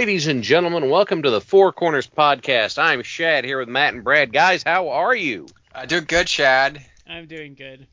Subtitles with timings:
[0.00, 2.78] Ladies and gentlemen, welcome to the Four Corners Podcast.
[2.78, 4.32] I'm Shad here with Matt and Brad.
[4.32, 5.46] Guys, how are you?
[5.74, 6.82] I do good, Shad.
[7.06, 7.86] I'm doing good.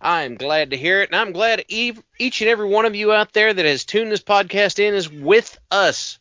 [0.00, 3.34] I'm glad to hear it, and I'm glad each and every one of you out
[3.34, 6.18] there that has tuned this podcast in is with us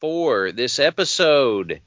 [0.00, 1.80] for this episode.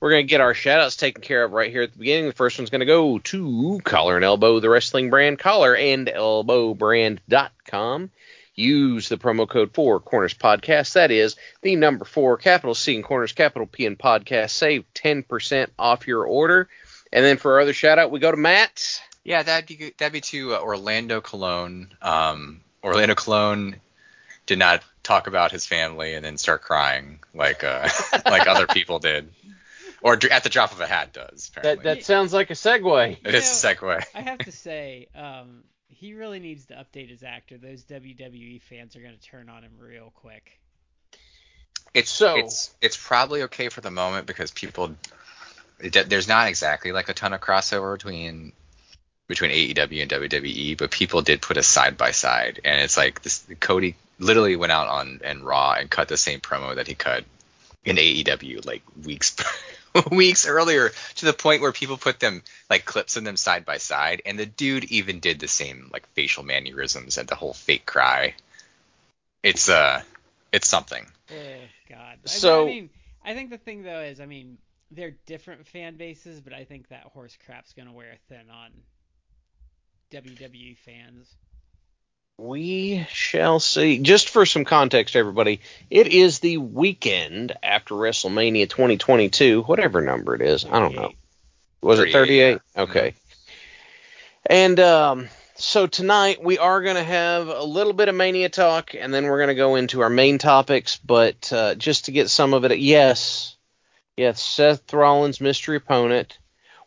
[0.00, 2.24] We're going to get our shout-outs taken care of right here at the beginning.
[2.24, 8.10] The first one's going to go to Collar and Elbow, the wrestling brand, collarandelbowbrand.com
[8.60, 10.92] use the promo code for Corners Podcast.
[10.92, 14.50] That is the number four, capital C and Corners, capital P in Podcast.
[14.50, 16.68] Save 10% off your order.
[17.12, 19.00] And then for our other shout out, we go to Matt.
[19.24, 19.94] Yeah, that'd be good.
[19.98, 21.88] that'd be to uh, Orlando Colón.
[22.02, 23.74] Um, Orlando Colón
[24.46, 27.88] did not talk about his family and then start crying like uh,
[28.26, 29.28] like other people did,
[30.02, 31.50] or at the drop of a hat does.
[31.50, 31.84] Apparently.
[31.84, 33.18] That that sounds like a segue.
[33.24, 34.04] It is a segue.
[34.14, 37.58] I have to say, um, he really needs to update his actor.
[37.58, 40.58] Those WWE fans are going to turn on him real quick.
[41.92, 44.94] It's so it's it's probably okay for the moment because people
[45.80, 48.52] it, there's not exactly like a ton of crossover between
[49.26, 53.22] between AEW and WWE, but people did put a side by side, and it's like
[53.22, 56.94] this Cody literally went out on and Raw and cut the same promo that he
[56.94, 57.24] cut
[57.84, 59.34] in AEW like weeks
[60.10, 63.78] weeks earlier to the point where people put them like clips of them side by
[63.78, 67.86] side, and the dude even did the same like facial mannerisms and the whole fake
[67.86, 68.34] cry.
[69.42, 70.02] It's uh,
[70.52, 71.06] it's something.
[71.30, 72.18] Oh God.
[72.24, 72.90] So I mean,
[73.24, 74.58] I think the thing though is, I mean,
[74.90, 78.70] they're different fan bases, but I think that horse crap's gonna wear thin on
[80.12, 81.34] WWE fans.
[82.40, 83.98] We shall see.
[83.98, 90.40] Just for some context, everybody, it is the weekend after WrestleMania 2022, whatever number it
[90.40, 90.64] is.
[90.64, 91.12] I don't know.
[91.82, 92.58] Was it 38?
[92.78, 93.14] Okay.
[94.46, 98.94] And um, so tonight we are going to have a little bit of Mania talk,
[98.94, 100.96] and then we're going to go into our main topics.
[100.96, 103.54] But uh, just to get some of it, yes,
[104.16, 106.38] yes, Seth Rollins' mystery opponent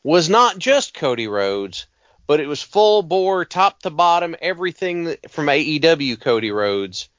[0.02, 1.86] was not just Cody Rhodes
[2.28, 7.10] but it was full bore, top to bottom, everything from AEW Cody Rhodes.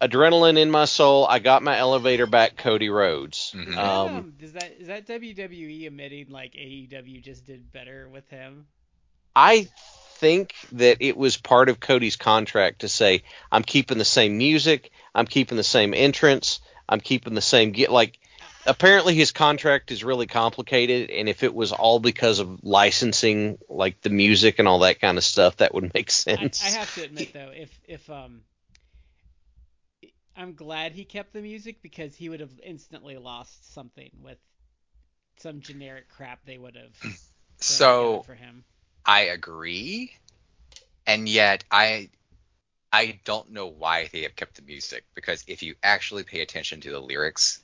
[0.00, 1.26] Adrenaline in my soul.
[1.26, 3.52] I got my elevator back, Cody Rhodes.
[3.56, 3.76] Mhm.
[3.76, 8.66] Um, Is that is that WWE admitting like AEW just did better with him?
[9.34, 9.68] I
[10.18, 14.90] think that it was part of Cody's contract to say, I'm keeping the same music,
[15.14, 18.18] I'm keeping the same entrance, I'm keeping the same get like
[18.66, 24.00] apparently his contract is really complicated and if it was all because of licensing like
[24.02, 26.64] the music and all that kind of stuff that would make sense.
[26.64, 28.42] I have to admit though, if if um,
[30.36, 34.38] I'm glad he kept the music because he would have instantly lost something with
[35.38, 37.14] some generic crap they would have.
[37.60, 38.64] So for him.
[39.06, 40.12] I agree,
[41.06, 42.10] and yet I
[42.92, 46.82] I don't know why they have kept the music because if you actually pay attention
[46.82, 47.63] to the lyrics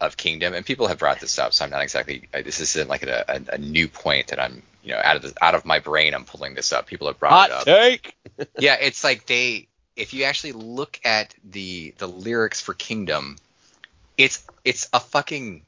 [0.00, 2.88] of Kingdom, and people have brought this up, so I'm not exactly uh, this isn't
[2.88, 5.64] like a, a, a new point that I'm you know out of the, out of
[5.64, 6.86] my brain I'm pulling this up.
[6.86, 7.64] People have brought it Hot up.
[7.64, 8.16] take.
[8.58, 13.36] yeah, it's like they if you actually look at the the lyrics for Kingdom,
[14.16, 15.62] it's it's a fucking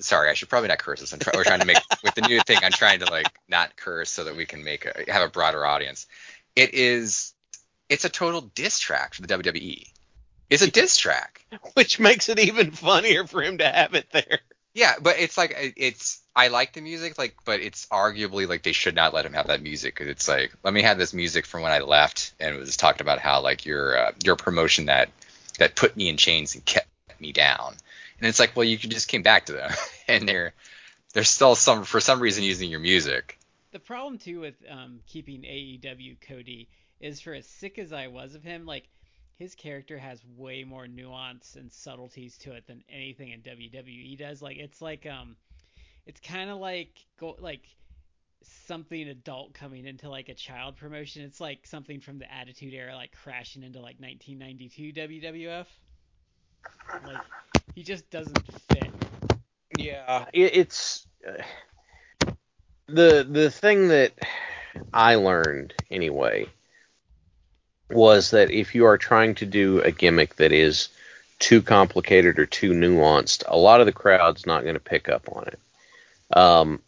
[0.00, 1.12] sorry, I should probably not curse this.
[1.12, 2.58] I'm try, we're trying to make with the new thing.
[2.62, 5.64] I'm trying to like not curse so that we can make a, have a broader
[5.64, 6.06] audience.
[6.54, 7.34] It is
[7.88, 9.86] it's a total diss track for the WWE.
[10.50, 11.44] It's a diss track.
[11.74, 14.40] which makes it even funnier for him to have it there.
[14.74, 18.72] Yeah, but it's like it's I like the music, like, but it's arguably like they
[18.72, 21.46] should not let him have that music because it's like let me have this music
[21.46, 24.86] from when I left and it was talking about how like your uh, your promotion
[24.86, 25.08] that
[25.58, 26.88] that put me in chains and kept
[27.18, 27.74] me down,
[28.18, 29.70] and it's like well you just came back to them
[30.08, 30.52] and they're
[31.14, 33.38] they're still some for some reason using your music.
[33.72, 36.68] The problem too with um, keeping AEW Cody
[37.00, 38.84] is for as sick as I was of him, like
[39.38, 44.40] his character has way more nuance and subtleties to it than anything in WWE does.
[44.40, 45.36] Like it's like um,
[46.06, 47.62] it's kind of like go like
[48.42, 51.22] something adult coming into like a child promotion.
[51.22, 55.66] It's like something from the Attitude Era, like crashing into like 1992 WWF.
[57.06, 57.22] Like
[57.74, 58.40] he just doesn't
[58.72, 58.90] fit.
[59.78, 61.42] Yeah, it, it's uh,
[62.86, 64.12] the the thing that
[64.94, 66.48] I learned anyway
[67.90, 70.88] was that if you are trying to do a gimmick that is
[71.38, 75.28] too complicated or too nuanced, a lot of the crowd's not going to pick up
[75.32, 75.58] on it.
[76.36, 76.80] Um,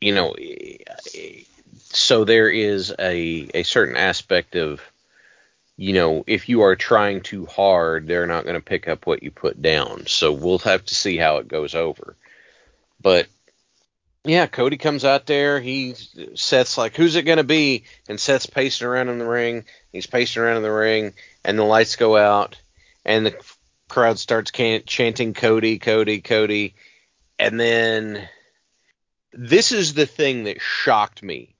[0.00, 0.34] you know,
[1.90, 4.80] so there is a a certain aspect of
[5.78, 9.22] you know, if you are trying too hard, they're not going to pick up what
[9.22, 10.06] you put down.
[10.08, 12.16] So we'll have to see how it goes over.
[13.00, 13.28] But
[14.24, 15.60] yeah, Cody comes out there.
[15.60, 15.94] He
[16.34, 19.64] Seth's like, "Who's it going to be?" And Seth's pacing around in the ring.
[19.92, 22.60] He's pacing around in the ring, and the lights go out,
[23.04, 23.36] and the
[23.88, 26.74] crowd starts can- chanting Cody, Cody, Cody,
[27.38, 28.28] and then
[29.32, 31.54] this is the thing that shocked me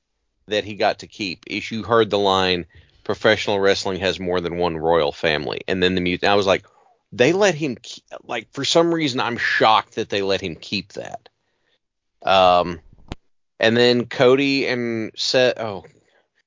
[0.47, 1.45] that he got to keep.
[1.47, 2.67] Is you heard the line,
[3.05, 6.29] "Professional wrestling has more than one royal family," and then the music.
[6.29, 6.67] I was like,
[7.13, 7.77] they let him
[8.25, 11.29] like for some reason I'm shocked that they let him keep that.
[12.23, 12.81] Um,
[13.61, 15.85] and then Cody and Seth, oh,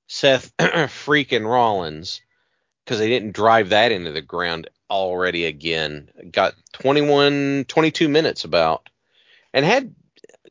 [0.07, 2.21] Seth freaking Rollins,
[2.83, 6.09] because they didn't drive that into the ground already again.
[6.31, 8.89] Got 21, 22 minutes about,
[9.53, 9.95] and had,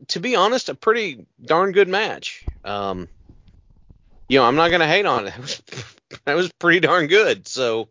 [0.08, 2.44] to be honest, a pretty darn good match.
[2.64, 3.08] Um,
[4.28, 5.36] you know, I'm not gonna hate on it.
[5.40, 5.62] Was,
[6.24, 7.46] that was pretty darn good.
[7.46, 7.88] So,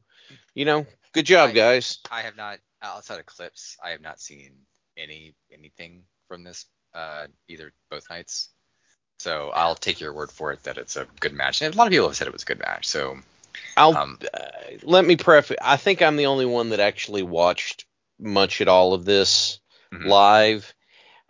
[0.54, 2.00] you know, good job, I, guys.
[2.12, 3.78] I have not outside of clips.
[3.84, 4.52] I have not seen
[4.98, 8.50] any anything from this uh, either both nights.
[9.20, 11.62] So I'll take your word for it that it's a good match.
[11.62, 12.88] And a lot of people have said it was a good match.
[12.88, 13.18] So
[13.76, 14.48] I'll um, uh,
[14.84, 15.58] let me preface.
[15.62, 17.86] I think I'm the only one that actually watched
[18.20, 19.60] much at all of this
[19.94, 20.08] mm-hmm.
[20.08, 20.74] live.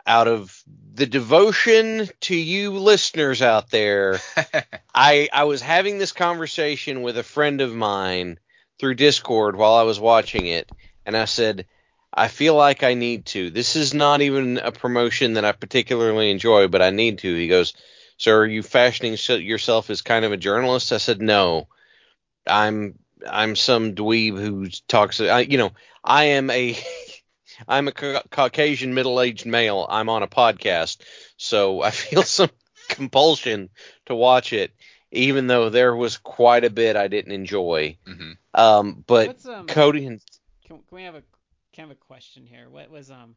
[0.06, 0.62] Out of
[0.94, 4.18] the devotion to you listeners out there,
[4.94, 8.38] I I was having this conversation with a friend of mine
[8.78, 10.70] through Discord while I was watching it,
[11.04, 11.66] and I said,
[12.12, 13.50] I feel like I need to.
[13.50, 17.34] This is not even a promotion that I particularly enjoy, but I need to.
[17.34, 17.74] He goes,
[18.16, 20.92] So are you fashioning yourself as kind of a journalist?
[20.92, 21.68] I said, No.
[22.46, 22.98] I'm
[23.28, 25.20] I'm some dweeb who talks.
[25.20, 25.70] I, you know,
[26.02, 26.76] I am a
[27.68, 29.86] I'm a ca- Caucasian middle-aged male.
[29.88, 30.98] I'm on a podcast,
[31.36, 32.50] so I feel some
[32.88, 33.70] compulsion
[34.06, 34.72] to watch it,
[35.10, 37.98] even though there was quite a bit I didn't enjoy.
[38.06, 38.32] Mm-hmm.
[38.54, 40.20] Um, but um, Cody and
[40.66, 41.22] can, can we have a
[41.74, 42.68] kind of a question here?
[42.68, 43.36] What was um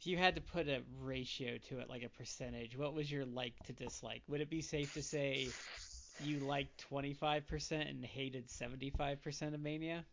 [0.00, 3.24] if you had to put a ratio to it, like a percentage, what was your
[3.24, 4.22] like to dislike?
[4.28, 5.48] Would it be safe to say
[6.22, 10.04] you liked 25% and hated 75% of Mania?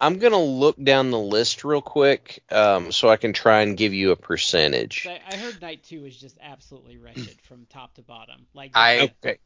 [0.00, 3.92] I'm gonna look down the list real quick, um, so I can try and give
[3.92, 5.06] you a percentage.
[5.06, 8.46] I, I heard night two was just absolutely wretched from top to bottom.
[8.54, 9.38] Like I, okay.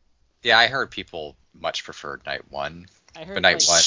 [0.45, 2.87] yeah, I heard people much preferred night one,
[3.17, 3.83] I heard but night like, one,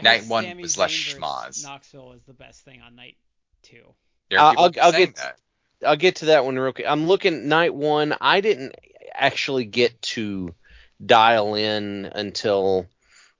[0.00, 1.64] night one Sami was less schmoz.
[1.64, 3.16] Knoxville is the best thing on night
[3.62, 3.82] two.
[4.36, 5.36] I'll, I'll, I'll get that.
[5.84, 6.86] I'll get to that one real quick.
[6.88, 8.14] I'm looking night one.
[8.20, 8.76] I didn't
[9.14, 10.54] actually get to
[11.04, 12.86] dial in until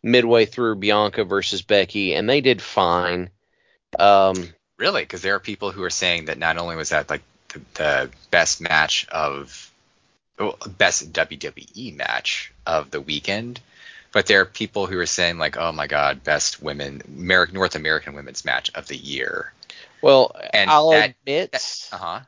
[0.02, 3.30] midway through Bianca versus Becky, and they did fine.
[3.98, 7.22] Um, really, because there are people who are saying that not only was that like
[7.48, 9.70] the, the best match of
[10.38, 13.60] well, best WWE match of the weekend,
[14.12, 18.14] but there are people who are saying like, oh my god, best women North American
[18.14, 19.52] women's match of the year.
[20.02, 22.20] Well, and I'll that, admit that, uh-huh.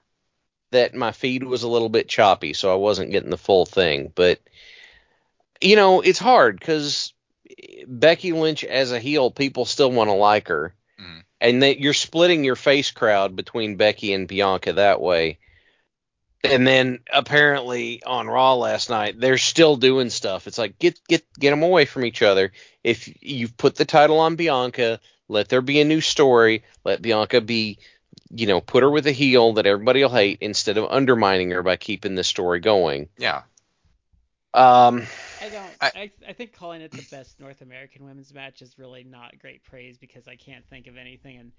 [0.70, 4.10] that my feed was a little bit choppy, so I wasn't getting the full thing.
[4.14, 4.40] But
[5.60, 7.12] you know, it's hard because
[7.86, 11.22] Becky Lynch as a heel, people still want to like her, mm.
[11.40, 15.38] and that you're splitting your face crowd between Becky and Bianca that way.
[16.44, 20.46] And then apparently on Raw last night, they're still doing stuff.
[20.46, 22.52] It's like get get get them away from each other.
[22.82, 26.64] If you've put the title on Bianca, let there be a new story.
[26.84, 27.78] Let Bianca be,
[28.30, 31.62] you know, put her with a heel that everybody will hate instead of undermining her
[31.62, 33.08] by keeping the story going.
[33.16, 33.42] Yeah.
[34.52, 35.02] Um,
[35.42, 35.70] I don't.
[35.80, 39.38] I, I, I think calling it the best North American women's match is really not
[39.40, 41.52] great praise because I can't think of anything in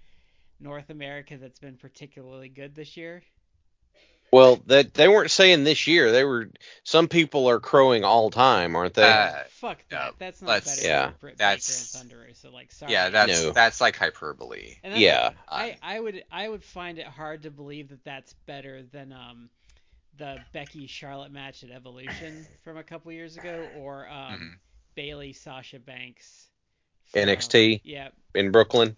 [0.62, 3.22] North America that's been particularly good this year.
[4.32, 6.12] Well, that they weren't saying this year.
[6.12, 6.50] They were.
[6.84, 9.10] Some people are crowing all time, aren't they?
[9.10, 10.16] Uh, Fuck that.
[10.20, 10.82] that's not better.
[10.82, 11.12] Yeah.
[11.22, 12.28] Britt that's Thunder.
[12.34, 12.92] So like, sorry.
[12.92, 13.52] Yeah, that's no.
[13.52, 14.76] that's like hyperbole.
[14.84, 15.32] That's yeah.
[15.48, 19.50] I I would I would find it hard to believe that that's better than um
[20.18, 24.48] the Becky Charlotte match at Evolution from a couple years ago, or um, mm-hmm.
[24.96, 26.48] Bayley Sasha Banks.
[27.06, 27.82] From, NXT.
[27.84, 28.10] Yeah.
[28.34, 28.96] In Brooklyn.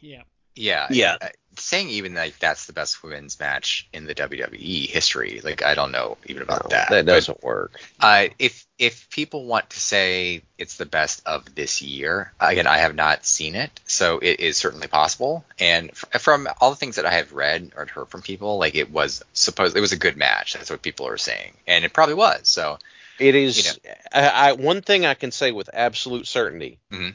[0.00, 0.22] Yeah.
[0.54, 0.86] Yeah.
[0.90, 1.16] Yeah.
[1.56, 5.40] Saying even like that's the best women's match in the WWE history.
[5.42, 6.90] Like I don't know even about no, that.
[6.90, 7.80] That doesn't but, work.
[8.00, 12.78] Uh, if if people want to say it's the best of this year, again, I
[12.78, 15.44] have not seen it, so it is certainly possible.
[15.58, 18.74] And f- from all the things that I have read or heard from people, like
[18.74, 20.54] it was supposed it was a good match.
[20.54, 22.48] That's what people are saying, and it probably was.
[22.48, 22.78] So
[23.18, 23.66] it is.
[23.66, 23.94] You know.
[24.12, 27.10] I, I, one thing I can say with absolute certainty mm-hmm.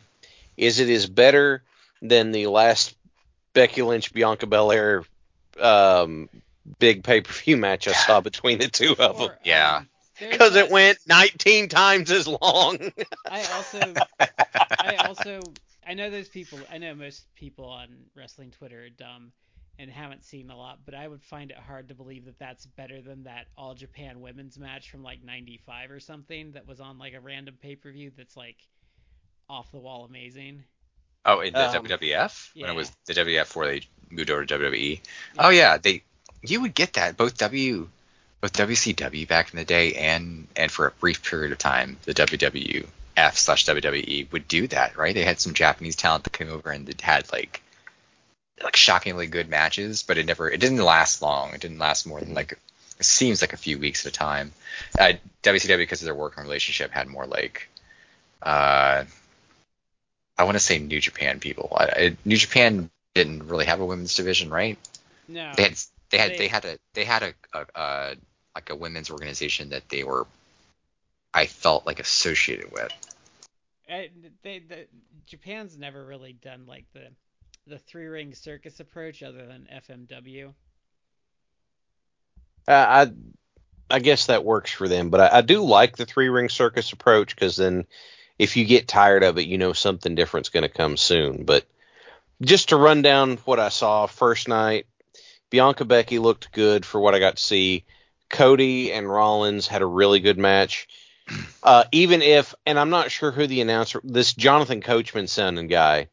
[0.55, 1.63] is it is better
[2.01, 2.93] than the last
[3.57, 5.03] Becky Lynch Bianca Belair
[5.59, 6.29] um,
[6.77, 9.31] big pay per view match I saw between the two of them.
[9.43, 9.83] yeah.
[10.19, 12.77] Because it went 19 times as long.
[13.29, 13.93] I also,
[14.79, 15.39] I also,
[15.85, 16.59] I know those people.
[16.71, 19.31] I know most people on wrestling Twitter are dumb
[19.79, 22.65] and haven't seen a lot, but I would find it hard to believe that that's
[22.65, 26.97] better than that All Japan women's match from like '95 or something that was on
[26.97, 28.57] like a random pay per view that's like
[29.49, 30.63] off the wall amazing.
[31.27, 32.61] Oh, in the um, WWF yeah.
[32.61, 35.01] when it was the WWF before they moved over to WWE.
[35.35, 35.45] Yeah.
[35.45, 36.03] Oh yeah, they
[36.41, 37.89] you would get that both W
[38.39, 42.13] both WCW back in the day and and for a brief period of time the
[42.13, 45.13] WWF slash WWE would do that right.
[45.13, 47.61] They had some Japanese talent that came over and had like
[48.63, 51.53] like shockingly good matches, but it never it didn't last long.
[51.53, 54.53] It didn't last more than like it seems like a few weeks at a time.
[54.97, 57.67] Uh, WCW because of their working relationship had more like
[58.41, 59.03] uh
[60.37, 61.75] I want to say New Japan people.
[61.75, 64.77] I, I, New Japan didn't really have a women's division, right?
[65.27, 65.51] No.
[65.55, 65.79] They had
[66.09, 68.15] they had they, they had a they had a, a, a
[68.55, 70.25] like a women's organization that they were
[71.33, 72.91] I felt like associated with.
[73.89, 74.09] I,
[74.43, 74.87] they the,
[75.25, 77.09] Japan's never really done like the
[77.67, 80.53] the three ring circus approach other than FMW.
[82.67, 83.11] Uh, I
[83.89, 86.91] I guess that works for them, but I, I do like the three ring circus
[86.91, 87.85] approach because then
[88.37, 91.43] if you get tired of it, you know something different's going to come soon.
[91.43, 91.65] But
[92.41, 94.85] just to run down what I saw first night,
[95.49, 97.85] Bianca Becky looked good for what I got to see.
[98.29, 100.87] Cody and Rollins had a really good match.
[101.63, 106.07] Uh, even if, and I'm not sure who the announcer, this Jonathan Coachman sounding guy.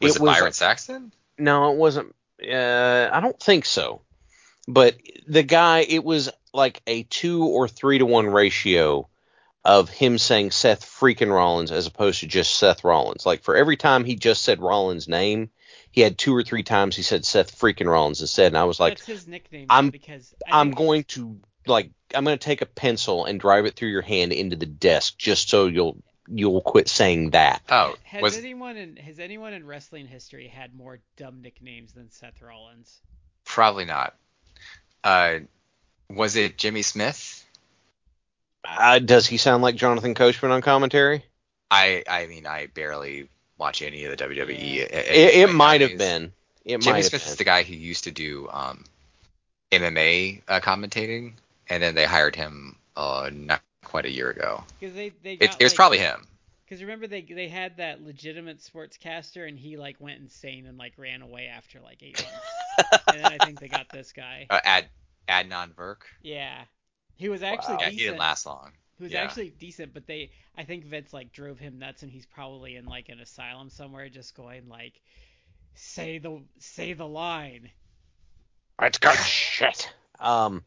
[0.00, 1.12] Was it, it was, Byron Saxton?
[1.38, 2.14] No, it wasn't.
[2.42, 4.00] Uh, I don't think so.
[4.66, 4.96] But
[5.28, 9.08] the guy, it was like a two or three to one ratio
[9.66, 13.26] of him saying Seth freaking Rollins as opposed to just Seth Rollins.
[13.26, 15.50] Like for every time he just said Rollins' name,
[15.90, 18.78] he had two or three times he said Seth freaking Rollins instead, and I was
[18.78, 19.66] like, That's his nickname.
[19.68, 23.66] I'm because I am going to like I'm going to take a pencil and drive
[23.66, 25.96] it through your hand into the desk just so you'll
[26.28, 27.60] you'll quit saying that.
[27.68, 28.38] Oh, has was...
[28.38, 33.00] anyone in has anyone in wrestling history had more dumb nicknames than Seth Rollins?
[33.44, 34.14] Probably not.
[35.02, 35.40] Uh,
[36.08, 37.45] was it Jimmy Smith?
[38.78, 41.24] Uh, does he sound like Jonathan Coachman on commentary?
[41.70, 44.48] I I mean I barely watch any of the WWE.
[44.48, 44.82] Yeah.
[44.82, 46.32] It, it might have been.
[46.64, 47.32] It Jimmy Smith been.
[47.32, 48.84] is the guy who used to do um,
[49.72, 51.34] MMA uh, commentating,
[51.68, 54.64] and then they hired him uh, not quite a year ago.
[54.80, 56.26] Because they, they it, it was like, probably him.
[56.64, 60.94] Because remember they they had that legitimate sportscaster, and he like went insane and like
[60.96, 63.02] ran away after like eight months.
[63.12, 64.46] and then I think they got this guy.
[64.50, 64.86] Uh, Ad
[65.28, 65.98] Adnan Virk.
[66.22, 66.64] Yeah.
[67.16, 67.80] He was actually wow.
[67.82, 68.72] yeah, he didn't last long.
[68.98, 69.22] He was yeah.
[69.22, 72.86] actually decent, but they I think Vince like drove him nuts, and he's probably in
[72.86, 75.00] like an asylum somewhere, just going like,
[75.74, 77.70] say the say the line.
[78.80, 79.90] It's got shit.
[80.20, 80.64] Um,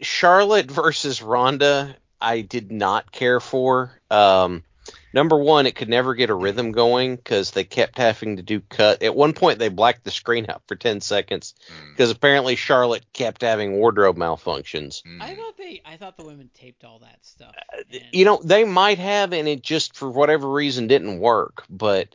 [0.00, 3.92] Charlotte versus Ronda, I did not care for.
[4.10, 4.64] Um,
[5.12, 8.60] Number one, it could never get a rhythm going because they kept having to do
[8.60, 9.02] cut.
[9.02, 11.54] At one point, they blacked the screen out for ten seconds
[11.90, 12.16] because mm.
[12.16, 15.02] apparently Charlotte kept having wardrobe malfunctions.
[15.02, 15.20] Mm.
[15.20, 17.54] I thought they, I thought the women taped all that stuff.
[17.76, 21.64] Uh, you know, they might have, and it just for whatever reason didn't work.
[21.68, 22.14] But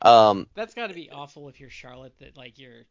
[0.00, 2.84] um, that's got to be awful if you're Charlotte that like your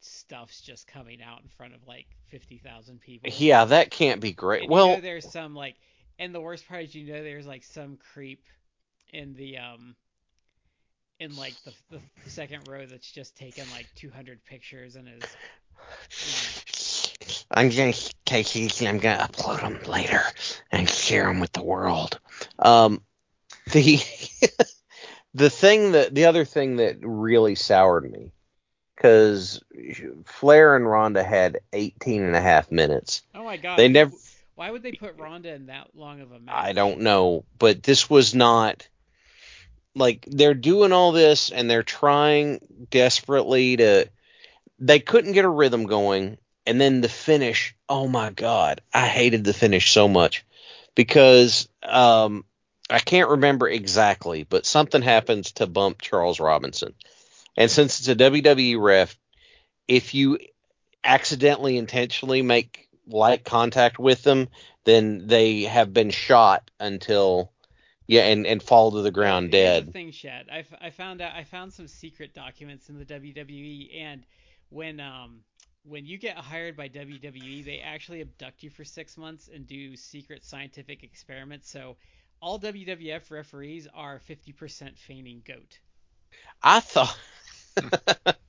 [0.00, 3.30] stuff's just coming out in front of like fifty thousand people.
[3.32, 4.62] Yeah, that can't be great.
[4.62, 5.76] And well, you know there's some like,
[6.18, 8.42] and the worst part is you know there's like some creep
[9.12, 9.94] in the um
[11.18, 11.72] in like the,
[12.24, 15.36] the second row that's just taken like 200 pictures and is.
[16.20, 16.66] You know.
[17.50, 17.94] I'm gonna
[18.24, 20.22] take these and I'm gonna upload them later
[20.72, 22.18] and share them with the world.
[22.58, 23.00] Um,
[23.72, 23.98] the
[25.34, 28.32] the thing that the other thing that really soured me
[28.96, 29.60] because
[30.24, 33.22] Flair and Ronda had 18 and a half minutes.
[33.34, 33.78] Oh my god!
[33.78, 34.12] They never.
[34.56, 36.54] Why would they put Ronda in that long of a match?
[36.54, 38.88] I don't know, but this was not
[39.94, 42.58] like they're doing all this and they're trying
[42.90, 44.08] desperately to
[44.78, 46.36] they couldn't get a rhythm going
[46.66, 50.44] and then the finish oh my god i hated the finish so much
[50.94, 52.44] because um
[52.90, 56.92] i can't remember exactly but something happens to bump charles robinson
[57.56, 59.18] And since it's a WWE ref,
[59.88, 60.38] if you
[61.02, 64.48] accidentally intentionally make light contact with them,
[64.84, 67.52] then they have been shot until
[68.06, 69.84] yeah, and and fall to the ground Here's dead.
[69.84, 70.48] the thing, Shad.
[70.50, 74.26] I, f- I found out I found some secret documents in the WWE, and
[74.70, 75.44] when um
[75.84, 79.96] when you get hired by WWE, they actually abduct you for six months and do
[79.96, 81.70] secret scientific experiments.
[81.70, 81.96] So
[82.40, 85.80] all WWF referees are 50% feigning goat.
[86.62, 87.16] I thought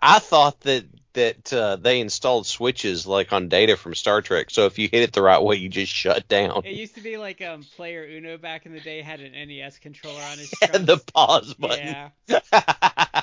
[0.00, 0.84] I thought that
[1.14, 5.02] that uh, they installed switches like on Data from Star Trek, so if you hit
[5.02, 6.62] it the right way, you just shut down.
[6.64, 9.78] It used to be like um player Uno back in the day had an NES
[9.78, 12.10] controller on his and the pause button.
[12.28, 13.22] Yeah.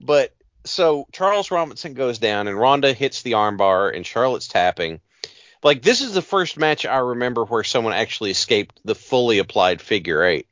[0.00, 0.34] but
[0.64, 5.00] so Charles Robinson goes down and Rhonda hits the armbar and Charlotte's tapping.
[5.62, 9.80] Like this is the first match I remember where someone actually escaped the fully applied
[9.80, 10.48] figure eight.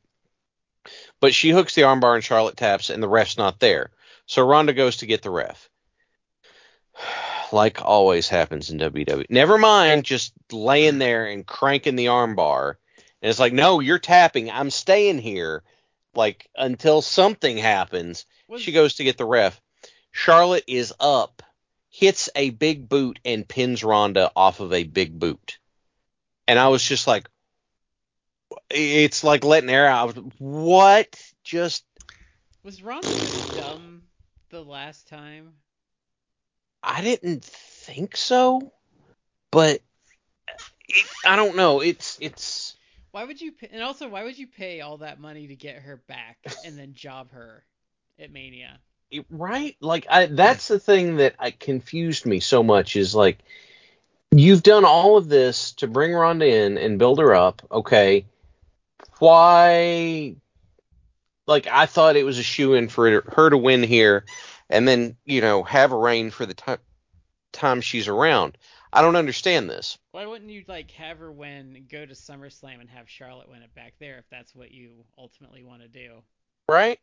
[1.19, 3.91] But she hooks the armbar and Charlotte taps and the ref's not there.
[4.25, 5.69] So Ronda goes to get the ref.
[7.51, 9.27] Like always happens in WWE.
[9.29, 12.73] Never mind just laying there and cranking the armbar.
[13.21, 14.49] And it's like, no, you're tapping.
[14.49, 15.61] I'm staying here.
[16.15, 18.25] Like until something happens.
[18.47, 19.61] Was- She goes to get the ref.
[20.11, 21.43] Charlotte is up,
[21.91, 25.59] hits a big boot, and pins Ronda off of a big boot.
[26.47, 27.29] And I was just like,
[28.71, 30.17] it's like letting air out.
[30.39, 31.15] What?
[31.43, 31.85] Just,
[32.63, 33.07] Was Ronda
[33.55, 33.84] dumb
[34.55, 35.53] the last time?
[36.81, 38.71] I didn't think so,
[39.51, 39.81] but
[40.87, 41.81] it, I don't know.
[41.81, 42.77] It's, it's,
[43.11, 43.51] Why would you?
[43.51, 46.77] Pay, and also, why would you pay all that money to get her back and
[46.77, 47.65] then job her
[48.19, 48.79] at Mania?
[49.11, 49.75] it- right?
[49.81, 53.39] Like, I, that's the thing that I confused me so much is like,
[54.31, 57.61] you've done all of this to bring Ronda in and build her up.
[57.71, 58.25] Okay.
[59.19, 60.35] Why?
[61.47, 64.25] Like, I thought it was a shoe in for her to win here
[64.69, 66.79] and then, you know, have a reign for the time
[67.51, 68.57] time she's around.
[68.93, 69.97] I don't understand this.
[70.11, 73.73] Why wouldn't you like have her win, go to SummerSlam, and have Charlotte win it
[73.73, 76.21] back there if that's what you ultimately want to do?
[76.69, 76.99] Right?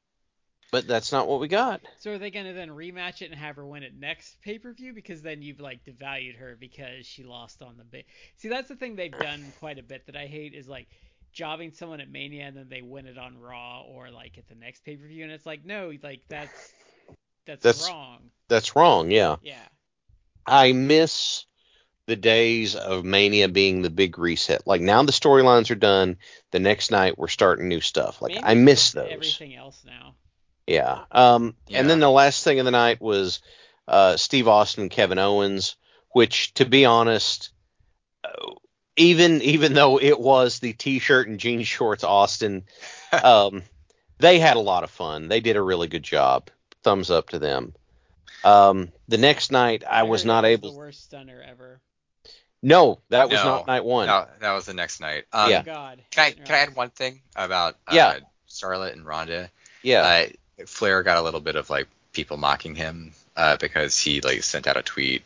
[0.71, 1.83] But that's not what we got.
[1.99, 4.73] So are they gonna then rematch it and have her win it next pay per
[4.73, 4.95] view?
[4.95, 8.07] Because then you've like devalued her because she lost on the big.
[8.37, 10.89] See, that's the thing they've done quite a bit that I hate is like
[11.33, 14.55] jobbing someone at Mania and then they win it on Raw or like at the
[14.55, 16.73] next pay per view, and it's like no, like that's
[17.47, 18.31] that's, That's- wrong.
[18.49, 19.37] That's wrong, yeah.
[19.43, 19.67] Yeah.
[20.47, 21.47] I miss
[22.07, 24.67] the days of Mania being the big reset.
[24.67, 26.19] Like now the storylines are done.
[26.51, 28.21] The next night we're starting new stuff.
[28.21, 29.09] Like Maybe I miss those.
[29.11, 30.15] Everything else now.
[30.67, 31.05] Yeah.
[31.11, 31.81] Um Yeah.
[31.81, 33.41] and then the last thing of the night was
[33.89, 35.77] uh Steve Austin and Kevin Owens,
[36.11, 37.51] which to be honest
[38.25, 38.51] uh,
[38.97, 42.65] even even though it was the t-shirt and jean shorts Austin
[43.23, 43.63] um
[44.19, 45.29] they had a lot of fun.
[45.29, 46.49] They did a really good job.
[46.85, 47.75] Thumbs up to them.
[48.45, 51.81] Um the next night I was not that able The worst stunner ever.
[52.63, 53.45] No, that was No.
[53.45, 54.07] not night 1.
[54.07, 55.25] No, that was the next night.
[55.33, 55.61] Um, Yeah.
[55.61, 56.03] Oh, God.
[56.11, 58.19] Can I can I add one thing about uh, Yeah.
[58.49, 59.51] Charlotte and Ronda?
[59.83, 60.27] Yeah.
[60.61, 64.45] Uh, Flair got a little bit of like people mocking him uh, because he like
[64.45, 65.23] sent out a tweet,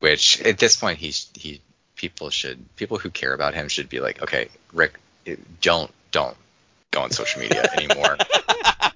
[0.00, 1.62] which at this point he's he
[2.02, 4.98] people should people who care about him should be like, okay, Rick,
[5.62, 6.36] don't don't
[6.90, 8.16] go on social media anymore.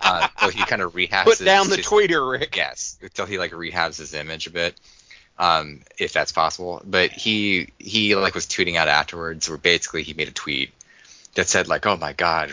[0.03, 1.25] uh, so he kind of rehabs.
[1.25, 2.57] Put his- down the his- tweeter, Rick.
[2.57, 4.75] Yes, until he like rehabs his image a bit,
[5.38, 6.83] um, if that's possible.
[6.85, 10.73] But he he like was tweeting out afterwards, where basically he made a tweet
[11.37, 12.53] that said like, "Oh my God,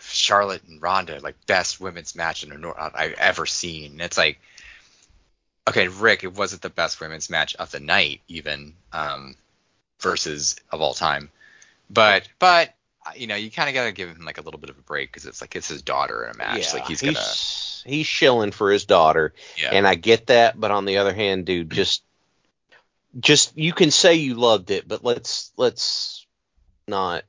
[0.00, 4.16] Charlotte and Ronda, like best women's match in a nor- I've ever seen." And it's
[4.16, 4.38] like,
[5.68, 9.34] okay, Rick, it wasn't the best women's match of the night, even um,
[10.02, 11.30] versus of all time,
[11.90, 12.74] but but.
[13.16, 15.10] You know, you kind of gotta give him like a little bit of a break
[15.10, 16.72] because it's like it's his daughter in a match.
[16.72, 19.70] like he's gonna, he's, he's shilling for his daughter, yeah.
[19.72, 20.58] and I get that.
[20.58, 22.04] But on the other hand, dude, just
[23.18, 26.26] just you can say you loved it, but let's let's
[26.86, 27.24] not.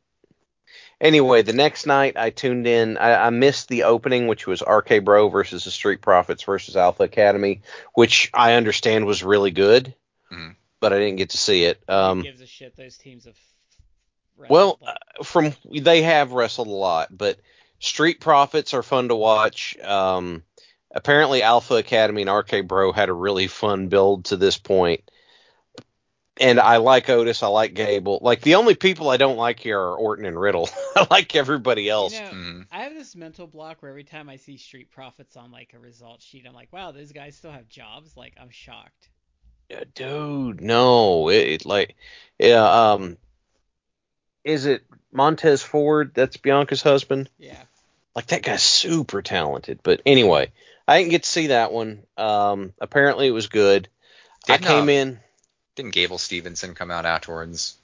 [1.02, 3.00] Anyway, the next night I tuned in.
[3.00, 7.02] I, I missed the opening, which was RK Bro versus the Street Profits versus Alpha
[7.02, 7.62] Academy,
[7.96, 9.96] which I understand was really good,
[10.32, 10.56] Mhm.
[10.84, 11.82] But I didn't get to see it.
[11.88, 12.76] Who Um, gives a shit?
[12.76, 13.38] Those teams have.
[14.36, 17.39] Well, wrestled, from they have wrestled a lot, but
[17.80, 19.78] Street Profits are fun to watch.
[19.80, 20.43] Um,
[20.91, 25.10] apparently, Alpha Academy and RK Bro had a really fun build to this point.
[26.41, 27.43] And I like Otis.
[27.43, 28.19] I like Gable.
[28.22, 30.67] Like the only people I don't like here are Orton and Riddle.
[30.98, 32.13] I like everybody else.
[32.13, 32.67] You know, Mhm.
[32.72, 35.80] I have this mental block where every time I see Street Profits on like a
[35.80, 38.17] result sheet, I'm like, wow, those guys still have jobs.
[38.17, 39.10] Like, I'm shocked.
[39.96, 41.96] Dude, no, it, it like,
[42.40, 43.18] yeah, um,
[44.44, 46.12] is it Montez Ford?
[46.14, 47.30] That's Bianca's husband.
[47.38, 47.62] Yeah.
[48.16, 49.80] Like that guy's super talented.
[49.84, 50.52] But anyway,
[50.88, 52.04] I didn't get to see that one.
[52.18, 53.88] Um, apparently it was good.
[54.46, 55.20] Didn't, I came um, in.
[55.76, 57.78] Didn't Gable Stevenson come out afterwards?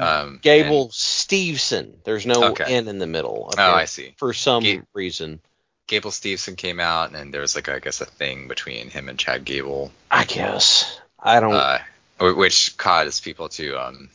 [0.00, 1.94] Um, Gable and- Steveson.
[2.04, 2.64] There's no Okay.
[2.64, 3.52] N in the middle.
[3.56, 4.14] Oh, I see.
[4.16, 5.40] For some Ga- reason,
[5.86, 9.18] Gable Stevenson came out, and there was like I guess a thing between him and
[9.18, 11.52] Chad Gable, I guess I don't.
[11.54, 11.78] uh,
[12.20, 14.08] which caused people to um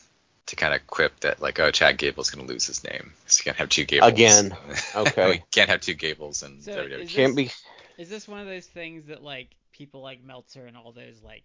[0.46, 3.44] to kind of quip that like oh Chad Gable's gonna lose his name because you
[3.44, 4.56] can't have two Gables Again.
[4.96, 5.30] Okay.
[5.30, 7.00] we can't have two Gables in So WWE.
[7.02, 7.50] is can't be.
[7.98, 11.44] Is this one of those things that like people like Meltzer and all those like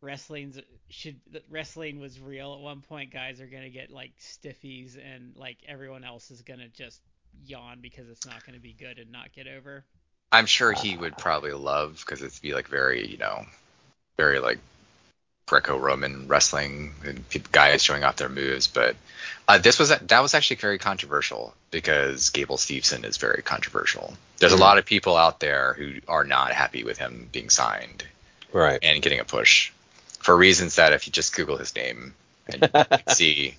[0.00, 0.58] wrestling's
[0.88, 3.12] should that wrestling was real at one point?
[3.12, 7.00] Guys are gonna get like stiffies and like everyone else is gonna just
[7.44, 9.84] yawn because it's not gonna be good and not get over.
[10.32, 13.44] I'm sure he would probably love because it'd be like very, you know,
[14.16, 14.58] very like
[15.46, 18.68] Greco-Roman wrestling and guys showing off their moves.
[18.68, 18.94] But
[19.48, 24.14] uh, this was that was actually very controversial because Gable Steveson is very controversial.
[24.38, 24.58] There's Mhm.
[24.58, 28.04] a lot of people out there who are not happy with him being signed
[28.52, 28.78] Right.
[28.82, 29.72] and getting a push
[30.20, 32.14] for reasons that if you just Google his name
[32.46, 32.70] and
[33.08, 33.56] see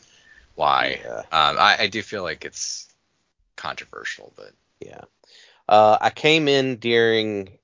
[0.56, 1.02] why.
[1.04, 1.20] Yeah.
[1.32, 2.88] Um, I, I do feel like it's
[3.62, 5.02] controversial, but Yeah.
[5.70, 7.60] Uh, I came in during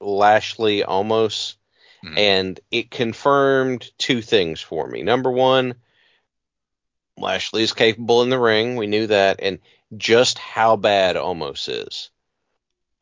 [0.00, 1.54] Lashley Omos,
[2.04, 2.18] Mhm.
[2.18, 5.02] and it confirmed two things for me.
[5.02, 5.74] Number one,
[7.16, 8.76] Lashley is capable in the ring.
[8.76, 9.60] We knew that, and
[9.96, 12.10] just how bad Omos is.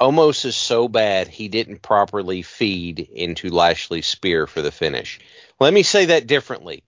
[0.01, 5.19] Omos is so bad he didn't properly feed into Lashley's spear for the finish.
[5.59, 6.85] Let me say that differently.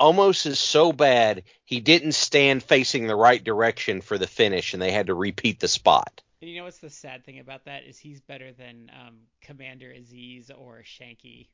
[0.00, 4.80] Omos is so bad he didn't stand facing the right direction for the finish, and
[4.82, 6.22] they had to repeat the spot.
[6.40, 9.90] And you know what's the sad thing about that is he's better than um, Commander
[9.90, 11.48] Aziz or Shanky.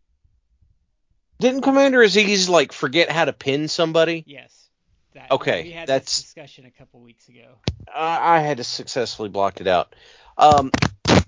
[1.40, 4.24] Didn't Commander Aziz like forget how to pin somebody?
[4.26, 4.68] Yes.
[5.14, 7.56] That, Okay, We had that's- discussion a couple weeks ago.
[7.92, 9.94] I, I had to successfully block it out.
[10.36, 10.70] Um,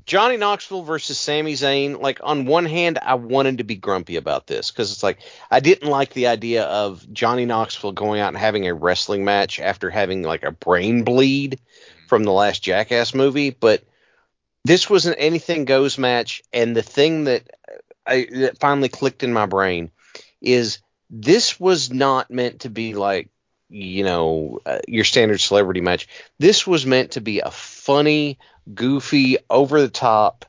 [0.07, 2.01] Johnny Knoxville versus Sami Zayn.
[2.01, 5.19] Like on one hand, I wanted to be grumpy about this because it's like
[5.51, 9.59] I didn't like the idea of Johnny Knoxville going out and having a wrestling match
[9.59, 11.59] after having like a brain bleed
[12.09, 13.51] from the last Jackass movie.
[13.51, 13.85] But
[14.65, 17.73] this was an anything goes match, and the thing that uh,
[18.07, 19.91] I that finally clicked in my brain
[20.41, 20.79] is
[21.11, 23.29] this was not meant to be like
[23.69, 26.09] you know uh, your standard celebrity match.
[26.39, 28.39] This was meant to be a funny,
[28.73, 30.45] goofy, over the top,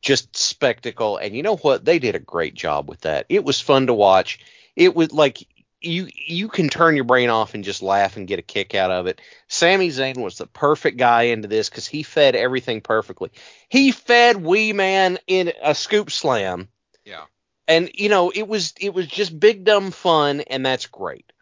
[0.00, 1.16] just spectacle.
[1.16, 1.84] And you know what?
[1.84, 3.26] They did a great job with that.
[3.28, 4.38] It was fun to watch.
[4.74, 5.46] It was like
[5.80, 8.90] you you can turn your brain off and just laugh and get a kick out
[8.90, 9.20] of it.
[9.48, 13.30] Sami Zayn was the perfect guy into this because he fed everything perfectly.
[13.68, 16.68] He fed Wee Man in a scoop slam
[17.06, 17.24] yeah.
[17.66, 21.32] and you know it was it was just big dumb fun and that's great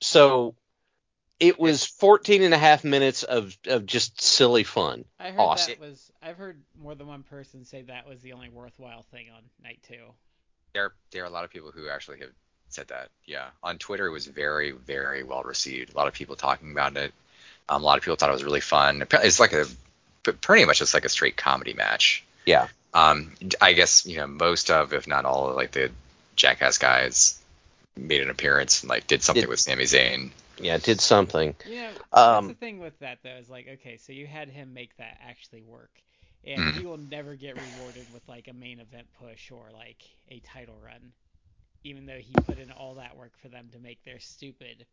[0.00, 0.54] so
[1.40, 5.74] it was 14 and a half minutes of of just silly fun I heard Awesome.
[5.78, 6.12] that was.
[6.22, 9.80] I've heard more than one person say that was the only worthwhile thing on night
[9.88, 9.96] two.
[10.74, 12.30] there there are a lot of people who actually have
[12.68, 13.08] said that.
[13.26, 15.92] Yeah, on Twitter it was very very well received.
[15.94, 17.12] A lot of people talking about it.
[17.68, 19.00] Um, a lot of people thought it was really fun.
[19.02, 19.66] Apparently It's like a
[20.40, 22.24] pretty much just like a straight comedy match.
[22.46, 25.90] yeah Um, I guess you know most of, if not all, of like the
[26.36, 27.40] Jackass guys
[27.96, 30.30] made an appearance and like did something Did- with Sami Zayn.
[30.58, 33.68] Yeah it did something You know, Um, that's the thing with that though is like,
[33.68, 36.02] okay, so you had him make that actually work,
[36.44, 36.82] and Mhm.
[36.82, 40.78] he will never get rewarded with like a main event push or like a title
[40.80, 41.12] run,
[41.84, 44.86] even though he put in all that work for them to make their stupid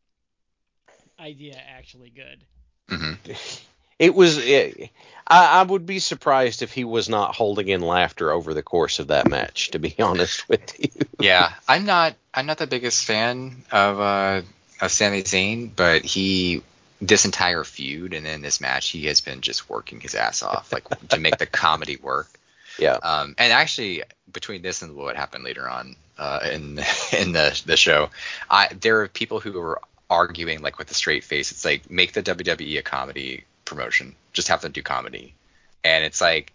[1.19, 2.47] idea actually good.
[2.89, 3.13] hmm
[4.00, 4.89] it was it,
[5.28, 9.00] I, I would be surprised if he was not holding in laughter over the course
[9.00, 13.06] of that match to be honest with you Yeah, I'm not I'm not the biggest
[13.06, 14.41] fan of uh
[14.82, 16.63] of Sami Zayn, but he
[17.02, 20.72] this entire feud and then this match he has been just working his ass off
[20.72, 22.30] like to make the comedy work.
[22.80, 26.80] yeah Um, and actually, between this and what happened later on uh, in
[27.12, 28.10] in the the show,
[28.50, 31.52] I there are people who were arguing like with a straight face.
[31.52, 35.34] It's like make the WWE a comedy promotion, just have them do comedy,
[35.84, 36.54] and it's like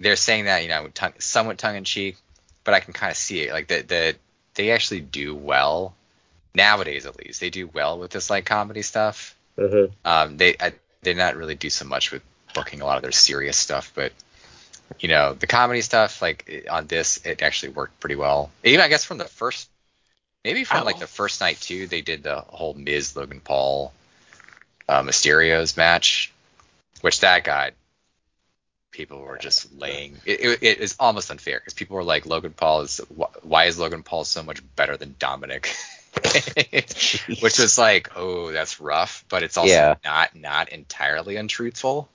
[0.00, 2.16] they're saying that you know tongue, somewhat tongue in cheek,
[2.64, 4.16] but I can kind of see it like that that
[4.54, 5.94] they actually do well
[6.54, 9.36] nowadays at least they do well with this like comedy stuff.
[10.04, 12.22] Um, they I, they not really do so much with
[12.54, 14.12] booking a lot of their serious stuff, but
[15.00, 18.50] you know the comedy stuff like on this it actually worked pretty well.
[18.62, 19.68] Even I guess from the first,
[20.44, 23.92] maybe from like the first night too, they did the whole Miz Logan Paul,
[24.88, 26.32] uh, Mysterio's match,
[27.00, 27.72] which that got
[28.94, 30.16] people were just laying.
[30.24, 33.00] It, it, it is almost unfair because people were like Logan Paul is
[33.42, 35.74] why is Logan Paul so much better than Dominic?
[37.40, 39.94] which was like, oh, that's rough, but it's also Yeah.
[40.04, 42.08] not not entirely untruthful.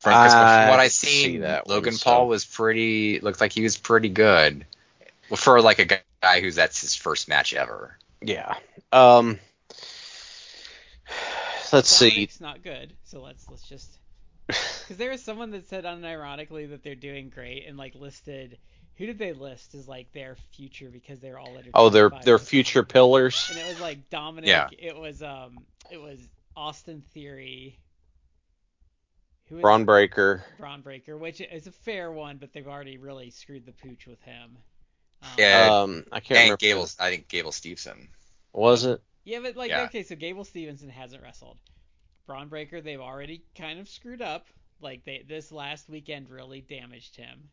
[0.00, 3.20] From, I from what I see seen, that one, Logan so- Paul was pretty.
[3.20, 4.64] Looked like he was pretty good.
[5.34, 7.96] For like a guy- guy who's that's his first match ever.
[8.22, 8.54] Yeah.
[8.92, 9.38] Um.
[11.72, 12.22] Let's see.
[12.22, 13.90] It's not good, so let's let's just
[14.46, 18.56] because there was someone that said unironically that they're doing great and like listed
[18.98, 22.24] who did they list as like their future because they're all under Oh, they're 25
[22.26, 23.46] they're or future pillars.
[23.50, 24.48] and it was like Dominic.
[24.48, 24.68] Yeah.
[24.78, 25.58] It was um
[25.90, 26.18] it was
[26.56, 27.78] Austin Theory.
[29.48, 30.44] Who Bron Breakker.
[30.58, 34.20] Bron Breakker, which is a fair one, but they've already really screwed the pooch with
[34.22, 34.58] him.
[35.22, 35.68] Um, Yeah.
[35.82, 36.56] Um, I can't And remember.
[36.58, 38.08] Gable, I think Gable Stevenson.
[38.52, 39.00] Was it?
[39.24, 39.84] Yeah, but like Yeah.
[39.84, 41.56] okay, so Gable Stevenson hasn't wrestled.
[42.26, 44.46] Bron Breakker, they've already kind of screwed up.
[44.80, 47.48] Like they this last weekend really damaged him.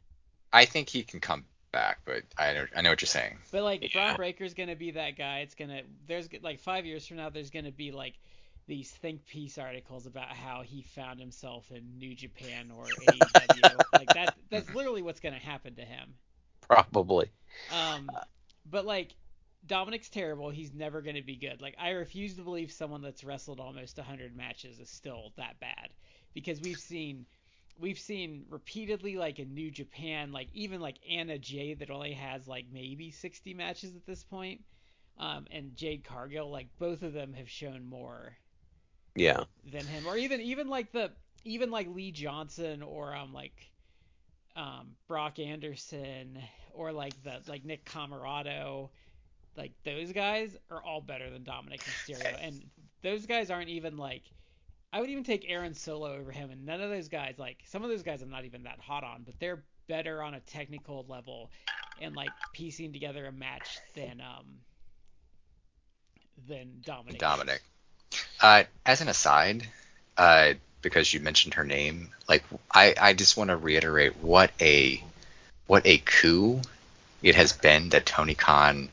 [0.55, 3.37] I think he can come back, but I know, I know what you're saying.
[3.51, 3.89] But like Yeah.
[3.93, 5.39] Bron Breakker's gonna be that guy.
[5.39, 8.19] It's gonna there's like five years from now there's gonna be like
[8.67, 13.83] these think piece articles about how he found himself in New Japan or AEW.
[13.93, 16.15] like that that's literally what's gonna happen to him.
[16.61, 17.31] Probably.
[17.69, 18.17] Um,
[18.65, 19.15] but like
[19.65, 20.49] Dominic's terrible.
[20.49, 21.61] He's never going to be good.
[21.61, 25.89] Like I refuse to believe someone that's wrestled almost 100 matches is still that bad
[26.33, 27.25] because we've seen
[27.79, 32.47] we've seen repeatedly like in New Japan, like even like Anna Jay that only has
[32.47, 34.61] like maybe 60 matches at this point.
[35.17, 38.37] Um, and Jade Cargill, like both of them have shown more
[39.15, 39.45] Yeah.
[39.63, 41.11] than him, or even even like the
[41.43, 43.71] even like Lee Johnson or um like
[44.55, 46.39] um Brock Anderson
[46.73, 48.89] or like the like Nick Comoroto,
[49.55, 52.63] like those guys are all better than Dominic Mysterio, and
[53.01, 54.23] those guys aren't even like.
[54.95, 57.83] I would even take Aaron Solo over him, and none of those guys like some
[57.83, 61.05] of those guys I'm not even that hot on, but they're better on a technical
[61.09, 61.51] level
[61.99, 64.45] and like piecing together a match than um
[66.47, 67.19] than Dominic.
[67.19, 67.61] Dominic.
[68.39, 69.67] Uh, as an aside,
[70.15, 75.03] uh, because you mentioned her name, like I, I just want to reiterate what a
[75.67, 76.61] what a coup
[77.21, 78.87] it has been that Tony Khan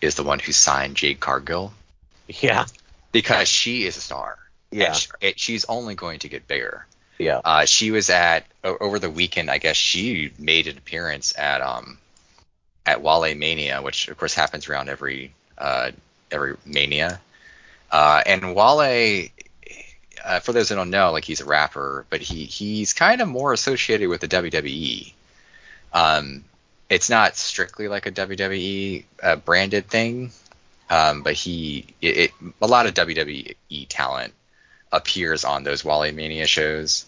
[0.00, 1.72] is the one who signed Jade Cargill
[2.28, 2.66] Yeah.
[3.10, 4.38] because she is a star.
[4.70, 4.96] Yeah.
[5.20, 6.86] It, she's only going to get bigger.
[7.18, 7.40] Yeah.
[7.44, 9.50] Uh, she was at over the weekend.
[9.50, 11.98] I guess she made an appearance at um
[12.86, 15.90] at Wale Mania, which of course happens around every uh,
[16.30, 17.20] every Mania.
[17.90, 19.28] Uh, and Wale,
[20.24, 23.28] uh, for those that don't know, like he's a rapper, but he he's kind of
[23.28, 25.12] more associated with the WWE.
[25.92, 26.44] Um,
[26.88, 30.30] it's not strictly like a WWE uh, branded thing,
[30.88, 32.30] um, but he it, it
[32.62, 33.54] a lot of WWE
[33.88, 34.32] talent
[34.92, 37.06] appears on those Wale Mania shows.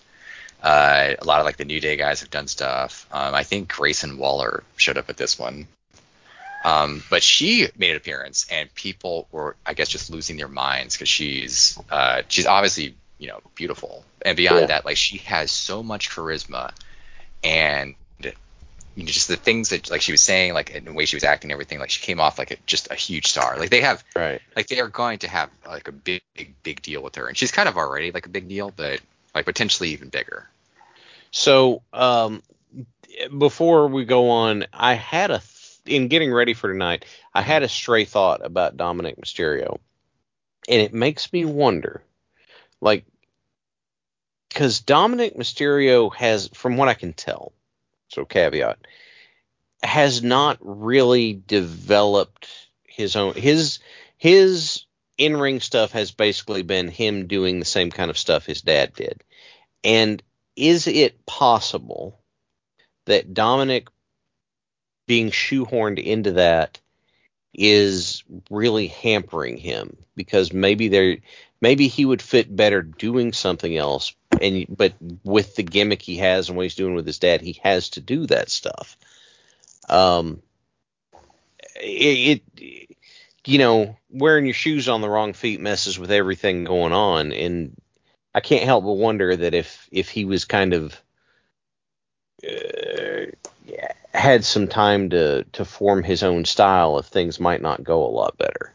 [0.62, 3.06] Uh, a lot of like the New Day guys have done stuff.
[3.10, 5.66] Um, I think Grayson Waller showed up at this one.
[6.64, 10.94] Um, but she made an appearance, and people were, I guess, just losing their minds
[10.94, 14.66] because she's, uh, she's obviously, you know, beautiful, and beyond Yeah.
[14.66, 16.72] that, like she has so much charisma,
[17.42, 17.96] and
[18.94, 21.16] you know, just the things that, like she was saying, like and the way she
[21.16, 23.58] was acting, and everything, like she came off like a, just a huge star.
[23.58, 24.40] Like they have, Right.
[24.54, 27.36] like they are going to have like a big, big, big deal with her, and
[27.36, 29.00] she's kind of already like a big deal, but
[29.34, 30.48] like potentially even bigger.
[31.30, 32.42] So, um,
[33.38, 35.48] before we go on, I had a th-
[35.86, 39.78] in getting ready for tonight, I had a stray thought about Dominic Mysterio,
[40.68, 42.02] and it makes me wonder,
[42.80, 43.04] like,
[44.48, 47.52] because Dominic Mysterio has, from what I can tell,
[48.12, 48.78] so caveat,
[49.82, 52.48] has not really developed
[52.86, 53.78] his own his
[54.16, 54.84] his
[55.18, 58.94] in ring stuff has basically been him doing the same kind of stuff his dad
[58.94, 59.22] did,
[59.82, 60.22] and
[60.56, 62.20] is it possible
[63.06, 63.88] that Dominic
[65.06, 66.80] being shoehorned into that
[67.54, 69.96] is really hampering him?
[70.14, 71.18] Because maybe there
[71.60, 76.48] maybe he would fit better doing something else and but with the gimmick he has
[76.48, 78.96] and what he's doing with his dad he has to do that stuff
[79.88, 80.42] um
[81.76, 82.96] it, it
[83.46, 87.74] you know wearing your shoes on the wrong feet messes with everything going on and
[88.34, 91.00] I can't help but wonder that if if he was kind of
[92.46, 93.26] uh,
[94.14, 98.08] had some time to to form his own style, if things might not go a
[98.08, 98.74] lot better.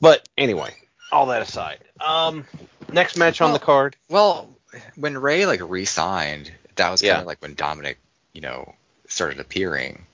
[0.00, 0.74] But anyway,
[1.12, 2.44] all that aside, um,
[2.92, 3.96] next match on the card.
[4.08, 4.48] Well,
[4.96, 7.20] when Rey like re-signed, that was kind Yeah.
[7.20, 7.98] of like when Dominic,
[8.32, 8.74] you know,
[9.08, 10.04] started appearing.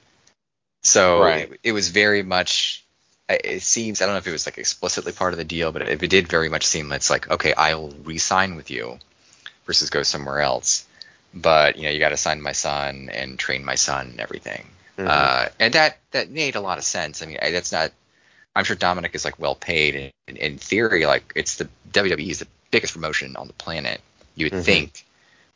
[0.82, 1.50] So Right.
[1.52, 2.82] it, it was very much.
[3.28, 5.82] it- seems I don't know if it was like explicitly part of the deal, but
[5.82, 8.98] it, it did very much seem it's like okay, I'll re-sign with you
[9.66, 10.84] versus go somewhere else.
[11.34, 14.70] But you know, you got to sign my son and train my son and everything.
[14.96, 15.08] Mhm.
[15.08, 17.20] Uh, and that that made a lot of sense.
[17.20, 17.90] I mean, I- that's not.
[18.56, 22.38] I'm sure Dominic is like well paid, and in, theory, like it's the WWE is
[22.38, 24.00] the biggest promotion on the planet.
[24.34, 24.62] You'd mm-hmm.
[24.62, 25.04] think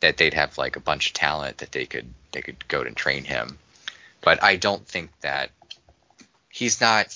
[0.01, 2.95] that they'd have like a bunch of talent that they could they could go and
[2.95, 3.57] train him.
[4.21, 5.49] But I don't think that
[6.49, 7.07] he's not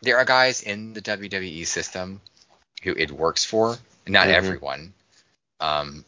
[0.00, 2.22] there are guys in the WWE system
[2.82, 3.76] who it works for,
[4.08, 4.36] not mm-hmm.
[4.36, 4.94] everyone.
[5.60, 6.06] Um,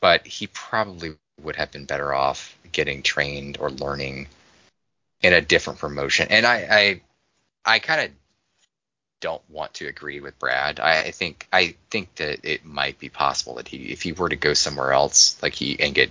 [0.00, 4.26] but he probably would have been better off getting trained or learning
[5.20, 6.26] in a different promotion.
[6.30, 7.00] And I I,
[7.64, 8.10] I kind of
[9.20, 10.80] don't want to agree with Brad.
[10.80, 14.28] I, I, think I think that it might be possible that he if he were
[14.28, 16.10] to go somewhere else, like he and get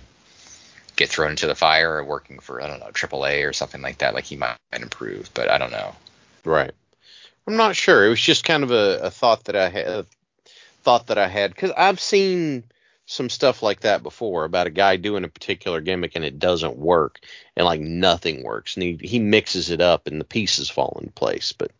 [0.96, 3.98] get thrown into the fire or working for I don't know AAA or something like
[3.98, 5.30] that, like he might improve.
[5.34, 5.94] But I don't know.
[6.44, 6.72] Right.
[7.46, 8.04] I'm not sure.
[8.04, 10.06] It was just kind of a, a thought that I had
[10.82, 12.64] thought that I had because I've seen
[13.06, 16.76] some stuff like that before about a guy doing a particular gimmick and it doesn't
[16.76, 17.18] work
[17.56, 21.12] and like nothing works and he, he mixes it up and the pieces fall into
[21.12, 21.52] place.
[21.52, 21.70] But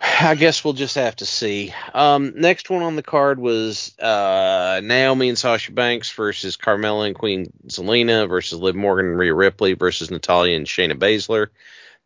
[0.00, 1.72] I guess we'll just have to see.
[1.94, 7.14] Um, next one on the card was uh, Naomi and Sasha Banks versus Carmella and
[7.14, 11.48] Queen Zelina versus Liv Morgan and Rhea Ripley versus Natalya and Shayna Baszler.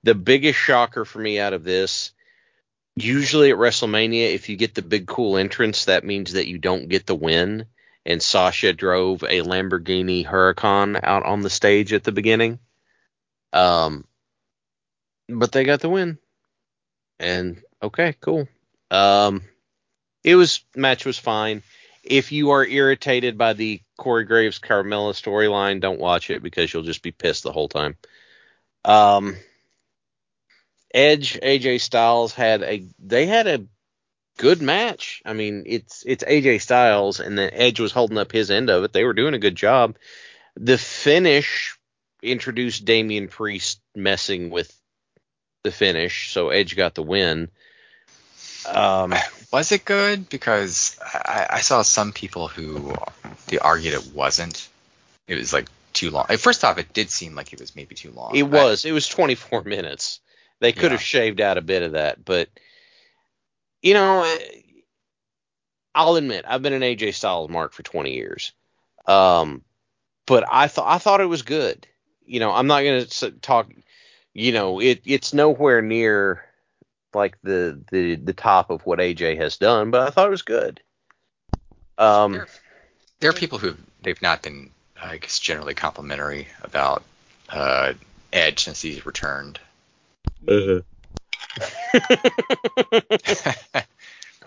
[0.03, 2.13] The biggest shocker for me out of this,
[2.97, 6.89] usually at WrestleMania, if you get the big cool entrance, that means that you don't
[6.89, 7.67] get the win.
[8.07, 12.61] And Sasha drove a Lamborghini Huracan out on the stage at the beginning.
[13.53, 14.05] Um,
[15.29, 16.19] but they got the win.
[17.19, 18.49] And okay, cool.
[18.91, 19.43] Um,
[20.25, 21.63] it was match was fine.
[22.03, 26.83] If you are irritated by the Corey Graves Carmella storyline, don't watch it because you'll
[26.83, 27.97] just be pissed the whole time.
[28.85, 29.37] Um,
[30.93, 33.67] Edge AJ Styles had a they had a
[34.39, 35.23] good match.
[35.25, 38.85] I mean, it's it's AJ Styles and then Edge was holding up his end of
[38.85, 38.93] it.
[38.93, 39.97] They were doing a good job.
[40.57, 41.79] The finish
[42.23, 44.75] introduced Damian Priest messing with
[45.63, 47.51] the finish, so Edge got the win.
[48.67, 49.15] Um,
[49.53, 50.29] was it good?
[50.29, 52.95] Because I, I, saw some people who
[53.47, 54.69] they argued it wasn't.
[55.27, 56.27] It was like too long.
[56.39, 58.35] First off, it did seem like it was maybe too long.
[58.35, 58.85] It was.
[58.85, 60.21] I, it was 24 minutes.
[60.61, 60.91] They could yeah.
[60.91, 62.49] have shaved out a bit of that, but
[63.83, 64.39] you know,
[65.95, 68.53] I'll admit I've been an AJ Styles mark for 20 years.
[69.07, 69.63] Um,
[70.27, 71.87] but I thought I thought it was good.
[72.25, 73.73] You know, I'm not going to talk.
[74.33, 76.45] You know, it it's nowhere near
[77.15, 80.43] like the the the top of what AJ has done, but I thought it was
[80.43, 80.81] good.
[81.99, 82.49] Um, there,
[83.21, 84.71] there are people who they've not been,
[85.01, 87.03] I guess, generally complimentary about
[87.49, 87.93] uh,
[88.33, 89.61] Edge since he's returned.
[90.49, 90.81] Uh-huh.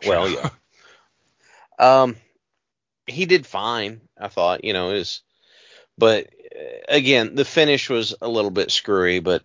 [0.07, 0.49] well, yeah.
[1.77, 2.15] Um,
[3.05, 4.01] he did fine.
[4.17, 5.21] I thought, you know, is,
[5.97, 9.43] but uh, again, the finish was a little bit screwy, but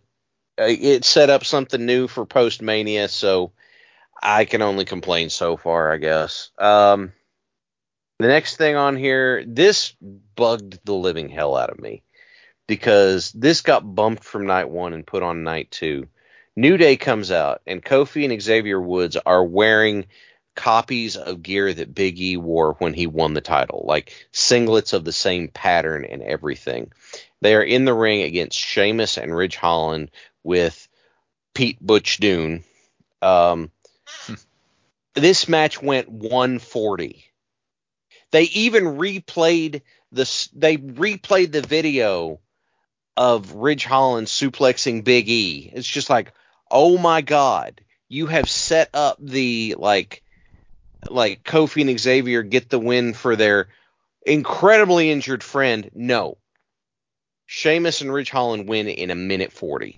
[0.59, 3.53] it set up something new for post Mania, so
[4.23, 6.51] I can only complain so far, I guess.
[6.59, 7.13] Um,
[8.19, 9.95] the next thing on here, this
[10.35, 12.03] bugged the living hell out of me
[12.67, 16.09] because this got bumped from night one and put on night two.
[16.57, 20.07] New Day comes out, and Kofi and Xavier Woods are wearing
[20.57, 25.05] copies of gear that Big E wore when he won the title, like singlets of
[25.05, 26.91] the same pattern and everything.
[27.41, 30.11] They are in the ring against Sheamus and Ridge Holland
[30.43, 30.89] with
[31.55, 32.65] Pete Butch Dunne.
[33.21, 33.71] Um,
[35.15, 37.25] this match went 140.
[38.31, 42.41] They even replayed the they replayed the video
[43.17, 45.71] of Ridge Holland suplexing Big E.
[45.75, 46.33] It's just like,
[46.71, 50.23] oh my god, you have set up the like
[51.11, 53.69] like Kofi and Xavier get the win for their
[54.25, 55.91] incredibly injured friend.
[55.95, 56.39] No.
[57.47, 59.97] Sheamus and Ridge Holland win in a minute 40.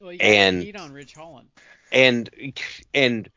[0.00, 1.48] Well, and heat on Ridge Holland.
[1.92, 2.30] And
[2.94, 3.30] and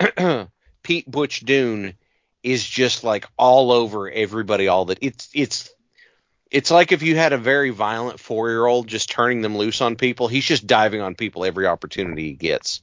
[0.82, 1.94] Pete Butch Dunne
[2.42, 4.68] is just like all over everybody.
[4.68, 5.70] All that it's it's
[6.50, 9.80] it's like if you had a very violent four year old just turning them loose
[9.82, 10.28] on people.
[10.28, 12.80] He's just diving on people every opportunity he gets.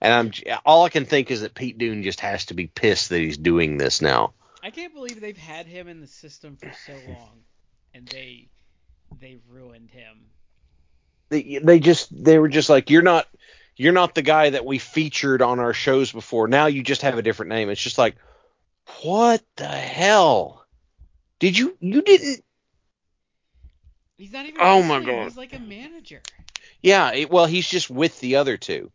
[0.00, 3.08] And I'm all I can think is that Pete Dunne just has to be pissed
[3.08, 4.32] that he's doing this now.
[4.62, 7.40] I can't believe they've had him in the system for so long,
[7.94, 8.48] and they
[9.18, 10.30] they ruined him
[11.30, 13.26] they they just they were just like you're not
[13.76, 16.48] you're not the guy that we featured on our shows before.
[16.48, 17.70] Now you just have a different name.
[17.70, 18.16] It's just like
[19.02, 20.66] what the hell?
[21.38, 22.44] Did you you didn't
[24.18, 25.24] He's not even Oh my god.
[25.24, 26.20] He's like a manager.
[26.82, 28.90] Yeah, it, well he's just with the other two.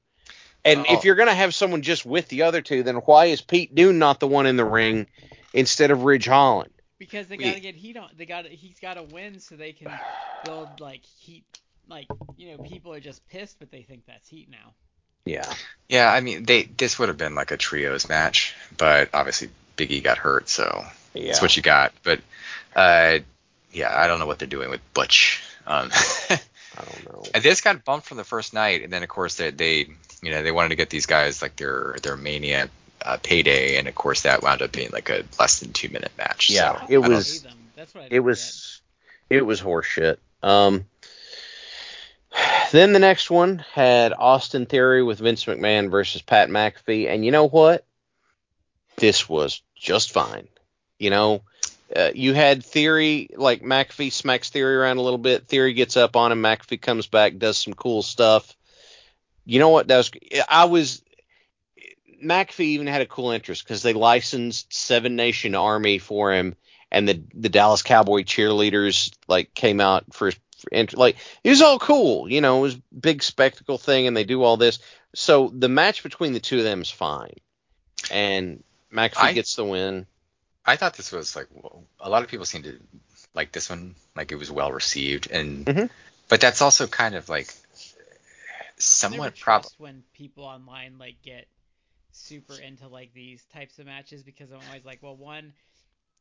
[0.63, 0.93] And oh.
[0.93, 3.75] if you're going to have someone just with the other two, then why is Pete
[3.75, 5.05] Dunne not the one in the ring
[5.53, 6.71] instead of Ridge Holland?
[6.97, 8.09] Because they got to get heat on.
[8.17, 9.91] They got he's got to win so they can
[10.45, 11.45] build like heat
[11.89, 12.07] like
[12.37, 14.73] you know people are just pissed, but they think that's heat now.
[15.25, 15.51] Yeah.
[15.89, 20.03] Yeah, I mean they this would have been like a trios match, but obviously Biggie
[20.03, 21.27] got hurt, so Yeah.
[21.27, 21.93] That's what you got.
[22.03, 22.19] But
[22.75, 23.19] uh,
[23.71, 25.41] yeah, I don't know what they're doing with Butch.
[25.67, 25.89] Um,
[26.29, 26.39] I
[26.83, 27.39] don't know.
[27.41, 29.87] this got bumped from the first night, and then of course they, they
[30.21, 32.69] you know they wanted to get these guys like their their mania
[33.01, 36.11] uh, payday, and of course that wound up being like a less than two minute
[36.17, 36.49] match.
[36.49, 37.57] Yeah, so, it I don't- was- Them.
[37.75, 38.81] That's what It was
[39.29, 40.17] it was horseshit.
[40.41, 40.85] Um
[42.75, 47.31] then the next one had Austin Theory with Vince McMahon versus Pat McAfee, and you
[47.31, 47.85] know what?
[48.97, 50.47] This was just fine.
[50.97, 51.41] You know,
[51.95, 55.47] uh, you had Theory like McAfee smacks Theory around a little bit.
[55.47, 56.41] Theory gets up on him.
[56.41, 58.55] McAfee comes back, does some cool stuff.
[59.45, 59.87] You know what?
[59.87, 60.11] That was
[60.49, 61.03] I was
[62.23, 66.55] McAfee even had a cool interest because they licensed Seven Nation Army for him,
[66.91, 70.37] and the the Dallas Cowboy cheerleaders like came out for, for
[70.71, 74.23] int- like it was all cool, you know, it was big spectacle thing, and they
[74.23, 74.79] do all this.
[75.13, 77.35] So the match between the two of them is fine,
[78.11, 80.05] and McAfee I- gets the win.
[80.65, 81.47] I thought this was like
[81.99, 82.79] a lot of people seem to
[83.33, 85.89] like this one, like it was well received, and Mhm.
[86.27, 87.53] but that's also kind of like
[88.77, 89.63] somewhat prob.
[89.63, 91.47] trust when people online like get
[92.11, 95.53] super into like these types of matches because I'm always like, well, one,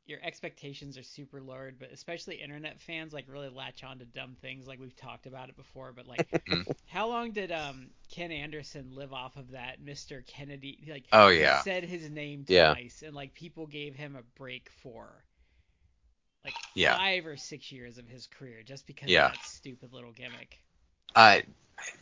[0.07, 4.36] your expectations are super lowered, but especially internet fans like really latch on to dumb
[4.40, 4.66] things.
[4.66, 6.66] Like we've talked about it before, but like, Mhm.
[6.86, 10.22] how long did um Ken Anderson live off of that Mr.
[10.22, 10.78] Kennedy?
[10.88, 12.74] Like, Oh he yeah, said his name Yeah.
[12.74, 15.24] twice, and like people gave him a break for
[16.44, 16.96] like Yeah.
[16.96, 19.26] five or six years of his career just because Yeah.
[19.26, 20.61] of that stupid little gimmick.
[21.14, 21.40] uh,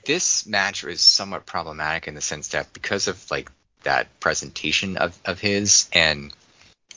[0.04, 3.50] this match was somewhat problematic in the sense that because of like
[3.84, 6.32] that presentation of of his and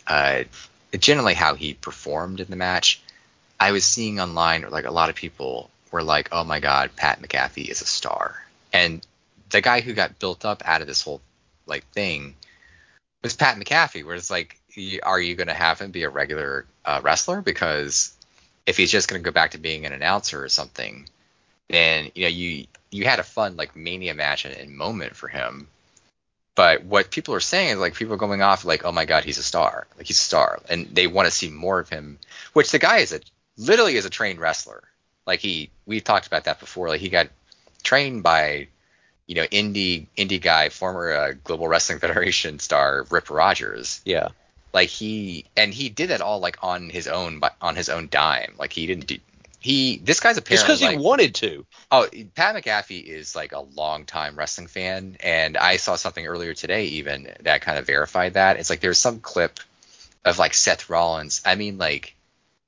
[0.08, 0.44] uh
[0.98, 3.02] generally how he performed in the match,
[3.60, 7.22] I was seeing online like a lot of people were like, "Oh my God, Pat
[7.22, 9.06] McAfee is a star," and
[9.50, 11.22] the guy who got built up out of this whole
[11.66, 12.36] like thing
[13.24, 14.06] was Pat McAfee.
[14.06, 14.60] Where it's like,
[15.04, 17.42] are you going to have him be a regular uh, wrestler?
[17.42, 18.14] Because
[18.66, 21.08] if he's just going to go back to being an announcer or something,
[21.70, 25.28] then you know you you had a fun like mania match and, and moment for
[25.28, 25.68] him.
[26.56, 29.26] But what people are saying is like people are going off like, oh my god,
[29.26, 32.18] he's a star, like he's a star, and they want to see more of him.
[32.54, 33.20] Which the guy is a
[33.58, 34.84] literally is a trained wrestler.
[35.28, 36.88] Like he, we've talked about that before.
[36.88, 37.28] Like he got
[37.84, 38.68] trained by,
[39.28, 44.02] you know, indie indie guy, former uh, Global Wrestling Federation star Rip Rogers.
[44.06, 44.30] Yeah,
[44.74, 48.08] Like he and he did that all like on his own, but on his own
[48.10, 48.54] dime.
[48.58, 49.18] Like he didn't do.
[49.66, 51.66] He this guy's just apparently because like, he wanted to.
[51.90, 56.86] Oh, Pat McAfee is like a long-time wrestling fan, and I saw something earlier today
[56.86, 58.58] even that kind of verified that.
[58.58, 59.60] It's like there's some clip
[60.24, 61.42] of like Seth Rollins.
[61.44, 62.16] I mean, like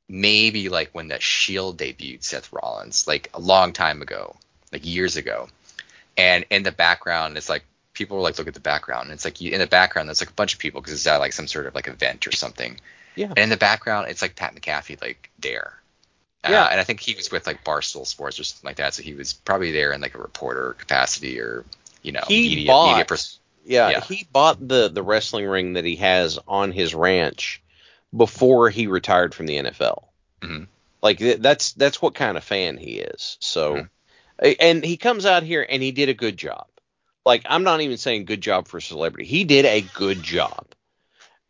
[0.09, 4.35] maybe like when the Shield debuted Seth Rollins, like a long time ago,
[4.71, 5.49] like years ago,
[6.17, 9.23] and in the background it's like people were like look at the background, and it's
[9.23, 11.33] like you, in the background there's like a bunch of people because it's at like
[11.33, 12.79] some sort of like event or something.
[13.13, 13.27] Yeah.
[13.27, 15.75] And in the background it's like Pat McAfee like there.
[16.49, 16.63] Yeah.
[16.65, 19.03] Uh, and I think he was with like Barstool Sports or something like that, so
[19.03, 21.65] he was probably there in like a reporter capacity or
[22.03, 24.01] you know He media, bought- media pers- Yeah, Yeah.
[24.01, 27.61] he bought the the wrestling ring that he has on his ranch
[28.15, 30.05] before he retired from the NFL.
[30.41, 30.67] Mhm.
[31.01, 33.37] Like th- that's that's what kind of fan he is.
[33.41, 33.75] So,
[34.41, 34.55] Mhm.
[34.59, 36.67] and he comes out here and he did a good job.
[37.25, 39.27] Like I'm not even saying good job for celebrity.
[39.27, 40.65] He did a good job.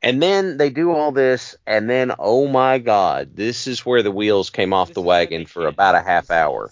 [0.01, 4.11] And then they do all this, and then oh my God, this is where the
[4.11, 6.71] wheels came off This the wagon for about a half hour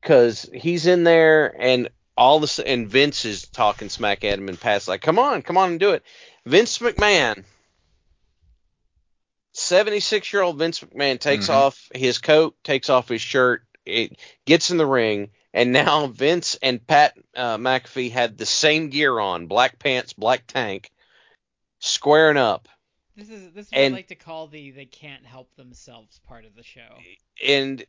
[0.00, 4.60] because he's in there and all this and Vince is talking smack at him and
[4.60, 6.02] Pat's like, "Come on, come on and do it."
[6.44, 7.44] Vince McMahon,
[9.52, 11.54] seventy-six-year-old Vince McMahon takes Mhm.
[11.54, 16.58] off his coat, takes off his shirt, it gets in the ring, and now Vince
[16.62, 20.90] and Pat uh, McAfee had the same gear on, black pants, black tank,
[21.80, 22.68] squaring up.
[23.16, 26.20] This is this is what And- I like to call the they can't help themselves
[26.26, 26.96] part of the show.
[27.44, 27.84] and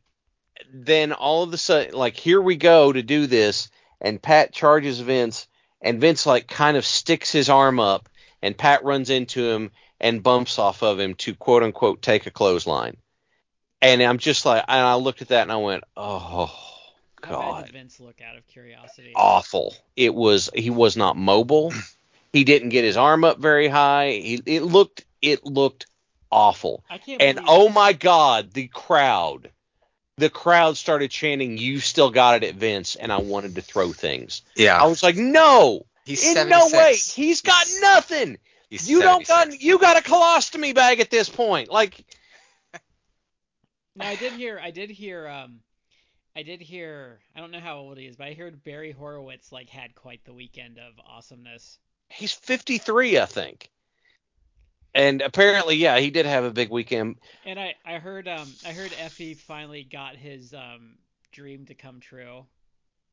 [0.73, 3.69] then all of a sudden, like, here we go to do this,
[4.01, 5.47] and Pat charges Vince,
[5.81, 8.09] and Vince like kind of sticks his arm up,
[8.41, 12.31] and Pat runs into him and bumps off of him to quote unquote take a
[12.31, 12.97] clothesline.
[13.81, 16.45] And I'm just like, and I looked at that and I went, oh
[17.23, 19.13] How bad god, did Vince look out of curiosity?
[19.15, 19.75] awful.
[19.95, 21.71] It was he was not mobile.
[22.33, 24.11] He didn't get his arm up very high.
[24.11, 25.87] He, it looked it looked
[26.31, 26.83] awful.
[26.89, 29.51] I can't And believe oh my God, the crowd.
[30.17, 32.95] The crowd started chanting, You still got it at Vince.
[32.95, 34.43] And I wanted to throw things.
[34.55, 36.95] Yeah, I was like, No, he's in no way.
[36.95, 38.37] He's got nothing.
[38.69, 41.69] He's You don't got you got a colostomy bag at this point.
[41.69, 42.05] Like
[43.95, 44.59] No, I did hear.
[44.63, 45.27] I did hear.
[45.27, 45.59] Um,
[46.33, 47.19] I did hear.
[47.35, 50.23] I don't know how old he is, but I heard Barry Horowitz like had quite
[50.23, 51.77] the weekend of awesomeness.
[52.11, 53.69] He's fifty three, I think.
[54.93, 57.17] And apparently, yeah, he did have a big weekend.
[57.45, 60.95] And I, I heard um I heard Effy finally got his um
[61.31, 62.45] dream to come true.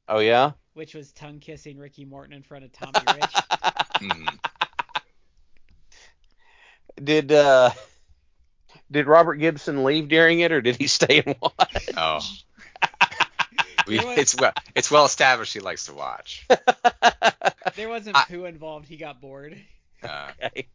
[0.08, 0.52] Oh yeah.
[0.74, 3.34] Which was tongue kissing Ricky Morton in front of Tommy Rich.
[3.98, 4.38] Mm.
[7.02, 7.70] Did uh
[8.90, 11.88] did Robert Gibson leave during it, or did he stay and watch?
[11.96, 12.20] Oh.
[13.88, 16.46] We, it's well it's well established he likes to watch.
[17.76, 18.86] there wasn't I- poo involved.
[18.88, 19.56] He got bored.
[20.00, 20.68] Uh, Okay.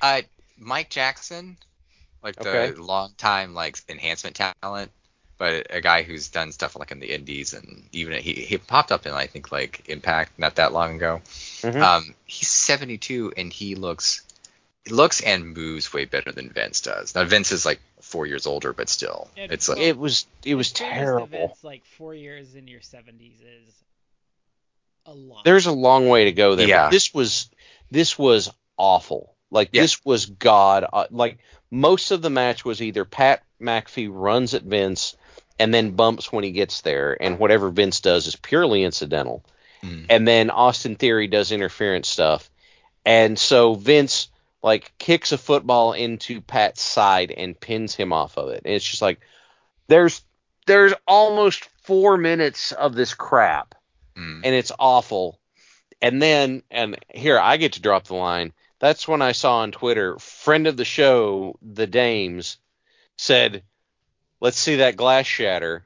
[0.00, 0.22] uh,
[0.56, 1.58] Mike Jackson,
[2.22, 2.72] like the Okay.
[2.72, 4.90] long time like enhancement talent,
[5.36, 8.90] but a guy who's done stuff like in the Indies and even he he popped
[8.90, 11.20] up in I think like Impact not that long ago.
[11.60, 11.82] Mhm.
[11.82, 14.22] Um, he's 72 and he looks
[14.90, 17.14] looks and moves way better than Vince does.
[17.14, 20.54] Now Vince is like four years older, but still, Yeah, it's like It was it
[20.54, 21.26] was In fairness to terrible.
[21.48, 23.74] Vince, like four years in your 70s is
[25.06, 25.44] a lot.
[25.44, 26.66] There's a long way to go there.
[26.68, 26.86] Yeah.
[26.86, 27.48] But this was
[27.90, 29.34] this was awful.
[29.50, 29.82] Like Yeah.
[29.82, 30.84] this was god.
[30.92, 31.38] Uh, like
[31.70, 35.16] most of the match was either Pat McAfee runs at Vince
[35.58, 39.44] and then bumps when he gets there, and whatever Vince does is purely incidental.
[39.84, 40.06] Mm.
[40.08, 42.50] And then Austin Theory does interference stuff,
[43.04, 44.28] and so Vince
[44.62, 48.62] like kicks a football into Pat's side and pins him off of it.
[48.64, 49.20] And it's just like
[49.88, 50.22] there's
[50.66, 53.74] there's almost four minutes of this crap
[54.16, 55.38] mm, and it's awful.
[56.00, 58.52] And then, and here I get to drop the line.
[58.78, 62.58] That's when I saw on Twitter, friend of the show, the Dames,
[63.16, 63.62] said,
[64.40, 65.84] "Let's see that glass shatter."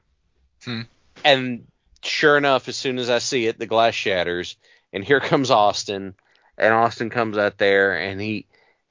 [0.63, 0.81] Hmm.
[1.23, 1.67] And
[2.01, 4.55] sure enough, as soon as I see it, the glass shatters,
[4.91, 6.15] and here comes Austin,
[6.57, 8.47] and Austin comes out there, and he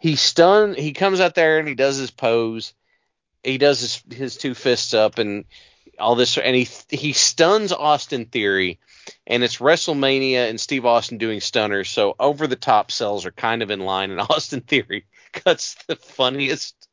[0.07, 0.75] he stun.
[0.75, 2.75] He comes out there and he does his pose.
[3.43, 5.45] He does his his two fists up and
[5.99, 8.79] all this, and he he stuns Austin Theory
[9.27, 13.63] and it's WrestleMania and Steve Austin doing stunners, so over the top sells are kind
[13.63, 16.89] of in line, and Austin Theory cuts the funniest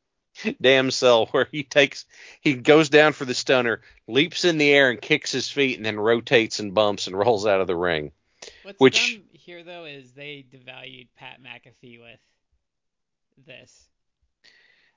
[0.59, 2.05] damn sell where he takes
[2.41, 5.85] he goes down for the stunner, leaps in the air and kicks his feet, and
[5.85, 8.11] then rotates and bumps and rolls out of the ring.
[8.63, 12.19] What's which- here though is they devalued Pat McAfee with
[13.45, 13.87] this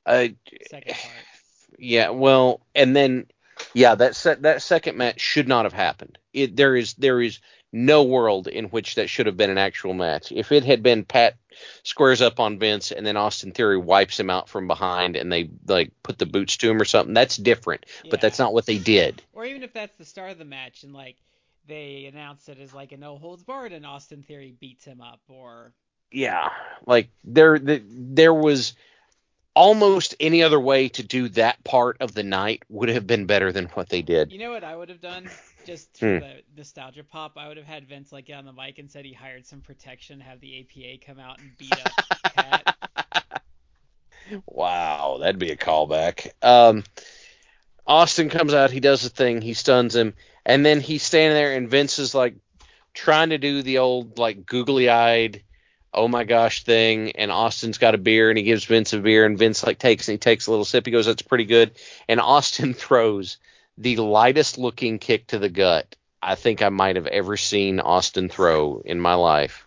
[0.04, 0.28] Uh,
[0.68, 1.14] second part.
[1.78, 3.26] Yeah, well, and then
[3.74, 6.18] yeah, that se- that second match should not have happened.
[6.32, 7.40] It there is there is
[7.72, 10.32] no world in which that should have been an actual match.
[10.32, 11.36] If it had been Pat
[11.82, 15.50] squares up on Vince and then Austin Theory wipes him out from behind and they
[15.66, 17.86] like put the boots to him or something, that's different.
[18.08, 19.22] But that's not what they did.
[19.32, 21.16] Or even if that's the start of the match and like
[21.66, 25.20] they announce it as like a no holds barred and Austin Theory beats him up
[25.28, 25.72] or
[26.12, 26.50] Yeah,
[26.86, 28.74] like there the, there was
[29.54, 33.52] almost any other way to do that part of the night would have been better
[33.52, 34.30] than what they did.
[34.30, 35.30] you know what I would have done
[35.64, 36.18] just for Hmm.
[36.18, 39.04] the nostalgia pop I would have had Vince like get on the mic and said
[39.04, 41.94] he hired some protection have the APA come out and beat up.
[44.46, 46.30] Wow, that'd be a callback.
[46.42, 46.84] Um,
[47.86, 51.54] Austin comes out, he does the thing, he stuns him, and then he's standing there,
[51.54, 52.34] and Vince is like
[52.94, 55.42] trying to do the old like googly eyed,
[55.96, 59.24] oh my gosh thing, and Austin's got a beer, and he gives Vince a beer,
[59.24, 61.72] and Vince like takes and he takes a little sip, he goes, that's pretty good,
[62.08, 63.38] and Austin throws
[63.78, 68.28] the lightest looking kick to the gut I think I might have ever seen Austin
[68.28, 69.66] throw in my life,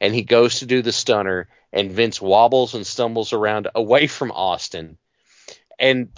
[0.00, 4.32] and he goes to do the stunner and Vince wobbles and stumbles around away from
[4.32, 4.96] Austin.
[5.78, 6.08] And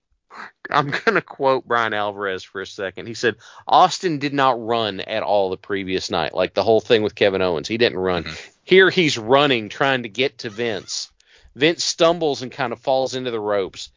[0.70, 3.06] I'm going to quote Bryan Alvarez for a second.
[3.06, 3.36] He said,
[3.66, 7.42] Austin did not run at all the previous night, like the whole thing with Kevin
[7.42, 7.68] Owens.
[7.68, 8.24] He didn't run.
[8.24, 8.50] Mm-hmm.
[8.70, 11.10] Here he's running, trying to get to Vince.
[11.56, 13.90] Vince stumbles and kind of falls into the ropes.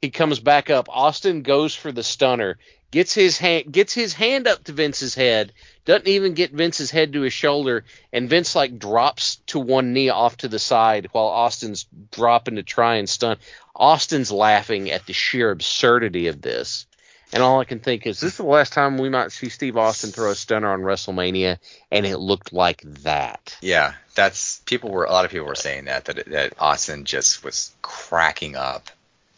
[0.00, 0.86] He comes back up.
[0.88, 2.56] Austin goes for the stunner,
[2.92, 5.52] gets his hand gets his hand up to Vince's head,
[5.84, 10.10] doesn't even get Vince's head to his shoulder, and Vince like drops to one knee
[10.10, 13.36] off to the side while Austin's dropping to try and stun.
[13.74, 16.86] Austin's laughing at the sheer absurdity of this.
[17.32, 19.76] And all I can think is this is the last time we might see Steve
[19.76, 21.58] Austin throw a stunner on WrestleMania,
[21.90, 23.56] and it looked like that.
[23.60, 27.44] Yeah, that's people were a lot of people were saying that that that Austin just
[27.44, 28.90] was cracking up,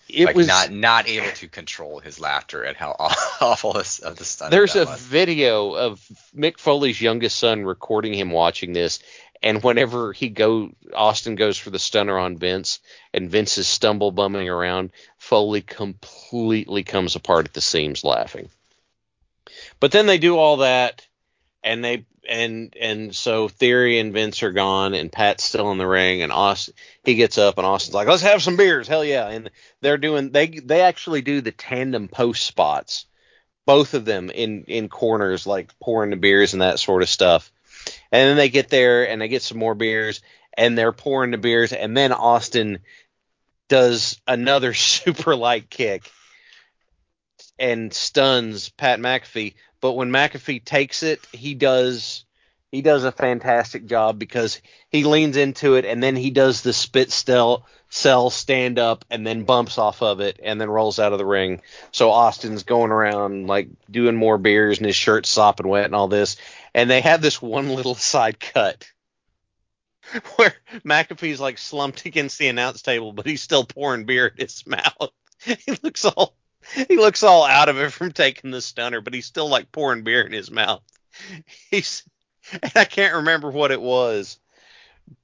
[0.08, 2.96] It like was not not able to control his laughter at how
[3.40, 4.50] awful this of the stunt.
[4.52, 5.00] There's that a was.
[5.00, 6.00] video of
[6.34, 9.00] Mick Foley's youngest son recording him watching this,
[9.42, 12.78] and whenever he go, Austin goes for the stunner on Vince,
[13.12, 14.90] and Vince is stumble bumming around.
[15.18, 18.48] Foley completely comes apart at the seams laughing.
[19.80, 21.06] But then they do all that,
[21.62, 25.86] and they and and so Theory and Vince are gone, and Pat's still in the
[25.86, 26.74] ring, and Austin
[27.04, 30.30] he gets up, and Austin's like, "Let's have some beers, hell yeah!" And they're doing
[30.30, 33.06] they they actually do the tandem post spots
[33.66, 37.52] both of them in in corners like pouring the beers and that sort of stuff
[38.10, 40.20] and then they get there and they get some more beers
[40.54, 42.80] and they're pouring the beers, and then Austin
[43.68, 46.10] does another super light kick
[47.58, 49.54] and stuns Pat McAfee.
[49.80, 52.24] But when McAfee takes it, he does
[52.70, 56.72] he does a fantastic job because he leans into it and then he does the
[56.72, 61.12] spit still sell stand up and then bumps off of it and then rolls out
[61.12, 61.60] of the ring.
[61.90, 66.08] So Austin's going around like doing more beers and his shirt's sopping wet and all
[66.08, 66.38] this.
[66.74, 68.90] And they have this one little side cut
[70.36, 70.54] where
[70.84, 75.10] McAfee's like slumped against the announce table, but he's still pouring beer in his mouth.
[75.40, 76.34] he looks all
[76.88, 80.04] he looks all out of it from taking the stunner, but he's still like pouring
[80.04, 80.82] beer in his mouth.
[81.70, 82.04] He's
[82.52, 84.38] and I can't remember what it was,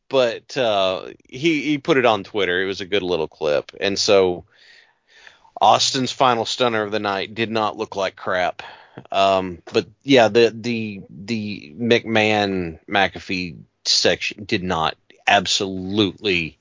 [0.09, 2.62] but uh, he he put it on Twitter.
[2.62, 4.44] It was a good little clip, and so
[5.61, 8.62] Austin's final stunner of the night did not look like crap.
[9.11, 14.96] Um, but yeah, the the the McMahon McAfee section did not
[15.26, 16.59] absolutely,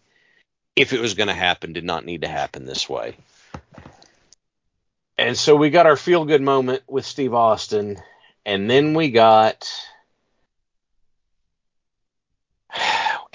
[0.75, 3.15] if it was going to happen, did not need to happen this way.
[5.17, 7.97] And so we got our feel good moment with Steve Austin,
[8.45, 9.67] and then we got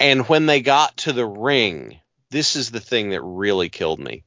[0.03, 4.25] And when they got to the ring, this is the thing that really killed me.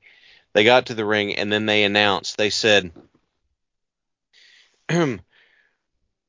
[0.55, 2.93] They got to the ring and then they announced, they said,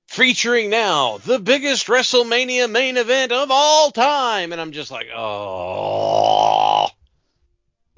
[0.08, 4.52] featuring now the biggest WrestleMania main event of all time.
[4.52, 6.88] And I'm just like, oh,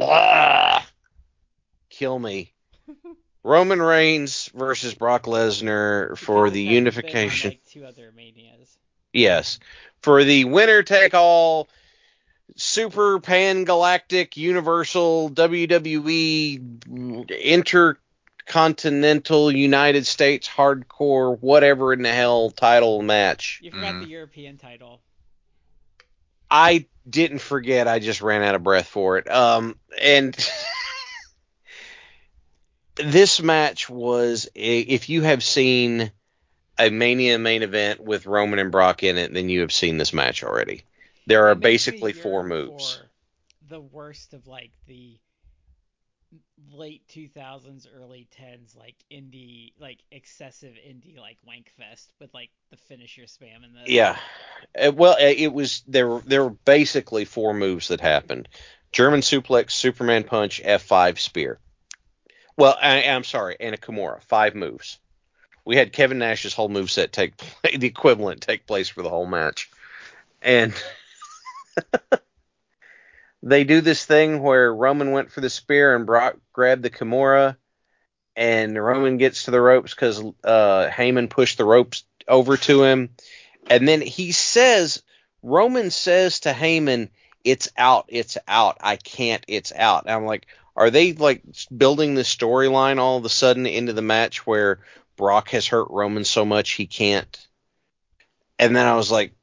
[0.01, 0.88] ah,
[1.89, 2.53] kill me.
[3.43, 7.51] Roman Reigns versus Brock Lesnar for the unification.
[7.51, 8.78] Like two other manias.
[9.14, 9.60] Yes,
[10.01, 11.68] for the winner take all
[12.55, 16.60] super pan galactic universal WWE
[18.50, 23.60] intercontinental United States hardcore whatever in the hell title match.
[23.62, 24.04] You forgot mm.
[24.04, 25.02] the European title.
[26.50, 27.88] I didn't forget.
[27.88, 29.30] I just ran out of breath for it.
[29.30, 30.36] Um, and
[32.95, 36.12] this match was, if you have seen
[36.80, 40.14] a Mania main event with Roman and Brock in it, then you have seen this
[40.14, 40.86] match already.
[41.28, 43.00] There are basically four moves.
[43.68, 45.20] The worst of like the
[46.74, 52.78] late 2000s, early 10s, like indie, like excessive indie, like wank fest with like the
[52.78, 53.92] finisher spam and the.
[53.92, 54.18] Yeah,
[54.80, 56.20] uh, well, uh, it was there.
[56.26, 58.48] There were basically four moves that happened:
[58.92, 61.60] German suplex, Superman punch, F5 spear.
[62.58, 64.22] Well, I, am sorry, and a Kimura.
[64.24, 65.00] Five moves
[65.70, 69.28] we had Kevin Nash's whole move set take the equivalent take place for the whole
[69.28, 69.70] match,
[70.42, 70.74] and
[73.42, 77.58] they do this thing where Roman went for the spear and Brock grabbed the Kimura,
[78.36, 83.10] and Roman gets to the ropes because uh, Heyman pushed the ropes over to him,
[83.70, 85.04] and then he says
[85.42, 87.10] Roman says to Heyman,
[87.44, 91.44] "It's out, it's out, I can't, it's out." And I'm like, are they like
[91.76, 94.80] building the storyline all of a sudden into the match where
[95.20, 97.46] Brock has hurt Roman so much he can't.
[98.58, 99.34] And then I was like,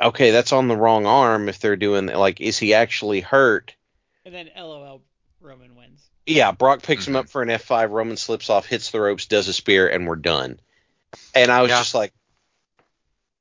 [0.00, 3.74] okay, that's on the wrong arm if they're doing like, is he actually hurt?
[4.24, 5.02] And then LOL,
[5.40, 6.08] Roman wins.
[6.26, 7.30] Yeah, Brock picks him up mm-hmm.
[7.30, 7.90] for an F5.
[7.90, 10.60] Roman slips off, hits the ropes, does a spear, and we're done.
[11.34, 11.78] And I was yeah.
[11.78, 12.12] just like,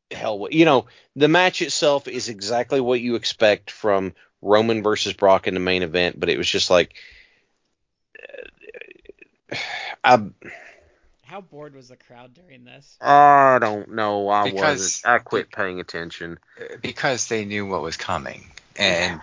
[0.10, 5.48] hell, you know, the match itself is exactly what you expect from Roman versus Brock
[5.48, 6.96] in the main event, but it was just like,
[10.04, 10.26] I
[11.32, 12.98] how bored was the crowd during this?
[13.00, 14.28] I don't know.
[14.28, 15.06] I because, wasn't.
[15.06, 16.38] I quit paying attention
[16.82, 18.44] because they knew what was coming,
[18.76, 19.22] and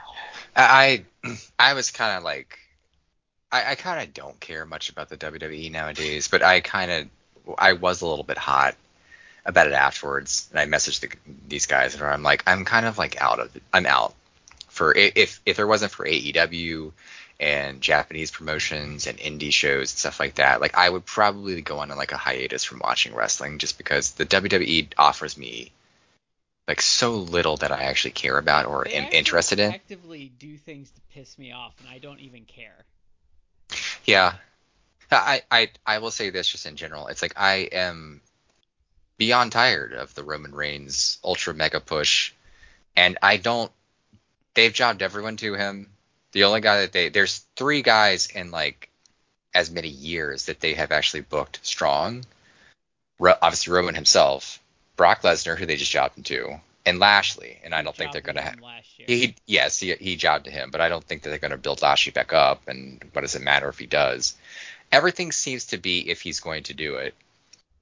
[0.57, 1.05] I
[1.59, 2.59] I was kind of like
[3.53, 7.55] I, I kind of don't care much about the WWE nowadays, but I kind of
[7.59, 8.75] I was a little bit hot
[9.45, 11.11] about it afterwards, and I messaged the,
[11.47, 13.55] these guys, and I'm like I'm kind of like out of.
[13.75, 14.15] I'm out
[14.69, 16.93] for if if there wasn't for AEW
[17.41, 21.79] and Japanese promotions and indie shows and stuff like that, like I would probably go
[21.79, 25.73] on like a hiatus from watching wrestling just because the WWE offers me
[26.69, 29.73] like so little that I actually care about or they am interested in.
[29.73, 32.85] Actively do things to piss me off, and I don't even care.
[34.05, 34.35] Yeah,
[35.11, 37.09] I I I will say this just in general.
[37.09, 38.21] It's like I am
[39.17, 42.33] beyond tired of the Roman Reigns ultra mega push,
[42.95, 43.73] and I don't.
[44.55, 45.89] They've jobbed everyone to him.
[46.33, 48.91] The only guy that they there's three guys in like
[49.55, 52.25] as many years that they have actually booked strong.
[53.19, 54.61] Ro- obviously Roman himself,
[54.97, 57.59] Brock Lesnar, who they just jobbed him to, and Lashley.
[57.65, 58.57] And I don't think they're going to have.
[59.07, 61.57] He yes, he he jobbed to him, but I don't think that they're going to
[61.57, 62.69] build Lashley back up.
[62.69, 64.37] And what does it matter if he does?
[64.93, 67.15] Everything seems to be if he's going to do it.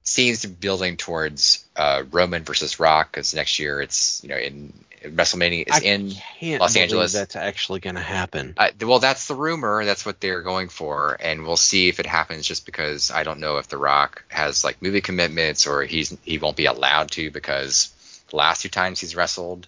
[0.07, 4.37] Seems to be building towards uh, Roman versus Rock because next year it's you know
[4.37, 4.71] in
[5.03, 7.11] WrestleMania is I in can't Los Angeles.
[7.11, 8.53] That's actually going to happen.
[8.57, 9.83] Uh, well, that's the rumor.
[9.83, 12.47] That's what they're going for, and we'll see if it happens.
[12.47, 16.37] Just because I don't know if The Rock has like movie commitments or he's he
[16.37, 17.91] won't be allowed to because
[18.29, 19.67] the last two times he's wrestled,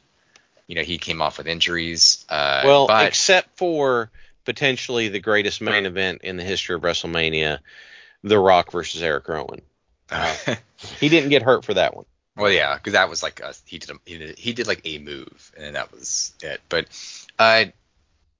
[0.68, 2.26] you know, he came off with injuries.
[2.30, 4.10] Uh, well, but except for
[4.46, 7.60] potentially the greatest main event in the history of WrestleMania,
[8.24, 9.62] The Rock versus Erick Rowan.
[10.99, 12.05] He didn't get hurt for that one.
[12.36, 14.82] Well, yeah, because that was like a, he did a, he did he did like
[14.86, 16.62] a move, and then that was it.
[16.70, 16.86] But
[17.38, 17.66] uh,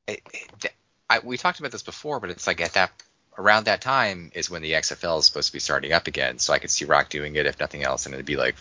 [0.08, 0.74] it, it-
[1.12, 2.92] I, we talked about this before, but it's like at that
[3.36, 6.38] around that time is when the XFL is supposed to be starting up again.
[6.38, 8.56] So I could see Rock doing it if nothing else, and it'd be like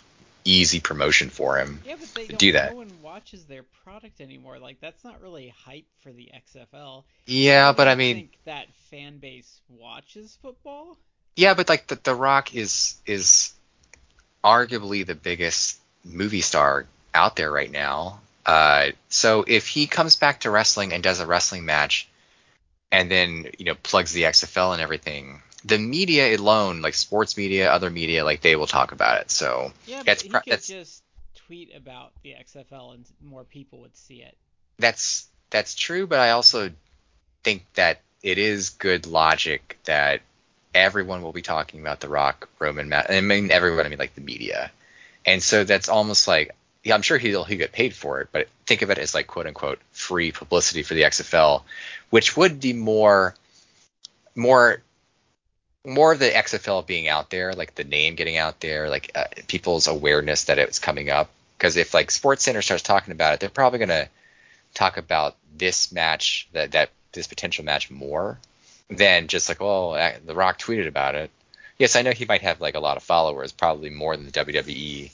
[0.47, 1.83] easy promotion for him.
[1.85, 2.39] Yeah, but they to don't.
[2.39, 2.71] do that.
[2.71, 4.59] No one watches their product anymore.
[4.59, 7.05] Like that's not really hype for the XFL.
[7.27, 10.97] Yeah, but I don't mean, think that fan base watches football.
[11.39, 13.53] Yeah, but like the, the Rock is is
[14.43, 18.21] arguably the biggest movie star out there right now.
[18.45, 22.09] Uh, so if he comes back to wrestling and does a wrestling match,
[22.91, 27.71] and then you know plugs the XFL and everything, the media alone, like sports media,
[27.71, 29.31] other media, like they will talk about it.
[29.31, 31.05] So Yeah, but That's he could just
[31.47, 34.37] tweet about the XFL and more people would see it.
[34.81, 36.73] that's that's true, but I also
[37.45, 40.21] think that it is good logic that
[40.79, 43.07] everyone will be talking about the Rock Roman match.
[43.11, 44.71] I mean everyone, I mean like the media,
[45.25, 46.55] and so that's almost like
[46.85, 49.27] yeah, I'm sure he'll he get paid for it, but think of it as like
[49.27, 51.63] quote unquote free publicity for the XFL,
[52.11, 53.35] which would be more
[54.35, 54.83] more
[55.85, 59.25] more of the XFL being out there, like the name getting out there, like uh,
[59.47, 61.31] people's awareness that it's coming up.
[61.57, 64.09] Because if like Sports Center starts talking about it, they're probably gonna
[64.75, 68.39] talk about this match that that this potential match more
[68.89, 71.31] than just like oh uh, the Rock tweeted about it.
[71.79, 74.33] Yes, I know he might have like a lot of followers, probably more than the
[74.33, 75.11] WWE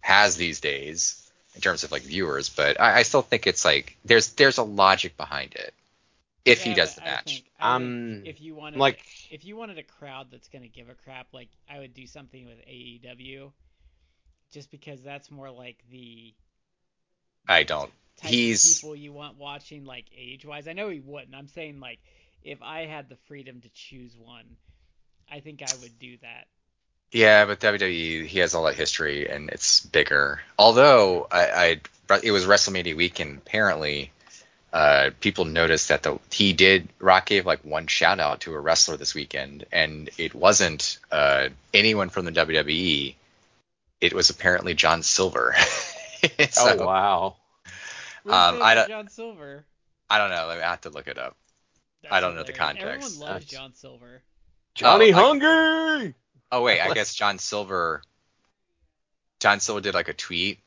[0.00, 1.16] has these days
[1.54, 4.62] in terms of like viewers, but I, I still think it's like there's there's a
[4.62, 5.74] logic behind it
[6.46, 7.24] if he does the match.
[7.34, 10.94] think- Um, if you wanted like- if you wanted a crowd that's gonna give a
[10.94, 13.52] crap, like I would do something with AEW,
[14.52, 16.32] just because that's more like the
[17.46, 17.90] I don't.
[18.16, 20.66] type He's- of people you want watching, like age wise.
[20.68, 21.34] I know he wouldn't.
[21.34, 21.98] I'm saying like
[22.44, 24.44] if I had the freedom to choose one,
[25.30, 26.46] I think I would do that.
[27.12, 30.40] Yeah, but WWE he has all that history and it's bigger.
[30.58, 31.80] Although I,
[32.10, 34.12] I it was WrestleMania weekend apparently.
[34.72, 38.60] Uh, people noticed that the he did Rock gave like one shout out to a
[38.60, 43.16] wrestler this weekend, and it wasn't uh, anyone from the WWE.
[44.00, 45.54] It was apparently John Silver.
[46.50, 47.36] So, oh wow.
[48.24, 49.64] Where's Um, I don't- John Silver.
[50.10, 50.50] I don't know.
[50.50, 51.34] I have to look it up.
[52.02, 52.86] That's I don't know the context.
[52.86, 54.22] Everyone loves That's- John Silver.
[54.74, 56.14] Johnny Oh, I- Hungry.
[56.52, 58.02] Oh wait, I guess John Silver.
[59.40, 60.60] John Silver did like a tweet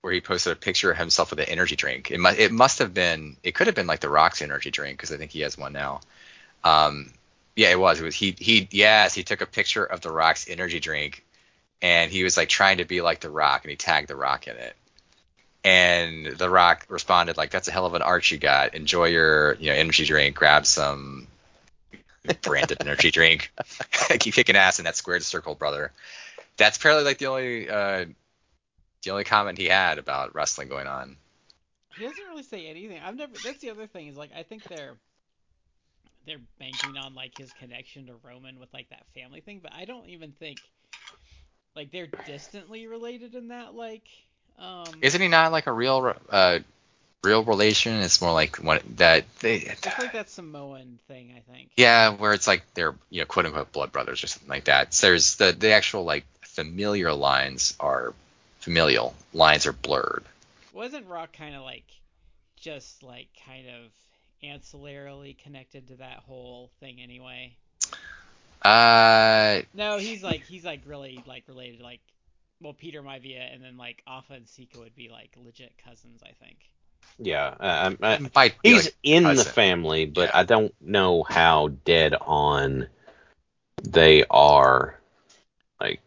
[0.00, 2.10] where he posted a picture of himself with an energy drink.
[2.10, 4.96] It must it must have been it could have been like the Rock's energy drink
[4.98, 6.00] because I think he has one now.
[6.64, 7.12] Um,
[7.56, 8.00] yeah, it was.
[8.00, 11.24] It was he he yes he took a picture of the Rock's energy drink
[11.82, 14.46] and he was like trying to be like the Rock and he tagged the Rock
[14.46, 14.76] in it.
[15.66, 18.76] And the Rock responded like, "That's a hell of an arch you got.
[18.76, 20.36] Enjoy your you know energy drink.
[20.36, 21.26] Grab some
[22.42, 23.50] branded energy drink.
[24.20, 25.90] Keep kicking ass in that squared circle, brother."
[26.56, 28.04] That's apparently like the only uh,
[29.02, 31.16] the only comment he had about wrestling going on.
[31.98, 33.00] He doesn't really say anything.
[33.04, 33.32] I've never.
[33.42, 34.94] That's the other thing is like I think they're
[36.26, 39.84] they're banking on like his connection to Roman with like that family thing, but I
[39.84, 40.58] don't even think
[41.74, 44.04] like they're distantly related in that like
[44.58, 46.58] um Isn't he not like a real uh,
[47.22, 47.94] real relation?
[47.96, 49.56] It's more like one that they.
[49.56, 51.70] it's like that Samoan thing, I think.
[51.76, 54.94] Yeah, where it's like they're you know quote unquote blood brothers or something like that.
[54.94, 58.14] So there's the the actual like familiar lines are
[58.60, 60.24] familial lines are blurred.
[60.72, 61.84] Wasn't Rock kind of like
[62.56, 63.92] just like kind of
[64.42, 67.56] ancillarily connected to that whole thing anyway?
[68.62, 72.00] Uh, No, he's like he's like really like related like
[72.60, 76.32] well Peter Maivia and then like Afa and Sika would be like legit cousins, I
[76.44, 76.58] think.
[77.18, 77.54] Yeah.
[77.60, 79.52] Uh, I, might be, he's like, in the cousin.
[79.52, 80.38] family, but Yeah.
[80.38, 82.88] I don't know how dead on
[83.82, 84.98] they are.
[85.80, 86.00] Like,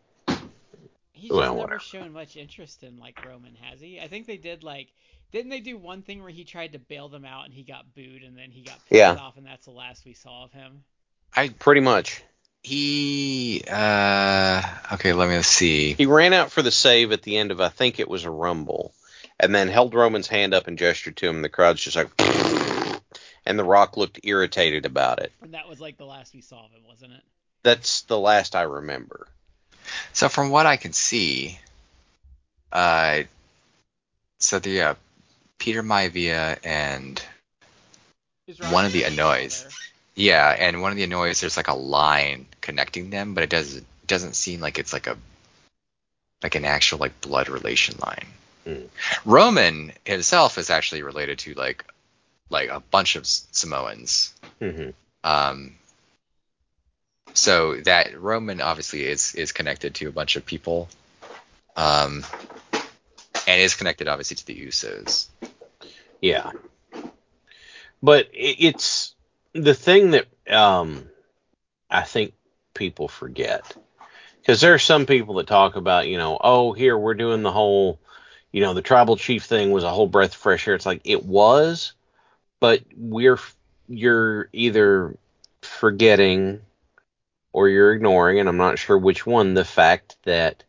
[1.14, 1.80] He's Well, just never whatever.
[1.80, 4.00] shown much interest in like Roman, has he?
[4.00, 4.88] I think they did like
[5.32, 7.94] didn't they do one thing where he tried to bail them out and he got
[7.94, 9.14] booed and then he got pissed Yeah.
[9.14, 10.84] off and that's the last we saw of him.
[11.36, 12.24] I pretty much.
[12.64, 14.62] He uh
[14.94, 15.94] okay let me see.
[15.94, 18.32] He ran out for the save at the end of I think it was a
[18.32, 18.94] rumble,
[19.40, 21.42] and then held Roman's hand up and gestured to him.
[21.42, 22.10] The crowd's just like,
[23.46, 25.32] and The Rock looked irritated about it.
[25.42, 27.22] And that was like the last we saw of him, wasn't it?
[27.64, 29.28] That's the last I remember.
[30.14, 31.58] So from what I can see,
[32.72, 33.24] uh,
[34.40, 34.96] so the uh,
[35.58, 37.22] Peter Maivia and
[38.72, 39.66] one of the Anoa'i.
[40.20, 43.86] Yeah, and one of the Anoa'i, there's like a line connecting them, but it doesn't
[44.06, 45.16] doesn't seem like it's like a
[46.44, 48.28] like an actual like blood relation line.
[48.66, 48.88] Mm.
[49.24, 51.86] Roman himself is actually related to like
[52.50, 54.34] like a bunch of Samoans.
[54.60, 54.90] Mm-hmm.
[55.24, 55.76] Um,
[57.34, 60.90] so that Roman obviously is is connected to a bunch of people,
[61.78, 62.26] um,
[63.48, 65.28] and is connected obviously to the Usos.
[66.20, 66.52] Yeah,
[68.04, 69.16] but it's
[69.54, 71.08] the thing that um,
[71.90, 72.34] I think
[72.74, 73.76] people forget
[74.42, 77.52] because there are some people that talk about you know oh here we're doing the
[77.52, 78.00] whole
[78.52, 80.76] you know the tribal chief thing was a whole breath of fresh air.
[80.76, 81.94] It's like it was,
[82.60, 83.40] but we're
[83.88, 85.18] you're either
[85.62, 86.62] forgetting
[87.52, 90.64] or you're ignoring, and I'm not sure which one, the fact that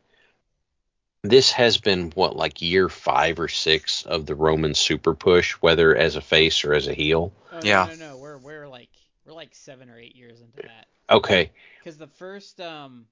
[1.22, 5.94] this has been what like year five or six of the Roman super push, whether
[5.94, 7.32] as a face or as a heel.
[7.52, 7.86] Oh, yeah.
[7.86, 8.18] No, no, no,
[8.50, 8.90] we're like
[9.24, 10.86] we're like seven or eight years into that.
[11.08, 11.50] Okay.
[11.78, 13.06] Because the first um,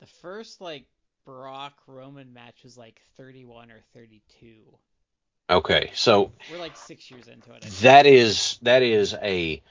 [0.00, 0.84] the first like
[1.24, 4.54] Brock Roman match was like 31 or 32.
[5.50, 7.62] Okay, so we're like six years into it.
[7.80, 9.62] That is that is a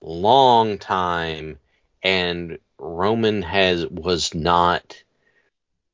[0.00, 1.58] long time,
[2.02, 5.02] and Roman has was not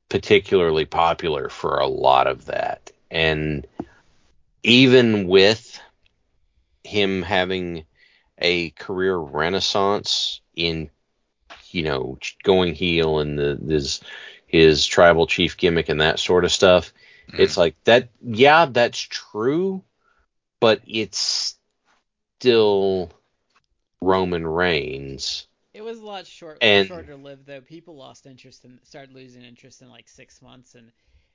[0.09, 2.93] particularly popular for a lot of that.
[3.11, 3.67] And
[4.63, 5.81] even with
[6.85, 7.85] him having
[8.39, 10.91] a career renaissance in,
[11.71, 14.01] you know, going heel and the his
[14.47, 16.93] his tribal chief gimmick and that sort of stuff,
[17.29, 17.41] mm-hmm.
[17.43, 18.09] it's like that.
[18.23, 19.83] Yeah, that's true,
[20.61, 21.57] but it's
[22.39, 23.11] still
[24.01, 27.61] Roman Reigns it was a lot short, and, shorter lived though.
[27.61, 30.91] People lost interest and started losing interest in like six months, and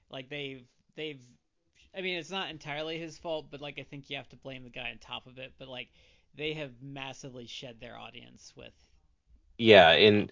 [0.09, 0.65] like they've
[0.97, 1.21] they've.
[1.95, 4.65] I mean, it's not entirely his fault, but like I think you have to blame
[4.65, 5.53] the guy on top of it.
[5.57, 5.87] But like
[6.35, 8.73] they have massively shed their audience with.
[9.57, 10.31] Yeah, and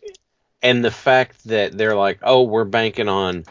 [0.61, 3.45] and the fact that they're like, oh, we're banking on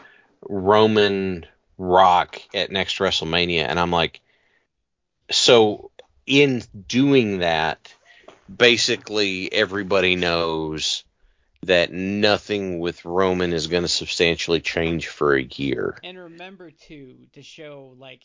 [0.47, 1.45] Roman
[1.77, 4.21] Rock at next WrestleMania, and I'm like,
[5.29, 5.91] so
[6.25, 7.93] in doing that
[8.55, 11.03] basically everybody knows
[11.63, 15.97] that nothing with Roman is going to substantially change for a year.
[16.03, 18.23] And remember too to show like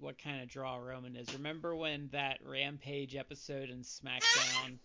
[0.00, 1.32] what kind of draw Roman is.
[1.34, 4.78] Remember when that Rampage episode in SmackDown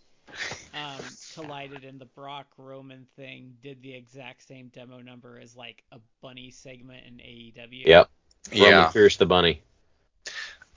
[0.74, 1.04] um,
[1.34, 6.00] collided and the Brock Roman thing did the exact same demo number as like a
[6.22, 7.86] bunny segment in AEW.
[7.86, 8.10] Yep.
[8.52, 8.88] Roman yeah.
[8.90, 9.62] Pierce the bunny.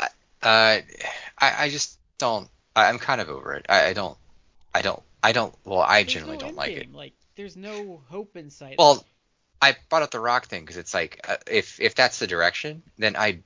[0.00, 0.06] Uh,
[0.42, 0.82] I
[1.40, 3.66] I just don't I, am kind of over it.
[3.68, 4.16] I, I, don't.
[4.74, 5.02] I don't.
[5.22, 5.54] I don't.
[5.64, 6.92] Well, I there's generally no don't like it.
[6.92, 8.76] Like, there's no hope in sight.
[8.78, 9.04] Well,
[9.60, 12.82] I brought up the Rock thing because it's like uh, if if that's the direction,
[12.98, 13.40] then I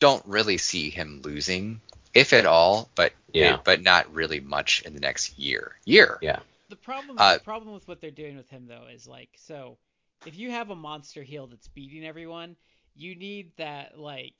[0.00, 1.80] don't really see him losing,
[2.12, 2.90] if at all.
[2.94, 3.58] But yeah.
[3.62, 5.76] But not really much in the next year.
[5.84, 6.18] Year.
[6.20, 6.40] Yeah.
[6.68, 7.16] The problem.
[7.18, 9.78] Uh, the problem with what they're doing with him though is like so.
[10.26, 12.56] If you have a monster heel that's beating everyone,
[12.94, 14.34] you need that like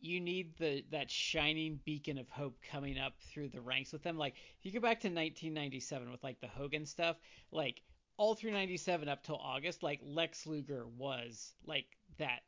[0.00, 4.18] you need the that shining beacon of hope coming up through the ranks with them.
[4.18, 7.16] Like if you go back to 1997 with like the Hogan stuff,
[7.50, 7.80] like
[8.16, 11.86] all through 97 up till August, like Lex Luger was like
[12.18, 12.40] that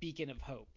[0.00, 0.68] beacon of hope.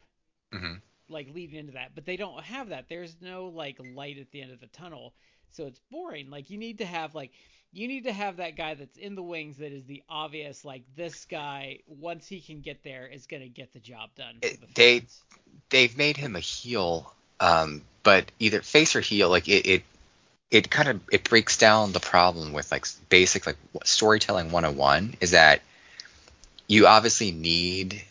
[0.53, 0.73] Mm-hmm.
[1.09, 2.85] Like leading into that, but they don't have that.
[2.89, 5.13] There's no like light at the end of the tunnel,
[5.51, 6.29] so it's boring.
[6.29, 7.31] Like you need to have like
[7.73, 10.83] you need to have that guy that's in the wings that is the obvious like
[10.95, 14.57] this guy once he can get there is going to get the job done the
[14.75, 15.03] they
[15.69, 19.83] they've made him a heel um, but either face or heel like it, it
[20.49, 25.31] it kind of it breaks down the problem with like basic like storytelling 101 is
[25.31, 25.61] that
[26.67, 28.01] you obviously need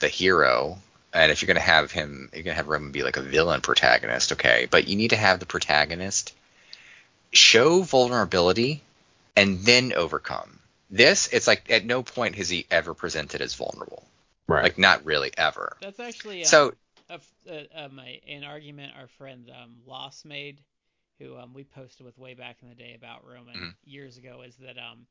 [0.00, 0.78] the hero
[1.16, 3.22] and if you're going to have him you're going to have Roman be like a
[3.22, 6.34] villain protagonist okay but you need to have the protagonist
[7.32, 8.82] show vulnerability
[9.36, 10.58] and then overcome.
[10.90, 14.04] This, it's like at no point has he ever presented as vulnerable.
[14.48, 14.62] Right.
[14.62, 15.76] Like not really ever.
[15.80, 16.74] That's actually um, so.
[17.08, 20.60] A, a, um, a, an argument our friend um, Loss made,
[21.18, 23.68] who um, we posted with way back in the day about Roman mm-hmm.
[23.84, 25.06] years ago, is that um,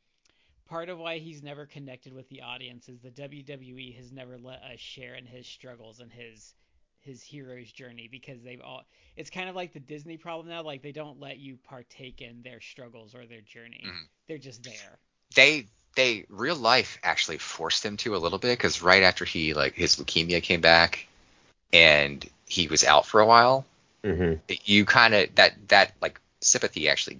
[0.67, 4.61] part of why he's never connected with the audience is the WWE has never let
[4.63, 6.53] us share in his struggles and his
[6.99, 8.83] his hero's journey because they've all
[9.15, 12.41] it's kind of like the Disney problem now like they don't let you partake in
[12.41, 13.83] their struggles or their journey.
[13.85, 14.03] Mm-hmm.
[14.27, 14.97] They're just there.
[15.35, 19.53] They they real life actually forced him to a little bit cuz right after he
[19.53, 21.07] like his leukemia came back
[21.71, 23.65] and he was out for a while,
[24.03, 24.39] mm-hmm.
[24.65, 27.19] you kind of that that like sympathy actually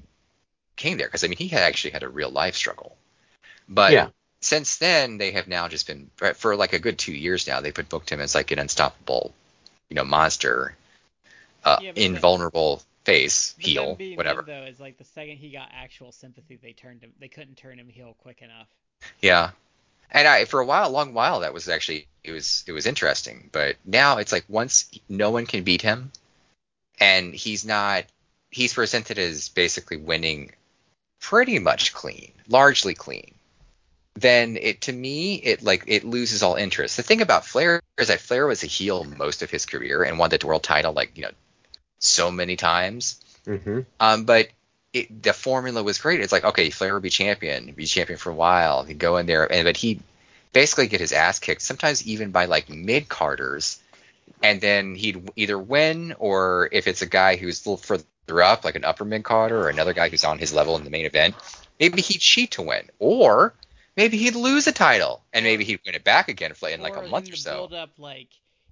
[0.76, 2.98] came there because I mean he had actually had a real life struggle.
[3.68, 4.08] But yeah.
[4.42, 7.74] since then they have now just been for like a good two years now they've
[7.74, 9.34] been booked him as like an unstoppable,
[9.90, 10.76] you know, monster,
[11.64, 14.42] uh, yeah, invulnerable face heel, whatever.
[14.42, 17.12] though is like the second he got actual sympathy, they turned him.
[17.20, 18.68] They couldn't turn him heel quick enough.
[19.22, 19.52] Yeah,
[20.12, 22.86] and I for a while, a long while, that was actually it was it was
[22.86, 23.50] interesting.
[23.52, 26.12] But now it's like once no one can beat him,
[27.00, 28.06] and he's not
[28.50, 30.52] he's presented as basically winning
[31.20, 33.35] pretty much clean, largely clean.
[34.16, 36.98] Then it to me it like it loses all interest.
[36.98, 40.18] The thing about Flair is that Flair was a heel most of his career and
[40.18, 41.32] won the world title like you know
[42.00, 43.20] so many times.
[43.46, 43.82] Mm-hmm.
[44.00, 44.50] Um, but
[44.94, 46.22] it, the formula was great.
[46.22, 48.84] It's like okay, Flair would be champion, be champion for a while.
[48.84, 50.00] He'd go in there, and but he
[50.54, 53.80] basically get his ass kicked, sometimes even by like mid carders,
[54.42, 58.64] and then he'd either win or if it's a guy who's a little further up,
[58.64, 61.06] like an upper mid carder, or another guy who's on his level in the main
[61.06, 61.36] event,
[61.78, 63.54] maybe he'd cheat to win, or
[63.96, 67.08] maybe he'd lose a title and maybe he'd win it back again in like a
[67.08, 67.54] month or so.
[67.54, 68.30] Build up like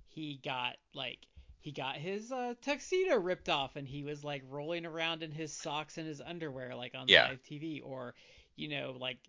[0.08, 1.20] he got like
[1.60, 5.54] he got his uh, tuxedo ripped off and he was like rolling around in his
[5.54, 7.30] socks and his underwear like on yeah.
[7.30, 8.14] live TV or
[8.56, 9.20] you know like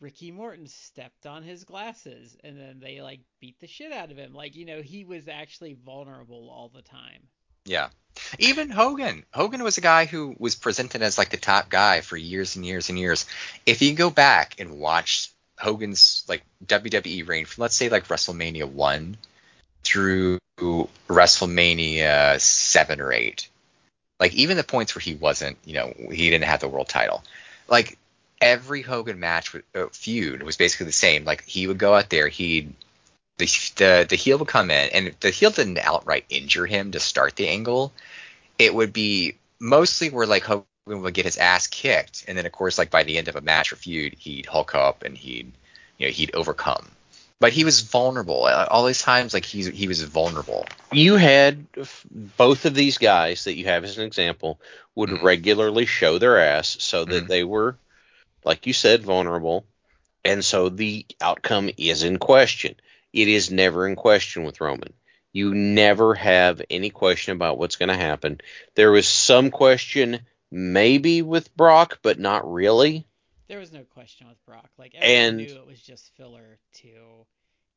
[0.00, 4.16] Ricky Morton stepped on his glasses and then they like beat the shit out of
[4.16, 7.28] him like you know he was actually vulnerable all the time.
[7.64, 7.88] Yeah.
[8.38, 9.24] Even Hogan.
[9.32, 12.64] Hogan was a guy who was presented as like the top guy for years and
[12.64, 13.26] years and years.
[13.66, 18.68] If you go back and watch Hogan's like WWE reign from let's say like WrestleMania
[18.68, 19.16] 1
[19.84, 20.38] through
[21.08, 23.48] WrestleMania seven or eight.
[24.20, 27.24] Like even the points where he wasn't, you know, he didn't have the world title.
[27.68, 27.98] Like
[28.40, 31.24] every Hogan match uh, feud was basically the same.
[31.24, 32.74] Like he would go out there, he'd
[33.38, 36.92] the, the the heel would come in, and if the heel didn't outright injure him
[36.92, 37.92] to start the angle.
[38.58, 42.52] It would be mostly where like Hogan would get his ass kicked, and then of
[42.52, 45.52] course like by the end of a match or feud, he'd hulk up and he'd
[45.98, 46.90] you know he'd overcome
[47.42, 49.34] but he was vulnerable all these times.
[49.34, 50.64] Like he he was vulnerable.
[50.92, 51.66] You had
[52.36, 54.60] both of these guys that you have as an example
[54.94, 55.26] would mm-hmm.
[55.26, 57.26] regularly show their ass so that mm-hmm.
[57.26, 57.76] they were,
[58.44, 59.64] like you said, vulnerable,
[60.24, 62.76] and so the outcome is in question.
[63.12, 64.92] It is never in question with Roman.
[65.32, 68.40] You never have any question about what's going to happen.
[68.74, 73.06] There was some question maybe with Brock, but not really
[73.52, 74.70] there was no question with Brock.
[74.78, 77.26] Like everyone and, knew it was just filler to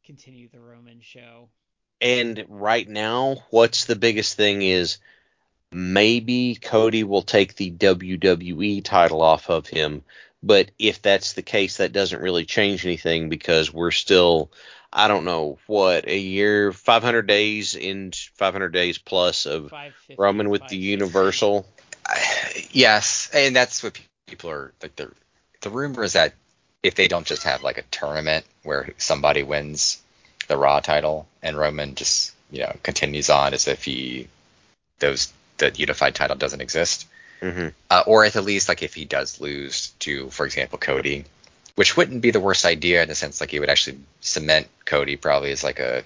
[0.06, 1.50] continue the Roman show.
[2.00, 5.00] And right now, what's the biggest thing is
[5.74, 10.04] maybe Cody will take the WWE title off of him.
[10.42, 14.54] But if that's the case, that doesn't really change anything because we're still,
[14.98, 19.74] I don't know, what, a year, 500 days in 500 days plus of
[20.18, 21.66] Roman with the Universal.
[22.72, 24.96] Yes, and that's what people are like.
[24.96, 25.12] They're
[25.66, 26.34] the rumor is that
[26.84, 30.02] if they don't just have like a tournament where somebody wins
[30.48, 34.28] the Raw title and Roman just you know continues on as if he
[35.00, 37.08] those the unified title doesn't exist,
[37.42, 37.70] mm-hmm.
[37.90, 41.26] uh, or at the least like if he does lose to, for example, Cody,
[41.76, 45.16] which wouldn't be the worst idea in the sense like he would actually cement Cody
[45.16, 46.04] probably as like a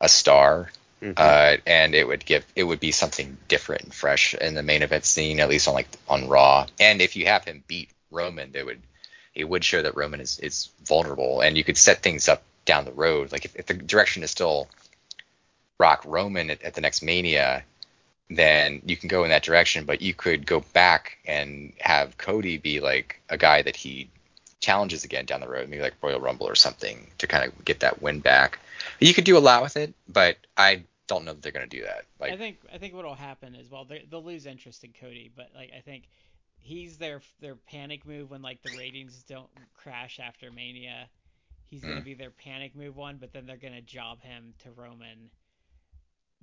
[0.00, 0.70] a star.
[1.02, 1.12] Mm-hmm.
[1.16, 4.82] Uh, and it would give it would be something different and fresh in the main
[4.82, 6.66] event scene, at least on like on Raw.
[6.80, 8.80] And if you have him beat Roman, they would
[9.34, 12.84] it would show that Roman is, is vulnerable, and you could set things up down
[12.84, 13.30] the road.
[13.30, 14.68] Like if, if the direction is still
[15.78, 17.62] Rock Roman at, at, the next Mania,
[18.28, 19.84] then you can go in that direction.
[19.84, 24.10] But you could go back and have Cody be like a guy that he
[24.60, 27.80] challenges again down the road, maybe like Royal Rumble or something to kind of get
[27.80, 28.58] that win back.
[29.00, 31.76] You could do a lot with it, but I don't know that they're going to
[31.76, 32.04] do that.
[32.20, 35.30] Like, I think I think what will happen is well they'll lose interest in Cody,
[35.34, 36.04] but like I think
[36.60, 41.08] he's their their panic move when like the ratings don't crash after Mania.
[41.66, 41.88] He's mm.
[41.88, 45.30] gonna be their panic move one, but then they're gonna job him to Roman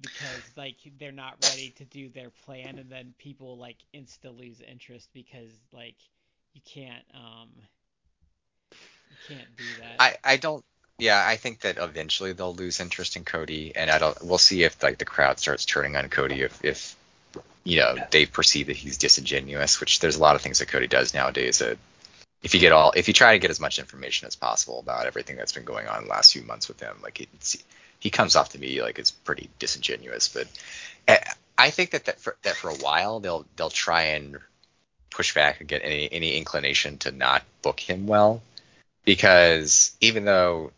[0.01, 4.61] because like they're not ready to do their plan, and then people like insta lose
[4.61, 5.95] interest because like
[6.53, 7.49] you can't um
[9.30, 9.95] you can't do that.
[9.99, 10.63] I I don't.
[10.97, 14.22] Yeah, I think that eventually they'll lose interest in Cody, and I don't.
[14.24, 16.95] We'll see if like the crowd starts turning on Cody if if
[17.63, 20.88] you know they perceive that he's disingenuous, which there's a lot of things that Cody
[20.88, 21.78] does nowadays that
[22.43, 25.07] if you get all if you try to get as much information as possible about
[25.07, 27.57] everything that's been going on the last few months with him, like it's,
[27.99, 30.30] he comes off to me like it's pretty disingenuous.
[30.30, 30.47] But
[31.07, 31.20] eh,
[31.57, 34.38] I think that that for, that for a while they'll they'll try and
[35.09, 38.41] push back and get any any inclination to not book him well,
[39.06, 40.72] because even though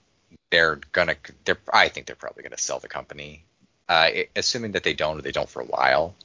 [0.51, 1.15] they're gonna
[1.45, 3.43] they're I think they're probably gonna sell the company,
[3.89, 6.15] uh, assuming that they don't or they don't for a while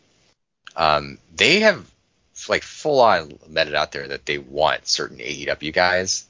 [0.76, 1.90] um, they have
[2.48, 6.26] like full on it out there that they want certain AEW guys,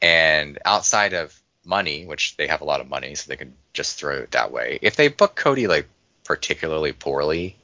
[0.00, 3.98] And outside of money, which they have a lot of money, so they can just
[3.98, 4.78] throw it that way.
[4.82, 5.88] If they book Cody like
[6.24, 7.56] particularly poorly,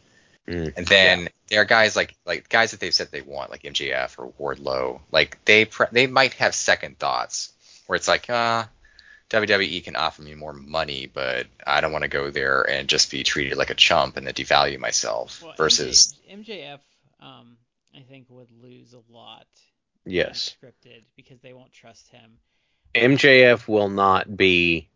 [0.48, 1.28] mm, and then yeah.
[1.48, 5.00] there are guys like like guys that they've said they want, like MJF or Wardlow,
[5.12, 7.52] like they pre- they might have second thoughts
[7.88, 8.64] where it's like, uh,
[9.30, 13.10] WWE can offer me more money, but I don't want to go there and just
[13.10, 15.42] be treated like a chump and then devalue myself.
[15.42, 16.78] Well, versus MJ, MJF,
[17.20, 17.56] um,
[17.94, 19.46] I think would lose a lot.
[20.06, 20.54] Yes.
[20.62, 22.38] Scripted because they won't trust him.
[22.94, 24.88] MJF will not be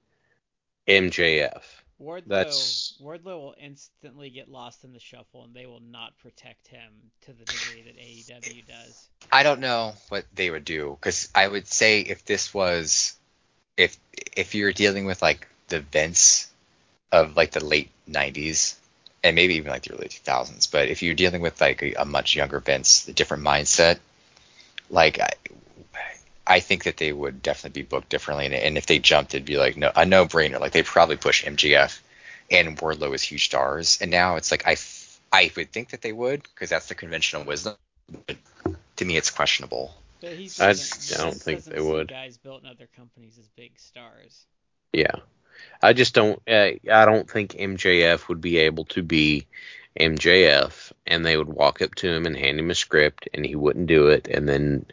[0.89, 1.63] MJF.
[2.03, 2.99] Wardlow, That's...
[3.01, 6.91] Wardlow will instantly get lost in the shuffle, and they will not protect him
[7.23, 9.09] to the degree that AEW does.
[9.31, 13.15] I don't know what they would do because I would say if this was
[13.77, 13.97] if
[14.37, 16.51] if you're dealing with like the Vince
[17.11, 18.75] of like the late 90s
[19.23, 22.05] and maybe even like the early 2000s, but if you're dealing with like a, a
[22.05, 23.99] much younger Vince, a different mindset,
[24.91, 25.31] like I,
[26.47, 29.47] I think that they would definitely be booked differently, and, and if they jumped, it'd
[29.47, 30.61] be like no a no brainer.
[30.61, 32.01] Like they probably push MJF
[32.51, 34.77] and Wardlow as huge stars, and now it's like I
[35.33, 37.75] I would think that they would because that's the conventional wisdom.
[38.27, 38.37] But
[38.97, 39.95] to me, it's questionable.
[40.21, 40.73] But he's I
[41.17, 42.09] don't think they would.
[42.09, 44.47] Guys built in other companies as big stars.
[44.93, 45.17] Yeah,
[45.81, 46.41] I just don't.
[46.49, 49.47] Uh, I don't think MJF would be able to be
[49.99, 53.55] MJF, and they would walk up to him and hand him a script, and he
[53.55, 54.87] wouldn't do it, and then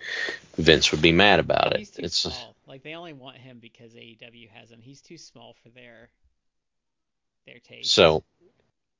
[0.57, 1.89] Vince would be mad about it.
[1.97, 2.55] it's small.
[2.67, 4.81] like they only want him because AEW has him.
[4.81, 6.09] He's too small for their
[7.45, 7.91] their taste.
[7.91, 8.23] So,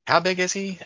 [0.06, 0.78] how big is he?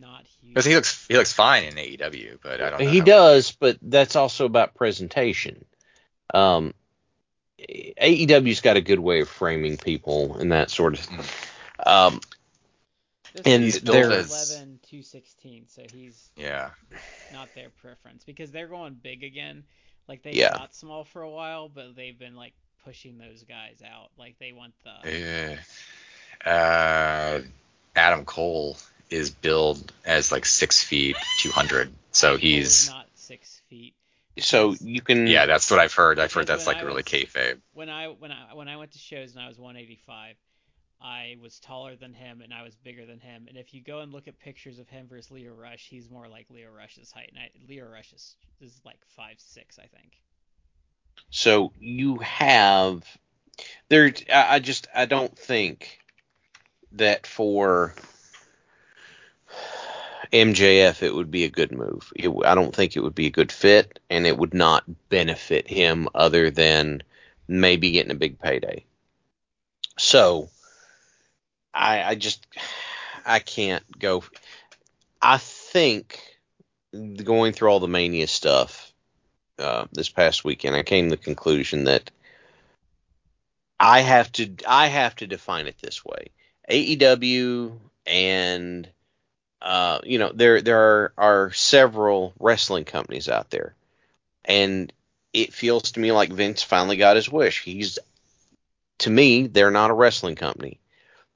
[0.00, 0.54] not huge.
[0.54, 2.80] Because he looks he looks fine in AEW, but I don't.
[2.80, 5.64] he does, but that's also about presentation.
[6.32, 6.74] Um,
[7.60, 11.00] AEW's got a good way of framing people and that sort of.
[11.00, 11.18] Thing.
[11.86, 12.18] Hmm.
[13.36, 16.70] Um, and they're 11 to 16, so he's yeah
[17.32, 19.64] not their preference because they're going big again.
[20.08, 20.52] Like they yeah.
[20.52, 22.52] got small for a while, but they've been like
[22.84, 24.10] pushing those guys out.
[24.18, 26.48] Like they want the yeah.
[26.48, 27.40] Uh,
[27.96, 28.76] Adam Cole
[29.10, 31.92] is billed as like six feet, two hundred.
[32.12, 33.94] So he's not six feet.
[34.38, 35.26] So you can.
[35.26, 36.18] Yeah, that's what I've heard.
[36.18, 37.58] I've heard that's like was, really kayfabe.
[37.72, 40.36] When I when I when I went to shows and I was 185,
[41.04, 43.44] I was taller than him and I was bigger than him.
[43.46, 46.26] And if you go and look at pictures of him versus Lio Rush, he's more
[46.28, 47.30] like Lio Rush's height.
[47.30, 50.12] And I, Lio Rush is, is like five six, I think.
[51.28, 53.04] So you have
[53.88, 54.12] there.
[54.32, 55.98] I just I don't think
[56.92, 57.94] that for
[60.32, 62.12] MJF, it would be a good move.
[62.16, 65.68] It, I don't think it would be a good fit, and it would not benefit
[65.68, 67.02] him other than
[67.46, 68.84] maybe getting a big payday.
[69.98, 70.48] So,
[71.74, 72.46] I, I just,
[73.26, 74.24] I can't go.
[75.20, 76.20] I think
[76.92, 78.92] going through all the Mania stuff
[79.58, 82.10] uh, this past weekend, I came to the conclusion that
[83.80, 86.28] I have to, I have to define it this way:
[86.70, 88.88] AEW and
[89.64, 93.74] uh, you know, there there are, are several wrestling companies out there,
[94.44, 94.92] and
[95.32, 97.62] it feels to me like Vince finally got his wish.
[97.62, 97.98] He's
[98.98, 100.78] to me, they're not a wrestling company.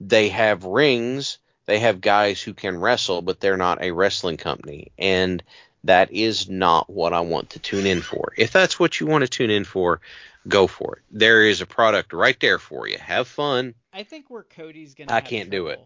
[0.01, 4.92] They have rings, they have guys who can wrestle, but they're not a wrestling company,
[4.99, 5.42] and
[5.84, 8.32] that is not what I want to tune in for.
[8.36, 10.01] If that's what you want to tune in for,
[10.46, 11.03] go for it.
[11.11, 12.99] There is a product right there for you.
[12.99, 13.74] Have fun.
[13.92, 15.80] I think where Cody's gonna I can't do it.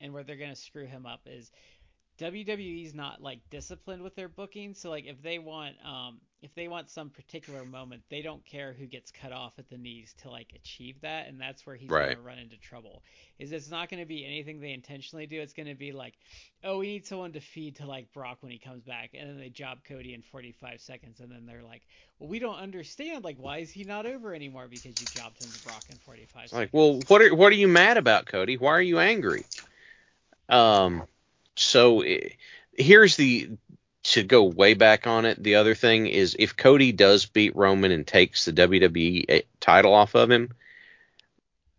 [0.00, 1.50] And where they're gonna screw him up is
[2.18, 6.68] WWE's not like disciplined with their booking, so like if they want um if they
[6.68, 10.30] want some particular moment, they don't care who gets cut off at the knees to
[10.30, 12.10] like achieve that, and that's where he's right.
[12.10, 13.02] gonna run into trouble.
[13.38, 15.40] Is it's not gonna be anything they intentionally do.
[15.40, 16.14] It's gonna be like,
[16.62, 19.38] oh, we need someone to feed to like Brock when he comes back, and then
[19.38, 21.82] they job Cody in 45 seconds, and then they're like,
[22.18, 23.24] well, we don't understand.
[23.24, 24.68] Like, why is he not over anymore?
[24.68, 26.52] Because you jobbed him to Brock in 45 seconds.
[26.52, 28.56] Like, well, what are what are you mad about, Cody?
[28.56, 29.44] Why are you angry?
[30.48, 31.02] Um
[31.56, 32.28] so eh,
[32.72, 33.50] here's the
[34.04, 35.42] to go way back on it.
[35.42, 39.94] The other thing is if Cody does beat Roman and takes the WWE eh, title
[39.94, 40.52] off of him,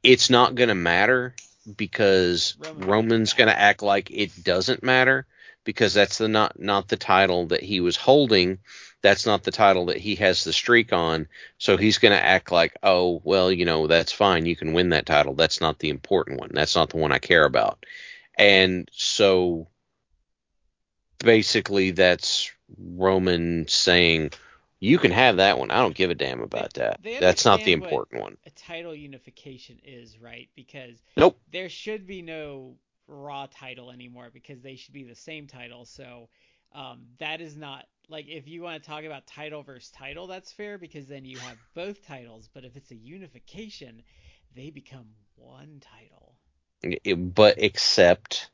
[0.03, 1.33] it's not going to matter
[1.75, 5.25] because Roman Roman's going to act like it doesn't matter
[5.63, 8.59] because that's the not not the title that he was holding.
[9.01, 11.27] That's not the title that he has the streak on.
[11.59, 14.45] So he's going to act like, "Oh, well, you know, that's fine.
[14.45, 15.33] You can win that title.
[15.33, 16.49] That's not the important one.
[16.51, 17.85] That's not the one I care about."
[18.37, 19.67] And so
[21.19, 24.31] basically that's Roman saying,
[24.79, 25.71] you can have that one.
[25.71, 26.99] I don't give a damn about they, that.
[27.03, 28.37] They That's not the important one.
[28.45, 30.49] A title unification is, right?
[30.55, 31.39] Because nope.
[31.51, 32.75] there should be no
[33.07, 35.85] Raw title anymore because they should be the same title.
[35.85, 36.29] So
[36.73, 40.51] Um, that is not like if you want to talk about title versus title, that's
[40.51, 42.49] fair because then you have both titles.
[42.53, 44.03] But if it's a unification,
[44.55, 46.26] they become one title.
[46.83, 48.49] It- but except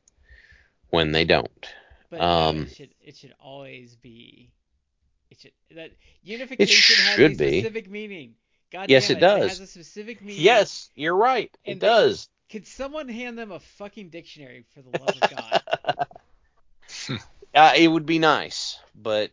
[0.89, 1.67] when they don't.
[2.09, 4.51] But no, Um, it should it should always be.
[5.31, 5.91] It should that
[6.21, 7.59] unification has should a be.
[7.61, 8.35] specific meaning.
[8.71, 9.43] God Yes, it it, does.
[9.45, 10.41] It has a specific meaning.
[10.41, 11.55] Yes, you're right.
[11.65, 12.29] It they- does.
[12.49, 16.07] Could someone hand them a fucking dictionary for the love of God?
[17.55, 19.29] Uh, it would be nice, but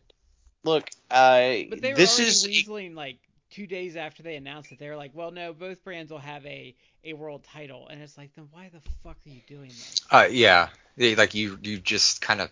[0.63, 3.17] look, I But they were this already is weaseling like
[3.51, 4.79] two days after they announced it.
[4.79, 8.17] They were like, "Well, no, both brands will have a a world title," and it's
[8.17, 10.01] like, then why the fuck are you doing this?
[10.09, 12.49] Uh, yeah, Yeah, like you you just kind of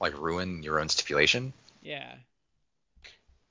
[0.00, 1.52] like ruin your own stipulation.
[1.82, 2.14] Yeah,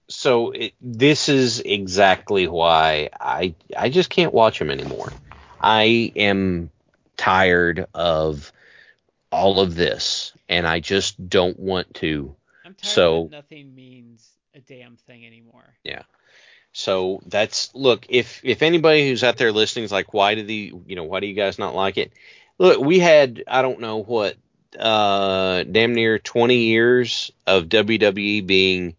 [0.10, 5.14] so it, this is exactly why I I just can't watch them anymore.
[5.62, 6.72] I am
[7.16, 8.52] tired of
[9.32, 12.36] all of this, and I just don't want to.
[12.66, 15.76] I'm tired So- that nothing means a damn thing anymore.
[16.72, 20.74] So that's look if if anybody who's out there listening is like, why do the
[20.86, 22.12] you know why do you guys not like it?
[22.58, 24.38] Look, we had I don't know what
[24.78, 28.96] uh damn near 20 years of WWE being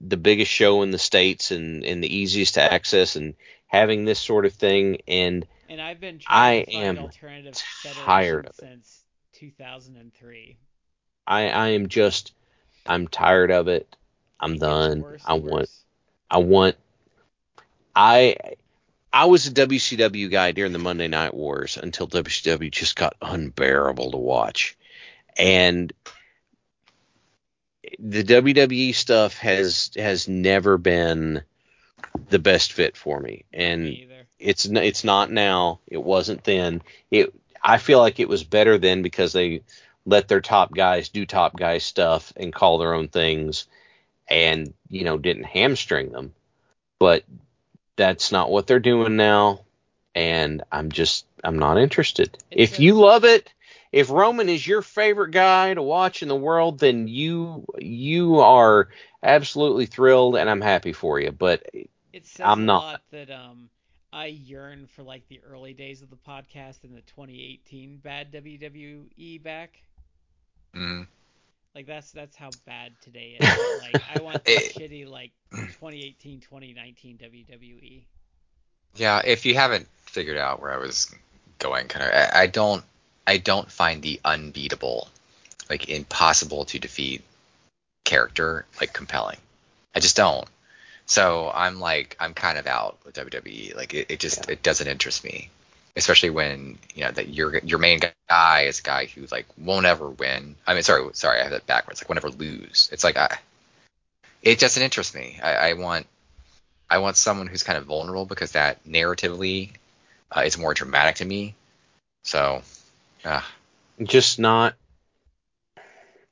[0.00, 3.34] the biggest show in the states and and the easiest to access and
[3.66, 7.54] having this sort of thing and And I've been I trying to find am alternative
[7.82, 8.54] tired of it.
[8.58, 9.04] since
[9.34, 10.58] 2003.
[11.26, 12.32] I I am just
[12.86, 13.94] I'm tired of it.
[14.40, 15.00] I'm done.
[15.02, 15.84] worse I want worse.
[16.30, 16.76] I want
[17.94, 18.36] I
[19.12, 24.12] I was a WCW guy during the Monday Night Wars until WCW just got unbearable
[24.12, 24.76] to watch.
[25.36, 25.92] And
[27.98, 31.42] the WWE stuff has has never been
[32.28, 33.44] the best fit for me.
[33.52, 34.06] And Me
[34.40, 35.80] it's it's not now.
[35.86, 36.82] It wasn't then.
[37.10, 39.62] It I feel like it was better then because they
[40.06, 43.66] let their top guys do top guy stuff and call their own things,
[44.28, 46.32] and you know didn't hamstring them.
[46.98, 47.24] But
[48.00, 49.60] that's not what they're doing now,
[50.14, 52.38] and I'm just I'm not interested.
[52.50, 53.52] It's if a- you love it,
[53.92, 58.88] if Roman is your favorite guy to watch in the world, then you you are
[59.22, 61.32] absolutely thrilled, and I'm happy for you.
[61.32, 61.64] But
[62.12, 62.84] It says I'm a not.
[62.84, 63.70] lot that um
[64.12, 69.38] I yearn for like the early days of the podcast and the 2018 bad WWE
[69.38, 69.82] back.
[70.74, 71.06] Mm.
[71.74, 73.48] Like that's that's how bad today is.
[73.80, 78.02] like I want the It- shitty like 2018 2019 WWE.
[78.96, 81.14] Yeah, if you haven't figured out where I was
[81.60, 82.82] going, kind of, I, I don't,
[83.24, 85.08] I don't find the unbeatable,
[85.68, 87.22] like impossible to defeat
[88.04, 89.38] character like compelling.
[89.94, 90.44] I just don't.
[91.06, 93.76] So I'm like, I'm kind of out with WWE.
[93.76, 95.50] Like it, it just, it doesn't interest me,
[95.96, 99.86] especially when you know that your your main guy is a guy who like won't
[99.86, 100.56] ever win.
[100.66, 102.00] I mean, sorry, sorry, I have that backwards.
[102.00, 102.88] Like won't ever lose.
[102.92, 103.38] It's like I,
[104.42, 105.38] it doesn't interest me.
[105.42, 106.06] I, I want
[106.88, 109.72] I want someone who's kind of vulnerable because that narratively
[110.34, 111.54] uh, is more dramatic to me.
[112.24, 112.62] So,
[113.24, 113.42] uh,
[114.02, 114.74] just not.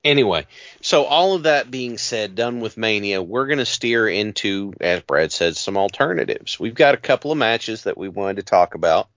[0.05, 0.47] Anyway,
[0.81, 5.03] so all of that being said, done with Mania, we're going to steer into, as
[5.03, 6.59] Brad said, some alternatives.
[6.59, 9.09] We've got a couple of matches that we wanted to talk about.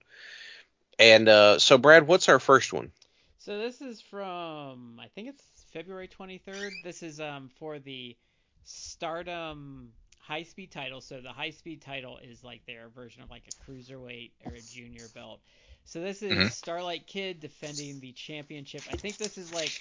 [0.98, 2.92] And uh, so, Brad, what's our first one?
[3.38, 6.82] So this is from I think it's February 23rd.
[6.82, 8.16] This is um for the
[8.64, 11.00] Stardom high speed title.
[11.00, 14.62] So the high speed title is like their version of like a cruiserweight or a
[14.62, 15.42] junior belt.
[15.84, 16.52] So this is Mhm.
[16.52, 18.86] Starlight Kid defending the championship.
[18.88, 19.80] I think this is like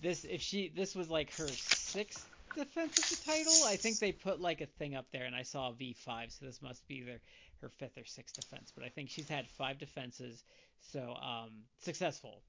[0.00, 3.64] this if she this was like her sixth defense of the title.
[3.64, 6.44] I think they put like a thing up there and I saw a V5, so
[6.46, 7.20] this must be their
[7.60, 8.72] her fifth or sixth defense.
[8.74, 10.42] But I think she's had five defenses,
[10.92, 11.50] so um
[11.80, 12.42] successful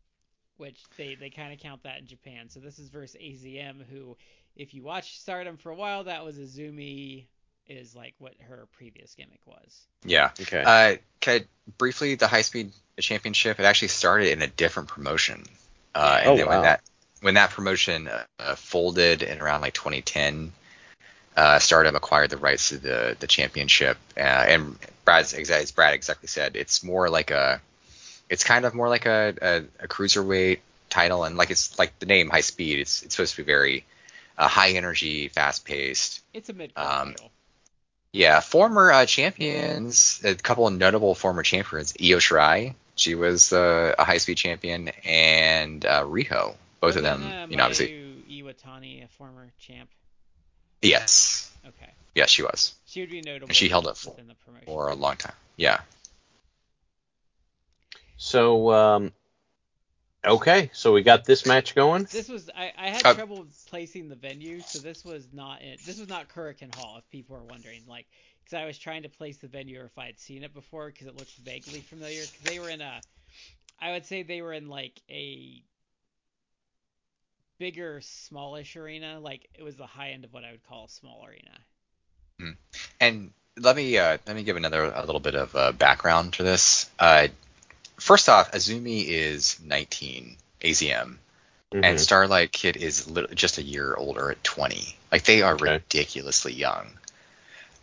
[0.57, 2.49] which they, they kind of count that in Japan.
[2.49, 4.15] So this is versus AZM, who,
[4.55, 7.25] if you watch Stardom for a while, that was Azumi,
[7.67, 9.85] is like what her previous gimmick was.
[10.05, 10.29] yeah.
[10.39, 10.61] Okay.
[10.65, 11.45] Uh, can I,
[11.77, 15.43] briefly, the high speed championship, it actually started in a different promotion.
[15.93, 16.51] Uh, and Oh, then wow.
[16.53, 16.81] when that
[17.21, 20.51] when that promotion uh, uh, folded in around like 2010,
[21.35, 23.97] uh, Stardom acquired the rights to the the championship.
[24.17, 27.61] Uh, and Brad's as Brad exactly said, it's more like a,
[28.29, 30.59] it's kind of more like a, a, a cruiserweight
[30.89, 32.79] title, and like it's like the name High Speed.
[32.79, 33.85] It's it's supposed to be very
[34.37, 36.21] uh, high energy, fast paced.
[36.33, 37.31] It's a mid Um, title.
[38.11, 41.93] Yeah, former uh, champions, a couple of notable former champions.
[42.01, 47.23] Io Shirai, she was uh, a high speed champion, and uh, Riho, both of them,
[47.25, 48.01] uh, you know, obviously.
[48.29, 49.89] Iwatani, a former champ.
[50.89, 51.91] Yes, Okay.
[52.13, 53.47] yes, she was She would be notable.
[53.49, 54.35] And she held it for- the
[54.65, 55.35] for a long time.
[55.57, 55.81] Yeah,
[58.17, 59.13] So, um,
[60.23, 62.05] Okay, so we got this match going.
[62.05, 65.79] This was I, I had Uh, trouble placing the venue, so this was not it.
[65.85, 67.83] This was not Korakuen Hall, if people are wondering.
[67.87, 68.07] Like,
[68.43, 70.87] because I was trying to place the venue or if I had seen it before,
[70.87, 72.21] because it looked vaguely familiar.
[72.21, 73.01] Because they were in a,
[73.79, 75.61] I would say they were in like a
[77.57, 79.19] bigger, smallish arena.
[79.19, 81.59] Like it was the high end of what I would call a small arena.
[82.99, 86.43] And let me uh, let me give another a little bit of uh, background to
[86.43, 86.89] this.
[86.99, 87.27] Uh,
[87.97, 91.19] first off, Azumi is 19, AZM,
[91.73, 91.83] Mhm.
[91.83, 94.95] and Starlight Kid is lit- just a year older at 20.
[95.11, 95.79] Like they are Okay.
[95.79, 96.87] ridiculously young.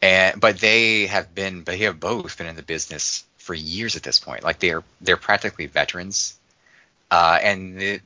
[0.03, 3.97] And but they have been, but they have both been in the business for years
[3.97, 4.43] at this point.
[4.43, 6.37] Like they're they're practically veterans.
[7.11, 8.01] Uh, and the,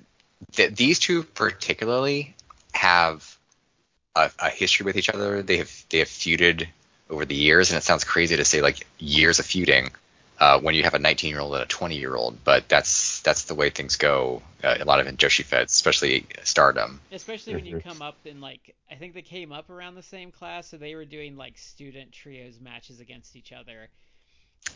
[0.56, 2.34] the, these two particularly
[2.74, 3.36] have
[4.14, 5.42] a, a history with each other.
[5.42, 6.66] They have they have feuded
[7.10, 9.90] over the years, and it sounds crazy to say like years of feuding
[10.38, 13.20] uh, when you have a 19 year old and a 20 year old, but that's
[13.22, 14.42] that's the way things go.
[14.62, 17.00] Uh, a lot of in Joshi Feds, especially Stardom.
[17.10, 17.82] Especially when you Mhm.
[17.82, 20.94] come up in like, I think they came up around the same class, so they
[20.94, 23.88] were doing like student trios matches against each other.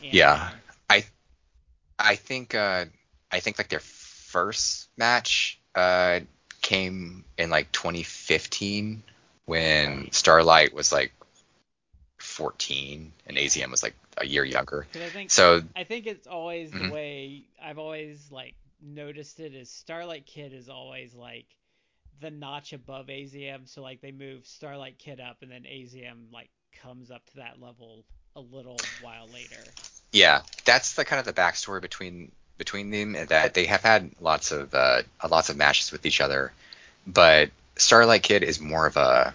[0.01, 0.49] And, Yeah.
[0.89, 1.05] I
[1.99, 2.85] I think uh,
[3.31, 3.79] I think like their
[4.31, 6.21] first match uh,
[6.61, 9.03] came in like 2015
[9.45, 11.11] when Starlight was like
[12.19, 14.87] 14 and AZM was like a year younger.
[14.95, 16.87] I think So I think it's always Mhm.
[16.87, 21.47] the way I've always like noticed it is Starlight Kid is always like
[22.21, 26.49] the notch above AZM, so like they move Starlight Kid up and then AZM like
[26.81, 28.05] comes up to that level
[28.35, 29.73] a little while later.
[30.13, 32.31] yeah, that's the kind of the backstory between
[32.61, 36.51] between them that they have had lots of uh, lots of matches with each other,
[37.07, 39.33] but Starlight Kid is more of a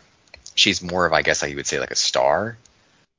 [0.55, 2.57] she's more of I guess like you would say like a star,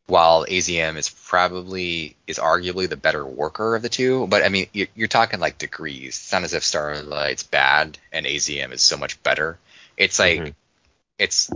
[0.06, 4.28] while AZM is probably is arguably the better worker of the two.
[4.28, 6.16] But I mean you- you're talking like degrees.
[6.16, 9.60] It's not as if Starlight's bad and AZM is so much better.
[9.98, 10.54] It's like Mhm.
[11.20, 11.50] it's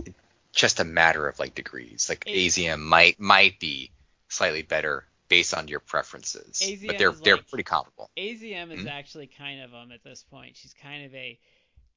[0.52, 2.10] just a matter of like degrees.
[2.10, 3.90] Like AZM might might be
[4.28, 8.10] slightly better based on your preferences, AZM but they're is they're like- pretty comparable.
[8.16, 8.90] AZM is Mhm.
[8.90, 10.56] actually kind of um at this point.
[10.56, 11.38] She's kind of a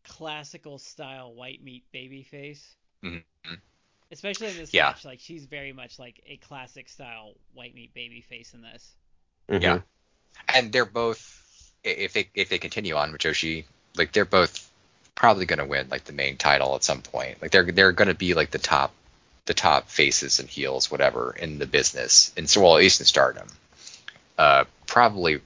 [0.03, 2.63] classical style white meat baby face.
[3.03, 3.23] Mhm.
[4.11, 4.89] Especially in this Yeah.
[4.89, 8.95] match, like she's very much like a classic style white meat baby face in this.
[9.49, 9.61] Mhm.
[9.61, 9.81] Yeah.
[10.53, 14.71] And they're both if they if they continue on with Joshi, like they're both
[15.15, 17.41] probably going to win like the main title at some point.
[17.41, 18.93] Like they're they're going to be like the top
[19.45, 22.31] the top faces and heels whatever in the business.
[22.37, 23.47] And so well at least in Stardom.
[24.37, 25.41] Uh probably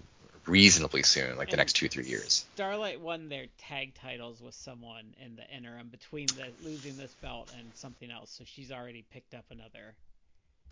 [0.45, 2.45] reasonably soon, like the next 2 3 years.
[2.55, 7.51] Starlight won their tag titles with someone in the interim between the losing this belt
[7.57, 9.93] and something else, so she's already picked up another,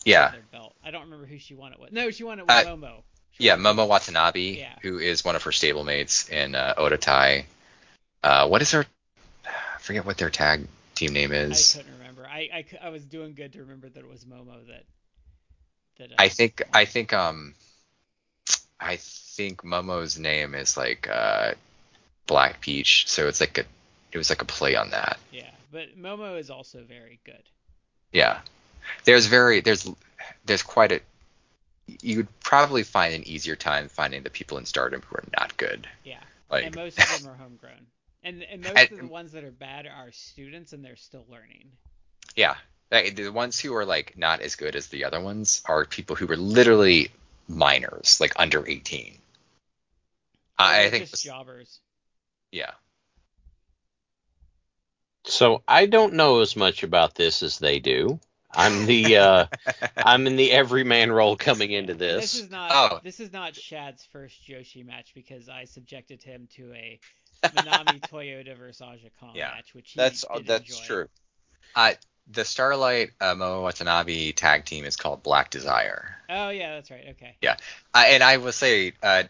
[0.03, 0.29] Yeah.
[0.29, 0.75] another belt.
[0.83, 1.91] I don't remember who she won it with.
[1.91, 3.03] No, she won it with Uh, Momo.
[3.37, 4.73] She Yeah, Momo Watanabe, Yeah.
[4.81, 7.45] who is one of her stablemates in uh, Oedo Tai.
[8.23, 8.85] Uh, what is her?
[9.45, 10.67] I forget what their tag
[10.97, 11.75] team name is.
[11.75, 12.25] I couldn't remember.
[12.25, 14.83] I, I, I was doing good to remember that it was Momo that.
[15.99, 17.53] that uh, I think I think um
[18.79, 21.53] I think Momo's name is like uh
[22.25, 23.63] Black Peach, so it's like a
[24.11, 25.17] it was like a play on that.
[25.31, 27.43] Yeah, but Momo is also very good.
[28.11, 28.39] Yeah.
[29.03, 29.89] There's very there's
[30.45, 31.01] there's quite a
[32.01, 35.55] you would probably find an easier time finding the people in Stardom who are not
[35.57, 35.87] good.
[36.03, 36.19] Yeah,
[36.49, 37.85] Like and most of them are homegrown.
[38.23, 41.25] And and most And- of the ones that are bad are students, and they're still
[41.29, 41.71] learning.
[42.35, 42.55] Yeah.
[42.89, 46.25] The ones who are like not as good as the other ones are people who
[46.27, 47.09] were literally
[47.49, 49.17] minors, like under 18.
[50.57, 51.79] I, I think just jobbers.
[52.51, 52.71] yeah.
[55.25, 58.19] So I don't know as much about this as they do.
[58.53, 59.45] I'm the uh,
[59.97, 62.31] I'm in the everyman role coming into this.
[62.33, 62.99] This is not Oh.
[63.03, 66.99] this is not Shad's first Joshi match because I subjected him to a
[67.43, 69.51] Manami Toyota versus Aja Kong Yeah.
[69.55, 70.85] match, which he that's did that's enjoy.
[70.85, 71.09] true.
[71.75, 71.93] Uh,
[72.29, 76.17] the Starlight uh, Momo Watanabe tag team is called Black Desire.
[76.29, 77.05] Oh yeah, that's right.
[77.11, 77.35] Okay.
[77.43, 77.55] Uh,
[78.07, 79.23] and I will say, uh,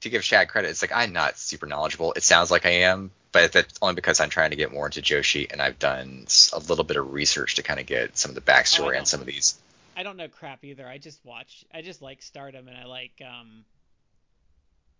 [0.00, 2.12] to give Shad credit, it's like I'm not super knowledgeable.
[2.14, 5.00] It sounds like I am, but that's only because I'm trying to get more into
[5.00, 8.34] Joshi, and I've done a little bit of research to kind of get some of
[8.34, 8.98] the Oh, backstory know.
[9.00, 9.56] on some of these.
[9.96, 10.86] I don't know crap either.
[10.88, 11.64] I just watch.
[11.72, 13.64] I just like Stardom and I like um.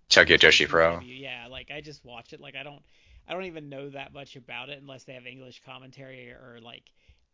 [0.08, 1.00] Tokyo Joshi Pro.
[1.00, 2.40] Yeah, like I just watch it.
[2.40, 2.82] Like I don't.
[3.26, 6.82] I don't even know that much about it unless they have English commentary or like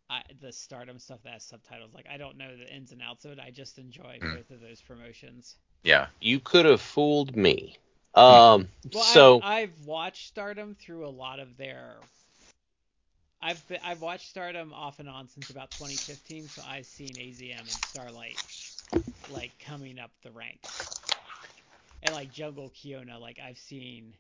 [0.09, 1.93] I, the Stardom stuff that has subtitles.
[1.95, 3.39] Like I don't know the ins and outs of it.
[3.41, 4.35] I just enjoy Hmm.
[4.35, 5.57] both of those promotions.
[5.83, 6.07] Yeah.
[6.21, 7.77] You could have fooled me.
[8.15, 11.97] Um, Well, so I've, I've watched Stardom through a lot of their.
[13.43, 17.59] I've been, I've watched Stardom off and on since about 2015, so I've seen AZM
[17.59, 18.37] and Starlight
[19.33, 21.00] like coming up the ranks,
[22.03, 24.15] and like Jungle Kyona, like I've seen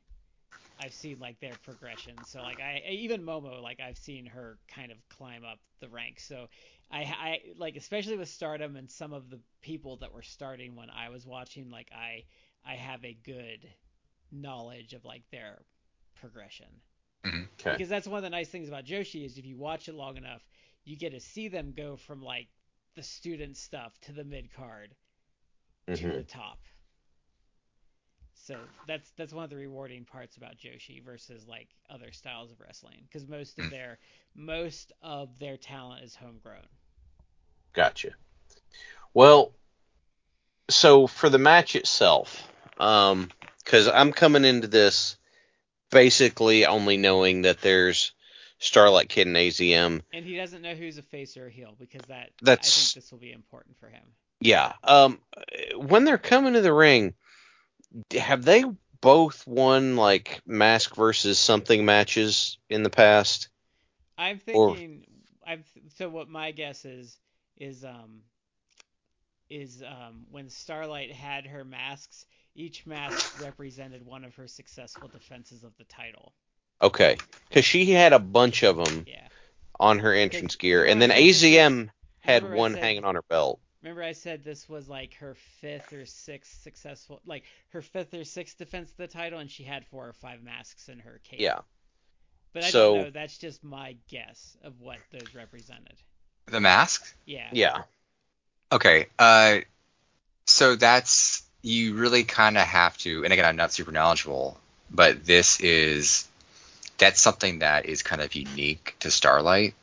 [0.82, 2.15] I've seen like their progression.
[2.27, 6.27] So like I even Momo like I've seen her kind of climb up the ranks.
[6.27, 6.48] So
[6.90, 10.90] I I like especially with Stardom and some of the people that were starting when
[10.90, 12.24] I was watching like I
[12.65, 13.69] I have a good
[14.32, 15.62] knowledge of like their
[16.20, 16.69] progression.
[17.24, 17.43] Mm-hmm.
[17.61, 17.73] Okay.
[17.73, 20.16] Because that's one of the nice things about Joshi is if you watch it long
[20.16, 20.43] enough,
[20.85, 22.48] you get to see them go from like
[22.97, 24.94] the student stuff to the mid card
[25.89, 26.11] mm-hmm.
[26.11, 26.59] to the top.
[28.51, 28.59] So
[28.89, 33.03] that's that's one of the rewarding parts about Joshi versus like other styles of wrestling
[33.05, 33.71] because most of mm.
[33.71, 33.99] their
[34.35, 36.67] most of their talent is homegrown.
[37.73, 38.11] Gotcha.
[39.15, 39.53] Well,
[40.69, 43.31] so for the match itself, um,
[43.65, 45.17] because I'm coming into this
[45.93, 48.11] basically only knowing that there's
[48.59, 50.03] Starlight Kid and AZM.
[50.13, 53.05] And he doesn't know who's a face or a heel because that that's I think
[53.05, 54.03] this will be important for him.
[54.41, 54.73] Yeah.
[54.83, 55.21] Um,
[55.77, 57.15] when they're coming to the ring,
[58.19, 58.65] have they
[59.01, 63.49] both won like mask versus something matches in the past?
[64.19, 65.05] I'm thinking.
[65.47, 65.53] Or...
[65.53, 65.65] I'm
[65.97, 67.17] so what my guess is
[67.57, 68.21] is um
[69.49, 75.65] is um when Starlight had her masks, each mask represented one of her successful defenses
[75.65, 76.33] of the title.
[76.83, 77.17] Okay,
[77.49, 79.29] because she had a bunch of them yeah.
[79.79, 81.91] on her entrance gear, and then AZM
[82.21, 83.61] had one said, hanging on her belt.
[83.82, 88.24] Remember, I said this was like her fifth or sixth successful, like her fifth or
[88.24, 91.40] sixth defense of the title, and she had four or five masks in her case.
[91.40, 91.61] Yeah.
[92.52, 93.11] But I so, don't know.
[93.11, 95.94] That's just my guess of what those represented.
[96.47, 97.15] The mask?
[97.24, 97.48] Yeah.
[97.52, 97.82] Yeah.
[98.73, 99.07] Okay.
[99.19, 99.61] Uh,
[100.44, 103.24] so that's you really kind of have to.
[103.24, 104.59] And again, I'm not super knowledgeable,
[104.90, 106.27] but this is
[106.98, 109.74] that's something that is kind of unique to Starlight.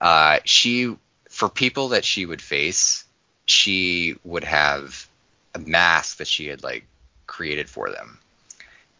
[0.00, 0.96] Uh, she
[1.40, 3.02] for people that she would face,
[3.46, 5.08] she would have
[5.54, 6.84] a mask that she had like
[7.26, 8.18] created for them.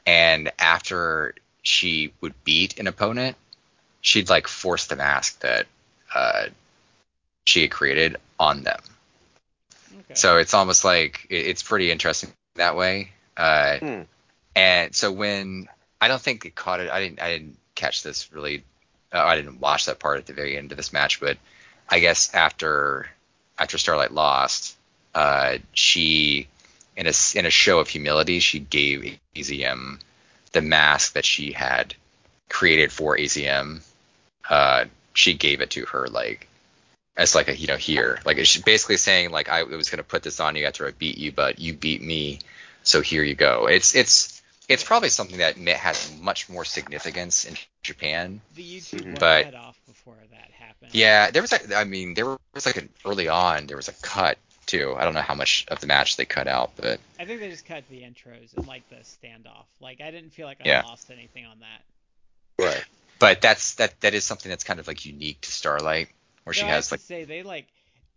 [0.06, 3.36] And after she would beat an opponent,
[4.00, 5.66] she'd like force the mask that
[6.14, 6.46] uh,
[7.44, 8.80] she had created on them.
[9.92, 10.14] Okay.
[10.14, 13.12] So it's almost like it's pretty interesting that way.
[13.36, 14.00] Uh, hmm.
[14.56, 15.68] And so when
[16.00, 16.90] I don't think it caught it.
[16.90, 17.20] I didn't.
[17.20, 18.64] I didn't catch this really.
[19.12, 21.36] Uh, I didn't watch that part at the very end of this match, but
[21.90, 23.08] I guess after
[23.58, 24.76] after Starlight lost,
[25.14, 26.48] uh, she
[26.96, 30.00] in a in a show of humility, she gave AZM
[30.52, 31.94] the mask that she had
[32.48, 33.80] created for AZM.
[34.48, 34.84] Uh,
[35.14, 36.46] she gave it to her like
[37.16, 40.22] as like a you know here like it's basically saying like I was gonna put
[40.22, 42.38] this on you after I beat you, but you beat me,
[42.84, 43.66] so here you go.
[43.66, 48.40] It's it's it's probably something that has much more significance in Japan.
[48.54, 50.50] The YouTube but, cut off before that
[50.82, 50.98] happened.
[50.98, 53.92] Yeah, there was a, I mean, there was like an early on, there was a
[53.92, 54.94] cut too.
[54.96, 57.50] I don't know how much of the match they cut out, but I think they
[57.50, 59.64] just cut the intros and like the standoff.
[59.80, 60.82] Like I didn't feel like I yeah.
[60.82, 62.64] lost anything on that.
[62.64, 62.84] Right.
[63.18, 66.08] But that's that that is something that's kind of like unique to Starlight,
[66.44, 67.66] where no, she has like say they like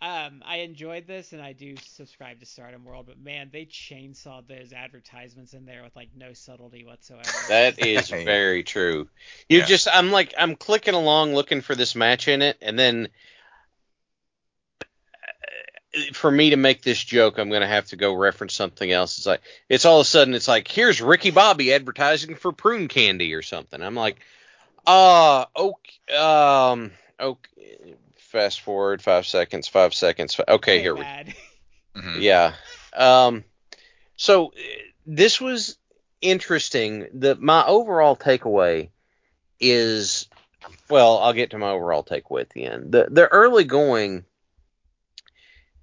[0.04, 4.48] um, I enjoyed this, and I do subscribe to Stardom World, but man, they chainsawed
[4.50, 7.24] those advertisements in there with like no subtlety whatsoever.
[7.48, 9.08] That is very true.
[9.48, 9.66] You yeah.
[9.66, 13.08] just, I'm like, I'm clicking along looking for this match in it, and then
[14.82, 19.18] uh, for me to make this joke, I'm gonna have to go reference something else.
[19.18, 22.90] It's like, it's all of a sudden, it's like, here's Ricky Bobby advertising for prune
[22.90, 23.82] candy or something.
[23.82, 24.20] I'm like,
[24.86, 27.96] uh, okay, um, okay
[28.34, 30.38] fast forward five seconds, five seconds.
[30.50, 31.06] Okay, here we.
[31.96, 32.22] Mm-hmm.
[32.22, 32.56] Yeah.
[32.98, 33.44] Um.
[34.16, 34.52] So
[35.06, 35.78] this was
[36.22, 37.06] interesting.
[37.14, 38.90] The my overall takeaway
[39.60, 40.28] is,
[40.90, 42.92] well, I'll get to my overall takeaway at the end.
[42.92, 44.26] The the early going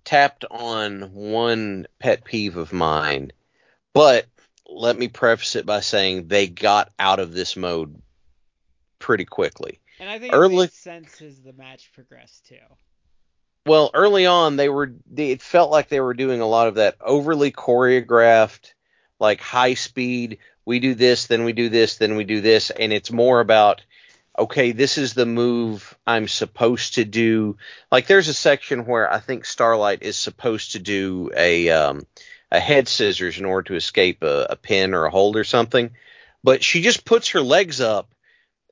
[0.05, 3.31] tapped on one pet peeve of mine,
[3.93, 4.27] but
[4.67, 8.03] let me preface it by saying they got out of this mode
[8.99, 9.79] pretty quickly.
[10.01, 12.57] And I think early, it makes sense as the match progressed too.
[13.67, 16.97] Well, early on they were it felt like they were doing a lot of that
[17.03, 18.73] overly choreographed
[19.21, 22.95] like high speed, we do this, then we do this, then we do this and
[22.95, 23.83] it's more about
[24.39, 27.59] okay, this is the move I'm supposed to do.
[27.93, 32.07] Like there's a section where I think Starlight is supposed to do a um,
[32.51, 35.91] a head scissors in order to escape a, a pin or a hold or something,
[36.43, 38.15] but she just puts her legs up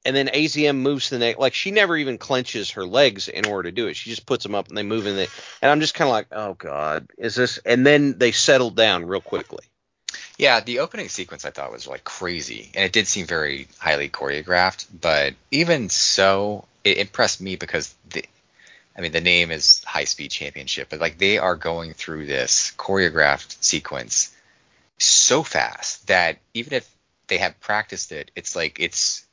[0.05, 1.39] and then AZM moves to the neck.
[1.39, 3.97] Like she never even clenches her legs in order to do it.
[3.97, 5.29] She just puts them up and they move in the.
[5.63, 7.59] And I'm just kind of like, oh god, is this?
[7.59, 9.65] And then they settled down real quickly.
[10.37, 14.09] Yeah, the opening sequence I thought was like crazy, and it did seem very highly
[14.09, 14.87] choreographed.
[15.01, 18.25] But even so, it impressed me because the,
[18.97, 22.73] I mean, the name is High Speed Championship, but like they are going through this
[22.79, 24.35] choreographed sequence
[24.99, 26.89] so fast that even if
[27.29, 28.31] they have practiced it.
[28.35, 29.25] It's like it's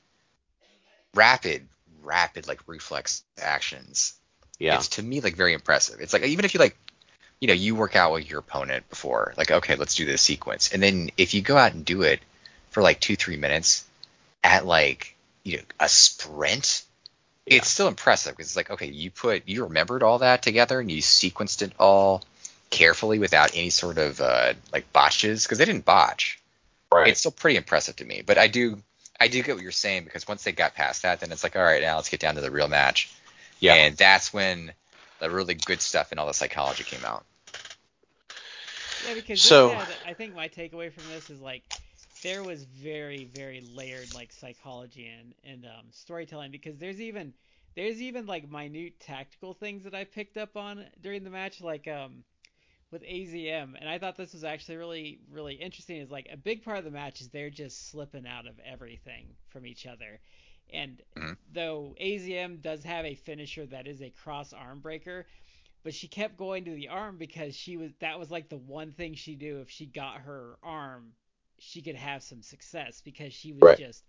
[1.16, 1.68] rapid,
[2.04, 4.14] rapid like reflex actions.
[4.60, 4.76] Yeah.
[4.76, 6.00] It's to me like very impressive.
[6.00, 6.78] It's like even if you like
[7.40, 10.72] you know, you work out with your opponent before, like, okay, let's do this sequence.
[10.72, 12.20] And then if you go out and do it
[12.70, 13.86] for like two, three minutes
[14.44, 16.84] at like, you know, a sprint,
[17.46, 17.58] yeah.
[17.58, 20.90] it's still impressive because it's like, okay, you put, you remembered all that together and
[20.90, 22.24] you sequenced it all
[22.70, 26.40] carefully without any sort of uh, like botches because they didn't botch.
[26.92, 27.10] Right.
[27.10, 28.24] It's still pretty impressive to me.
[28.26, 28.82] But I do,
[29.20, 31.56] I do get what you're saying because once they got past that, then it's like,
[31.56, 33.12] all right, now let's get down to the real match.
[33.60, 33.74] Yeah.
[33.74, 34.74] And that's when
[35.20, 37.26] the really good stuff and all the psychology came out.
[39.08, 41.64] Yeah, because so had, I think my takeaway from this is like
[42.24, 47.34] there was very very layered like psychology and and um, storytelling because there's even
[47.76, 51.88] there's even like minute tactical things that I picked up on during the match like
[51.88, 52.24] um
[52.92, 56.64] with AZM and I thought this was actually really really interesting is like a big
[56.64, 60.20] part of the match is they're just slipping out of everything from each other
[60.72, 61.34] and mm-hmm.
[61.52, 65.26] though AZM does have a finisher that is a cross arm breaker
[65.84, 68.92] but she kept going to the arm because she was that was like the one
[68.92, 71.12] thing she knew if she got her arm
[71.60, 73.78] she could have some success because she was right.
[73.78, 74.04] just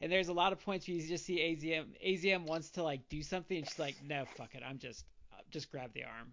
[0.00, 3.08] and there's a lot of points where you just see AZM AZM wants to like
[3.08, 5.04] do something and she's like no fuck it I'm just
[5.50, 6.32] just grab the arm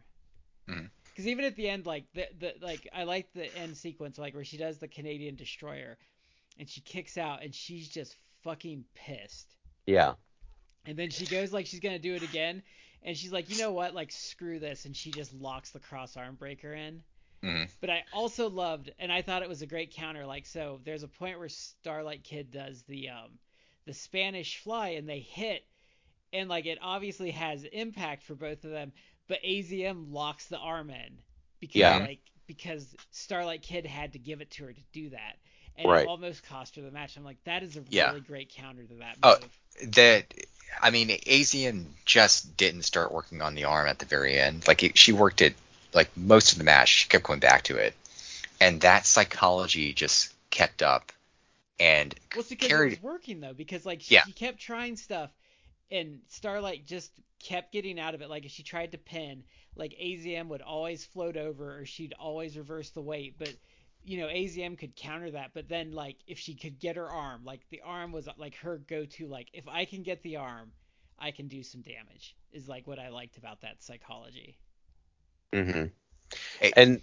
[1.20, 4.34] because even at the end like the, the like I like the end sequence like
[4.34, 5.98] where she does the Canadian destroyer
[6.58, 9.56] and she kicks out and she's just fucking pissed
[9.86, 10.14] yeah
[10.86, 12.64] and then she goes like she's gonna do it again
[13.04, 16.18] and she's like, you know what, like screw this, and she just locks the cross
[16.18, 17.02] arm breaker in.
[17.44, 17.64] Mm-hmm.
[17.80, 20.26] But I also loved, and I thought it was a great counter.
[20.26, 23.40] Like, so there's a point where Starlight Kid does the um,
[23.86, 25.66] the Spanish fly, and they hit,
[26.34, 28.92] and like it obviously has impact for both of them.
[29.30, 31.20] But AZM locks the arm in
[31.62, 32.00] because yeah.
[32.00, 35.38] like because Starlight Kid had to give it to her to do that,
[35.78, 36.02] and right.
[36.02, 37.16] it almost cost her the match.
[37.16, 38.10] I'm like, that is a yeah.
[38.10, 39.50] really great counter to that oh, move.
[39.82, 40.34] Oh, that
[40.82, 44.68] I mean, AZM just didn't start working on the arm at the very end.
[44.68, 45.56] Like it, she worked it
[45.94, 46.90] like most of the match.
[46.90, 47.94] She kept going back to it,
[48.60, 51.12] and that psychology just kept up.
[51.80, 52.94] And well, it's because carried...
[52.94, 54.24] it was working though, because like she, yeah.
[54.26, 55.30] she kept trying stuff,
[55.92, 58.30] and Starlight just kept getting out of it.
[58.30, 59.44] Like if she tried to pin,
[59.76, 63.54] like AZM would always float over, or she'd always reverse the weight, but
[64.04, 67.42] you know, AZM could counter that, but then like if she could get her arm,
[67.44, 69.28] like the arm was like her go-to.
[69.28, 70.72] Like if I can get the arm,
[71.20, 72.36] I can do some damage.
[72.52, 74.58] Is like what I liked about that psychology.
[75.54, 75.86] Mm-hmm.
[76.60, 77.02] Hey, and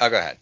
[0.00, 0.38] oh, go ahead.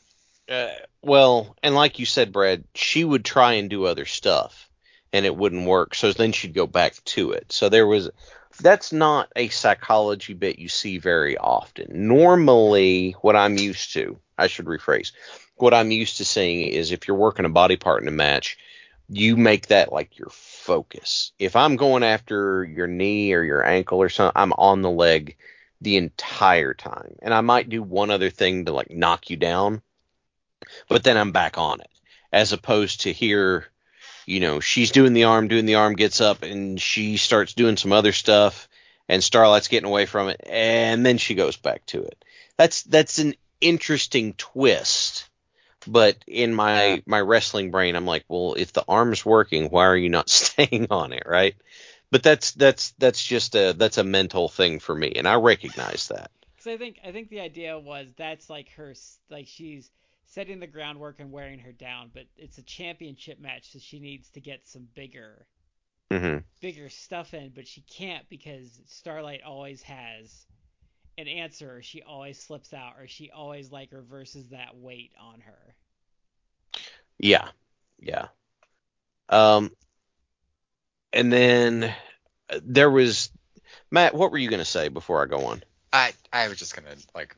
[0.48, 0.68] Uh,
[1.02, 4.69] well, and like you said, Brad, she would try and do other stuff,
[5.12, 5.94] and it wouldn't work.
[5.94, 7.52] So then she'd go back to it.
[7.52, 8.10] So there was.
[8.60, 12.08] That's not a psychology bit you see very often.
[12.08, 15.12] Normally, what I'm used to, I should rephrase
[15.60, 18.58] what I'm used to seeing is if you're working a body part in a match,
[19.08, 21.32] you make that like your focus.
[21.38, 25.36] If I'm going after your knee or your ankle or something, I'm on the leg
[25.80, 27.16] the entire time.
[27.22, 29.82] And I might do one other thing to like knock you down,
[30.88, 31.90] but then I'm back on it.
[32.32, 33.66] As opposed to here,
[34.30, 37.76] you know, she's doing the arm, doing the arm, gets up and she starts doing
[37.76, 38.68] some other stuff
[39.08, 42.24] and Starlight's getting away from it and then she goes back to it.
[42.56, 45.28] That's that's an interesting twist
[45.86, 49.96] but in my my wrestling brain, I'm like, well, if the arm's working, why are
[49.96, 51.54] you not staying on it, right?
[52.10, 56.08] But that's that's that's just a that's a mental thing for me, and I recognize
[56.08, 56.30] that.
[56.54, 58.94] Because I think I think the idea was that's like her
[59.30, 59.90] like she's
[60.30, 64.30] setting the groundwork and wearing her down, but it's a championship match, so she needs
[64.30, 65.46] to get some bigger
[66.10, 66.38] mm-hmm.
[66.60, 70.46] bigger stuff in, but she can't because Starlight always has
[71.18, 75.40] an answer or she always slips out or she always like reverses that weight on
[75.40, 75.74] her.
[77.18, 77.48] Yeah.
[77.98, 78.28] Yeah.
[79.28, 79.70] Um
[81.12, 81.94] and then
[82.48, 83.30] uh, there was
[83.90, 85.62] Matt, what were you going to say before I go on?
[85.92, 87.36] I I was just going to like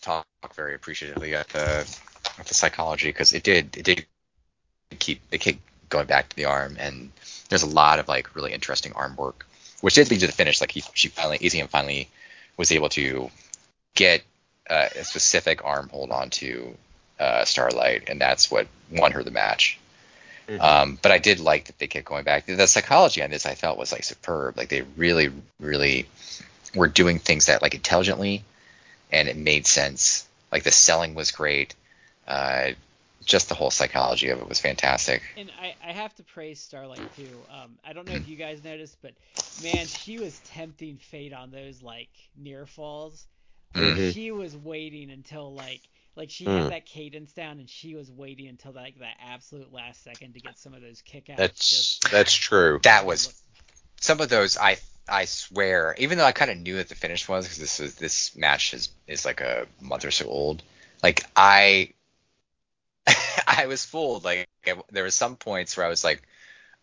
[0.00, 1.86] talk very appreciatively at the
[2.40, 4.06] at the psychology because it did it did
[4.98, 5.58] keep it kept
[5.88, 7.10] going back to the arm and
[7.48, 9.46] there's a lot of like really interesting arm work
[9.80, 12.08] which did lead to the finish like he she finally AZM finally
[12.56, 13.30] was able to
[13.94, 14.22] get
[14.68, 16.74] uh, a specific arm hold onto
[17.18, 19.78] uh, Starlight, and that's what won her the match.
[20.48, 20.60] Mm-hmm.
[20.60, 22.46] Um, but I did like that they kept going back.
[22.46, 24.56] The psychology on this I felt was like superb.
[24.56, 25.30] Like they really,
[25.60, 26.06] really
[26.74, 28.44] were doing things that like intelligently,
[29.12, 30.26] and it made sense.
[30.50, 31.74] Like the selling was great.
[32.26, 32.70] Uh,
[33.24, 35.22] just the whole psychology of it was fantastic.
[35.36, 37.28] And I, I have to praise Starlight too.
[37.50, 39.12] Um, I don't know if you guys noticed, but
[39.62, 43.26] man, she was tempting fate on those like near falls.
[43.74, 44.10] Mm-hmm.
[44.10, 45.80] She was waiting until like
[46.16, 50.02] Like she had that cadence down, and she was waiting until like that absolute last
[50.02, 51.36] second to get some of those kickouts.
[51.36, 52.80] That's just, that's true.
[52.82, 53.42] That was
[54.00, 54.56] some of those.
[54.56, 54.78] I
[55.08, 57.94] I swear, even though I kind of knew what the finish was because this is
[57.94, 60.62] this match is is like a month or so old.
[61.02, 61.94] Like I
[63.62, 64.24] I was fooled.
[64.24, 64.48] Like
[64.90, 66.22] there were some points where I was like,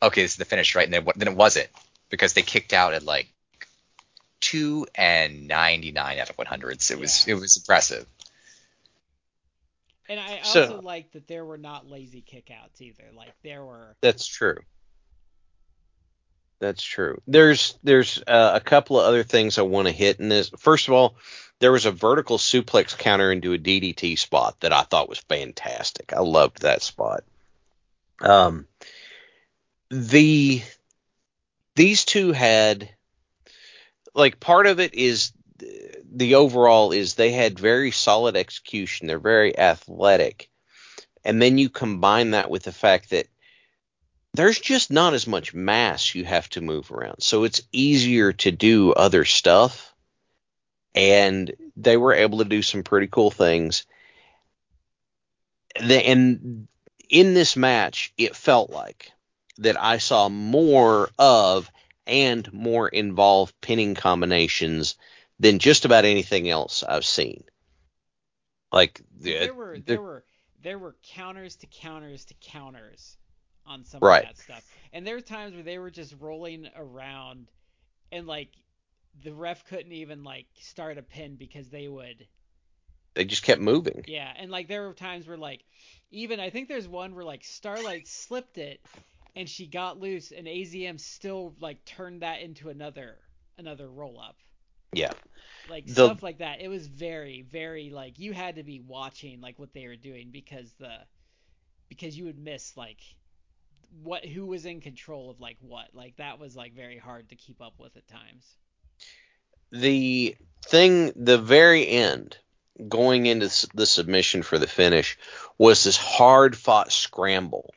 [0.01, 0.85] okay, this is the finish, right?
[0.85, 1.69] And then then it wasn't
[2.09, 3.29] because they kicked out at like
[4.39, 6.91] two and ninety nine out of one hundreds.
[6.91, 7.35] It was Yeah.
[7.35, 8.05] it was impressive.
[10.09, 13.05] And I So- also like that there were not lazy kickouts either.
[13.13, 13.95] Like there were.
[14.01, 14.57] That's true.
[16.59, 17.21] That's true.
[17.27, 20.49] There's there's uh, a couple of other things I want to hit in this.
[20.57, 21.15] First of all,
[21.59, 26.13] there was a vertical suplex counter into a DDT spot that I thought was fantastic.
[26.13, 27.23] I loved that spot.
[28.21, 28.67] Um,
[29.89, 30.61] the
[31.75, 32.89] these two had
[34.13, 39.07] like part of it is the overall is they had very solid execution.
[39.07, 40.49] They're very athletic,
[41.23, 43.27] and then you combine that with the fact that
[44.33, 47.21] there's just not as much mass you have to move around.
[47.21, 49.93] So it's easier to do other stuff.
[50.97, 53.85] And they were able to do some pretty cool things.
[55.79, 56.67] The, and
[57.09, 59.11] in this match, it felt like
[59.59, 61.71] that I saw more of
[62.07, 64.95] and more involved pinning combinations
[65.39, 67.43] than just about anything else I've seen.
[68.71, 70.25] Like there were the- there were
[70.59, 73.17] there were counters to counters to counters
[73.65, 74.23] on some Right.
[74.23, 74.65] of that stuff.
[74.91, 77.47] And there were times where they were just rolling around
[78.11, 78.49] and like
[79.23, 82.27] the ref couldn't even like start a pin because they would
[83.15, 84.03] they just kept moving.
[84.07, 85.63] yeah, and like there were times where like
[86.11, 88.79] even I think there's one where like Starlight slipped it
[89.35, 93.17] and she got loose and AZM still like turned that into another
[93.57, 94.35] another roll up.
[94.93, 95.11] Yeah.
[95.69, 96.61] Like The- stuff like that.
[96.61, 100.29] It was very very like you had to be watching like what they were doing
[100.31, 100.93] because the
[101.89, 102.99] because you would miss like
[104.03, 105.87] what who was in control of like what.
[105.93, 108.45] Like that was like very hard to keep up with at times.
[109.71, 110.35] The
[110.65, 112.37] thing, the very end,
[112.87, 115.17] going into the submission for the finish,
[115.57, 117.73] was this hard fought scramble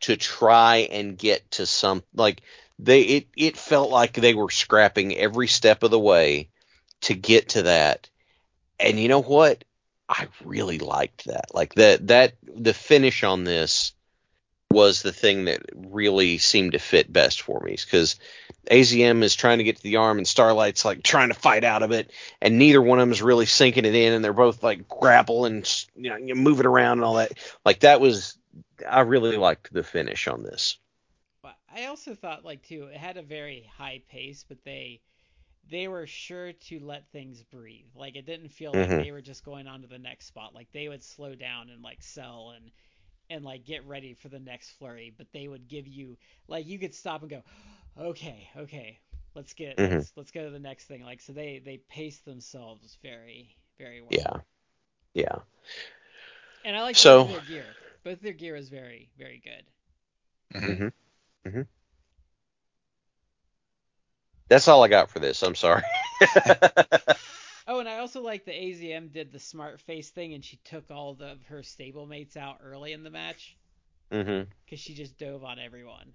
[0.00, 2.42] to try and get to some like
[2.78, 6.48] they it it felt like they were scrapping every step of the way
[7.02, 8.10] to get to that.
[8.80, 9.64] And you know what?
[10.08, 11.54] I really liked that.
[11.54, 13.92] Like that that the finish on this
[14.74, 18.16] was the thing that really seemed to fit best for me because
[18.70, 21.82] AZM is trying to get to the arm and Starlight's like trying to fight out
[21.82, 24.62] of it, and neither one of them is really sinking it in, and they're both
[24.62, 27.32] like grapple and you know you move it around and all that.
[27.64, 28.38] Like that was,
[28.88, 30.78] I really liked the finish on this.
[31.42, 35.00] But I also thought like too, it had a very high pace, but they
[35.68, 37.94] they were sure to let things breathe.
[37.94, 38.96] Like it didn't feel like Mhm.
[38.96, 40.54] they were just going on to the next spot.
[40.54, 42.72] Like they would slow down and like sell and
[43.30, 46.16] and like get ready for the next flurry, but they would give you
[46.48, 47.42] like you could stop and go,
[47.98, 48.98] okay, okay,
[49.34, 49.92] let's get Mhm.
[49.92, 51.02] let's, let's go to the next thing.
[51.04, 54.10] Like so they they pace themselves very very well.
[54.12, 54.40] Yeah,
[55.14, 55.38] yeah.
[56.64, 57.66] And I like So- both their gear.
[58.04, 59.64] Both their gear is very very good.
[60.60, 60.92] Mhm.
[61.44, 61.62] hmm hmm
[64.48, 65.42] That's all I got for this.
[65.42, 65.82] I'm sorry.
[67.66, 70.90] Oh, and I also like the AZM did the smart face thing, and she took
[70.90, 73.58] all the, of her stablemates out early in the match
[74.10, 76.12] hmm because she just dove on everyone.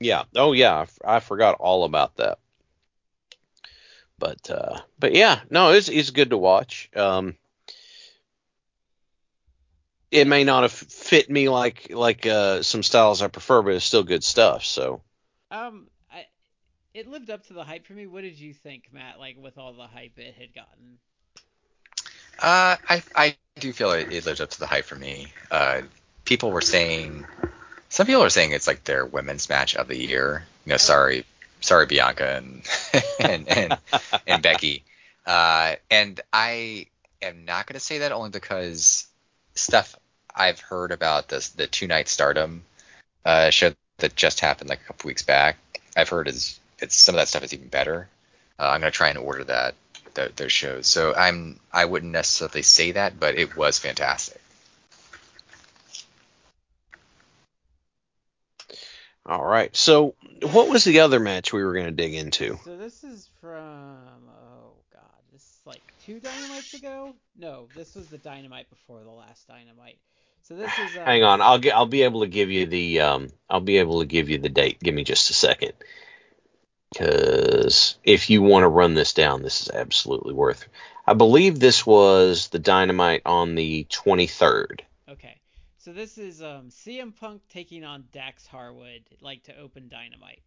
[0.00, 0.24] Yeah.
[0.34, 0.74] Oh yeah.
[0.76, 2.38] I, f- I forgot all about that.
[4.18, 6.90] But uh, but yeah, no, it's it's good to watch.
[6.94, 7.36] Um,
[10.10, 13.84] it may not have fit me like like uh, some styles I prefer, but it's
[13.84, 14.64] still good stuff.
[14.64, 15.02] So
[15.50, 15.88] Um,
[16.96, 18.06] it lived up to the hype for me.
[18.06, 19.18] What did you think, Matt?
[19.18, 20.98] Like with all the hype it had gotten.
[22.38, 25.28] Uh, I I do feel it, it lived up to the hype for me.
[25.50, 25.82] Uh,
[26.24, 27.26] people were saying,
[27.90, 30.46] some people are saying it's like their women's match of the year.
[30.64, 31.26] You know, sorry,
[31.60, 32.62] sorry Bianca and
[33.20, 33.78] and and,
[34.26, 34.82] and Becky.
[35.26, 36.86] Uh, and I
[37.20, 39.06] am not going to say that only because
[39.54, 39.96] stuff
[40.34, 42.62] I've heard about this the two night Stardom
[43.26, 45.58] uh, show that just happened like a couple weeks back.
[45.94, 48.08] I've heard is it's some of that stuff is even better.
[48.58, 49.74] Uh, I'm going to try and order that
[50.14, 50.86] th- those shows.
[50.86, 54.40] So I'm I wouldn't necessarily say that, but it was fantastic.
[59.28, 59.74] all right.
[59.74, 62.58] So what was the other match we were going to dig into?
[62.64, 63.98] So this is from
[64.28, 67.14] oh god, this is like two dynamites ago.
[67.36, 69.98] No, this was the dynamite before the last dynamite.
[70.42, 73.00] So this is uh, Hang on, I'll get I'll be able to give you the
[73.00, 74.78] um I'll be able to give you the date.
[74.80, 75.72] Give me just a second.
[76.96, 80.66] Cuz if you want to run this down, this is absolutely worth.
[81.06, 84.80] I believe this was the Dynamite on the 23rd.
[85.08, 85.38] Okay.
[85.78, 90.42] So this is um, CM Punk taking on Dax Harwood, like to open Dynamite.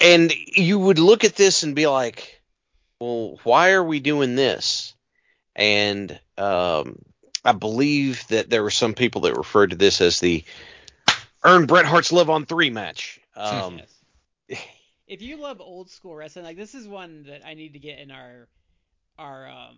[0.00, 2.40] And you would look at this and be like,
[3.00, 4.94] well, why are we doing this?
[5.54, 6.98] And um,
[7.44, 10.44] I believe that there were some people that referred to this as the
[11.44, 13.20] Earn Bret Hart's Love on Three match.
[13.40, 13.80] Um,
[14.48, 14.60] yes.
[15.06, 17.98] if you love old school wrestling, like this is one that I need to get
[17.98, 18.48] in our
[19.18, 19.76] our um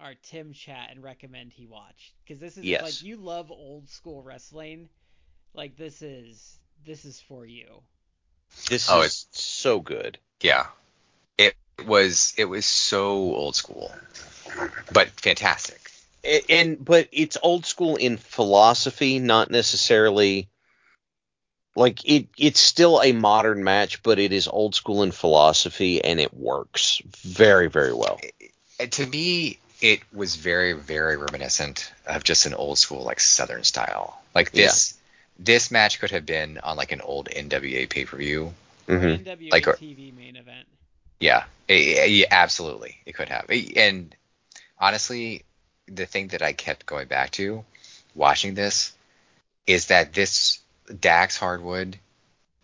[0.00, 2.82] our Tim chat and recommend he watch because this is yes.
[2.82, 4.88] like you love old school wrestling,
[5.54, 7.82] like this is this is for you.
[8.68, 10.18] This oh, is it's, so good.
[10.40, 10.66] Yeah,
[11.38, 11.54] it
[11.86, 13.92] was it was so old school,
[14.92, 15.90] but fantastic.
[16.24, 20.48] And, and but it's old school in philosophy, not necessarily
[21.76, 26.20] like it it's still a modern match, but it is old school in philosophy and
[26.20, 28.20] it works very very well.
[28.78, 33.64] Eh, to me, it was very very reminiscent of just an old school like southern
[33.64, 34.20] style.
[34.34, 34.94] Like this
[35.38, 35.44] yeah.
[35.44, 38.52] this match could have been on like an old NWA pay per view.
[38.88, 39.24] Mm-hmm.
[39.24, 40.66] NWA like, TV main event.
[41.20, 43.50] Yeah, eh, eh, it, it, absolutely, it could have.
[43.76, 44.14] And
[44.78, 45.44] honestly,
[45.86, 47.64] the thing that I kept going back to
[48.14, 48.92] watching this
[49.66, 50.59] is that this
[50.98, 51.98] Dax Harwood.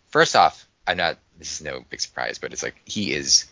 [0.09, 1.17] First off, I'm not.
[1.37, 3.45] This is no big surprise, but it's like he is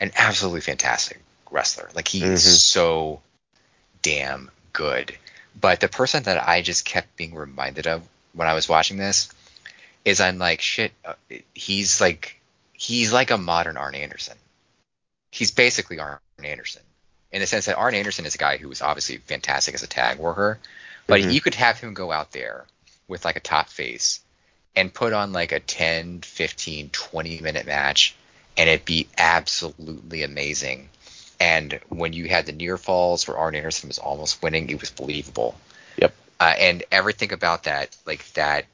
[0.00, 1.20] an absolutely fantastic
[1.50, 1.90] wrestler.
[1.94, 2.32] Like he mm-hmm.
[2.32, 3.20] is so
[4.02, 5.16] damn good.
[5.58, 9.30] But the person that I just kept being reminded of when I was watching this
[10.04, 10.92] is I'm like shit.
[11.04, 11.14] Uh,
[11.54, 12.40] he's like
[12.72, 14.36] he's like a modern Arn Anderson.
[15.30, 16.82] He's basically Arn Anderson
[17.32, 19.86] in the sense that Arn Anderson is a guy who was obviously fantastic as a
[19.86, 20.58] tag worker,
[21.06, 21.30] but mm-hmm.
[21.30, 22.64] you could have him go out there
[23.08, 24.20] with like a top face
[24.74, 28.14] and put on like a 10, 15, 20 minute match
[28.56, 30.88] and it'd be absolutely amazing.
[31.38, 34.90] And when you had the near falls where Arn Anderson was almost winning, it was
[34.90, 35.54] believable.
[35.98, 36.14] Yep.
[36.40, 38.64] Uh, and everything about that, like that,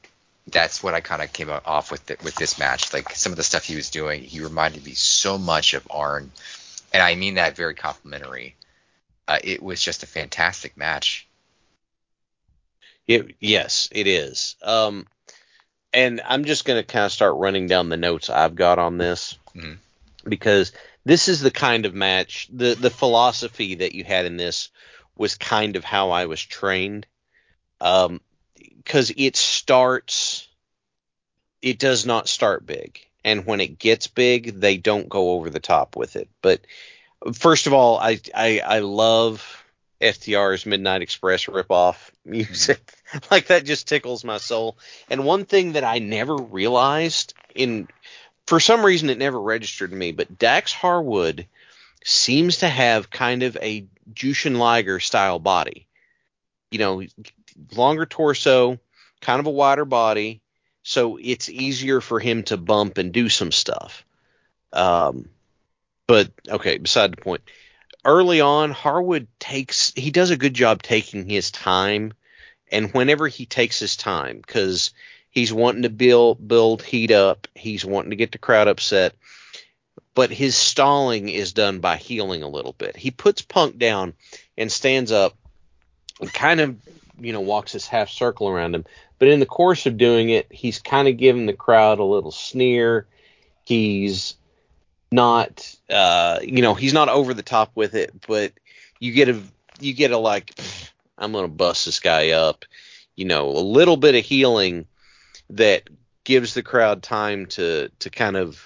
[0.47, 2.93] that's what I kind of came off with the, with this match.
[2.93, 6.31] Like some of the stuff he was doing, he reminded me so much of Arn,
[6.93, 8.55] and I mean that very complimentary.
[9.27, 11.27] Uh, it was just a fantastic match.
[13.07, 14.55] It, yes, it is.
[14.61, 15.07] Um,
[15.93, 18.97] and I'm just going to kind of start running down the notes I've got on
[18.97, 19.73] this mm-hmm.
[20.27, 20.71] because
[21.05, 24.69] this is the kind of match the the philosophy that you had in this
[25.15, 27.05] was kind of how I was trained.
[27.79, 28.21] Um,
[28.55, 30.47] because it starts,
[31.61, 35.59] it does not start big, and when it gets big, they don't go over the
[35.59, 36.29] top with it.
[36.41, 36.61] But
[37.33, 39.62] first of all, I I, I love
[40.03, 42.93] FTR's Midnight Express ripoff music.
[43.31, 44.77] like that just tickles my soul.
[45.09, 47.87] And one thing that I never realized in
[48.45, 51.47] for some reason it never registered to me, but Dax Harwood
[52.03, 55.87] seems to have kind of a Jushin Liger style body.
[56.69, 57.03] You know,
[57.75, 58.79] longer torso,
[59.21, 60.41] kind of a wider body,
[60.81, 64.03] so it's easier for him to bump and do some stuff.
[64.73, 65.29] Um,
[66.07, 67.41] but okay, beside the point
[68.05, 72.13] early on, Harwood takes he does a good job taking his time,
[72.71, 74.91] and whenever he takes his time, because
[75.29, 79.15] he's wanting to build build heat up, he's wanting to get the crowd upset,
[80.15, 82.95] but his stalling is done by heeling a little bit.
[82.95, 84.13] He puts Punk down
[84.57, 85.35] and stands up,
[86.19, 86.75] and kind of
[87.19, 88.85] you know walks his half circle around him.
[89.19, 92.31] But in the course of doing it, he's kind of giving the crowd a little
[92.31, 93.07] sneer.
[93.63, 94.35] He's
[95.13, 98.51] not uh, you know he's not over the top with it, but
[98.99, 99.39] you get a
[99.79, 100.59] you get a like
[101.17, 102.65] I'm gonna bust this guy up,
[103.15, 104.87] you know, a little bit of heeling
[105.51, 105.83] that
[106.23, 108.63] gives the crowd time to to kind of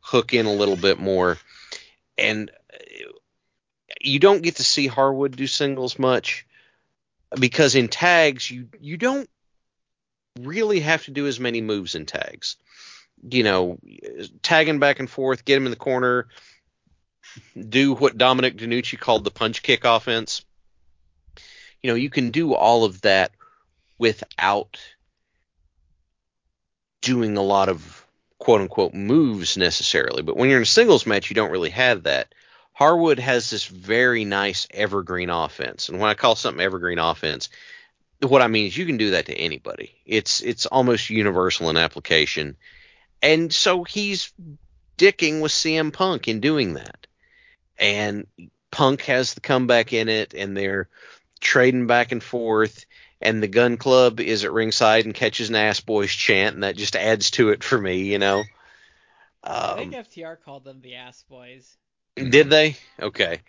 [0.00, 1.38] hook in a little bit more,
[2.18, 2.50] and
[4.00, 6.46] you don't get to see Harwood do singles much
[7.40, 9.30] because in tags you you don't
[10.40, 12.56] really have to do as many moves in tags
[13.22, 13.78] you know,
[14.42, 16.28] tagging back and forth, get him in the corner,
[17.56, 20.44] do what Dominic DeNucci called the punch kick offense.
[21.82, 23.32] You know, you can do all of that
[23.98, 24.78] without
[27.00, 28.06] doing a lot of
[28.38, 30.22] quote unquote moves necessarily.
[30.22, 32.34] But when you're in a singles match, you don't really have that.
[32.72, 35.88] Harwood has this very nice evergreen offense.
[35.88, 37.48] And when I call something evergreen offense,
[38.20, 39.94] what I mean is you can do that to anybody.
[40.06, 42.56] It's it's almost universal in application.
[43.24, 44.34] And so he's
[44.98, 47.06] dicking with CM Punk in doing that.
[47.78, 48.26] And
[48.70, 50.90] Punk has the comeback in it, and they're
[51.40, 52.84] trading back and forth.
[53.22, 56.76] And the Gunn Club is at ringside and catches an ass boys chant, and that
[56.76, 58.40] just adds to it for me, you know.
[58.40, 58.44] Um,
[59.44, 61.78] I think FTR called them the ass boys.
[62.16, 62.76] Did they?
[63.00, 63.40] Okay.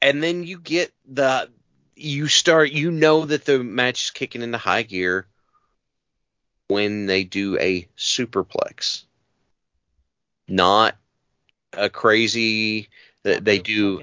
[0.00, 1.50] And then you get the
[1.94, 5.26] you start you know that the match is kicking into high gear
[6.68, 9.04] when they do a superplex.
[10.48, 10.96] Not
[11.72, 12.88] a crazy
[13.22, 14.02] that they do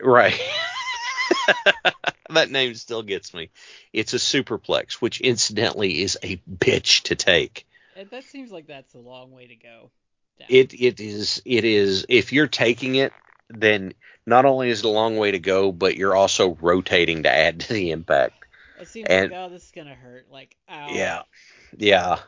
[0.00, 0.40] right.
[2.30, 3.50] that name still gets me.
[3.92, 7.66] It's a superplex, which incidentally is a bitch to take.
[7.96, 9.90] And that seems like that's a long way to go.
[10.38, 10.46] down.
[10.48, 13.12] It it is it is if you're taking it,
[13.50, 13.92] then
[14.26, 17.60] not only is it a long way to go, but you're also rotating to add
[17.60, 18.44] to the impact.
[18.80, 20.26] It seems and- like oh this is gonna hurt.
[20.30, 20.88] Like ow.
[20.90, 21.22] Yeah,
[21.76, 22.18] yeah.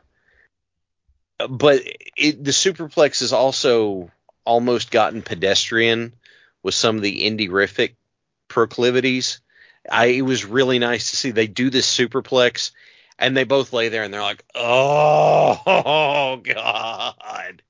[1.49, 1.83] But
[2.17, 4.11] it, the superplex has also
[4.45, 6.15] almost gotten pedestrian
[6.63, 7.95] with some of the indie-rific
[8.49, 9.41] proclivities.
[9.91, 12.71] I it was really nice to see they do this superplex,
[13.19, 17.63] and they both lay there and they're like, oh, "Oh God!"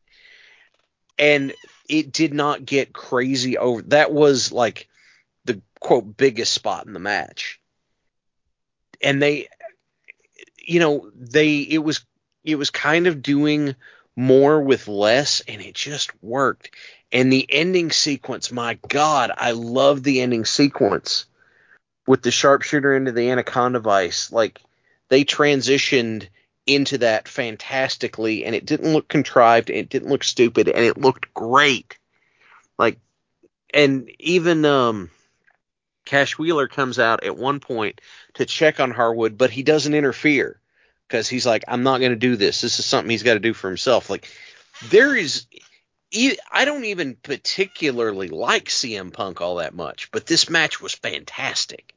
[1.19, 1.55] And
[1.89, 3.83] it did not get crazy over.
[3.83, 4.89] That was like
[5.45, 7.61] the quote biggest spot in the match,
[9.03, 9.49] and they
[10.67, 12.05] you know they it was
[12.45, 13.75] it was kind of doing
[14.17, 16.71] more with less and it just worked.
[17.11, 21.27] And the ending sequence my god i love the ending sequence
[22.07, 24.33] with the sharpshooter into the anaconda vice.
[24.33, 24.61] Like
[25.09, 26.29] they transitioned
[26.67, 31.33] into that fantastically and it didn't look contrived it didn't look stupid and it looked
[31.35, 31.99] great.
[32.79, 32.99] Like
[33.73, 35.11] and even um
[36.05, 38.01] cash wheeler comes out at one point
[38.35, 40.61] to check on Harwood, but he doesn't interfere
[41.09, 42.61] because he's like, I'm not going to do this.
[42.61, 44.11] This is something he's got to do for himself.
[44.11, 44.31] Like,
[44.89, 45.47] there is.
[46.53, 51.93] I don't even particularly like CM Punk all that much, but this match was fantastic.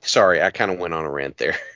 [0.00, 1.56] Sorry, I kind of went on a rant there.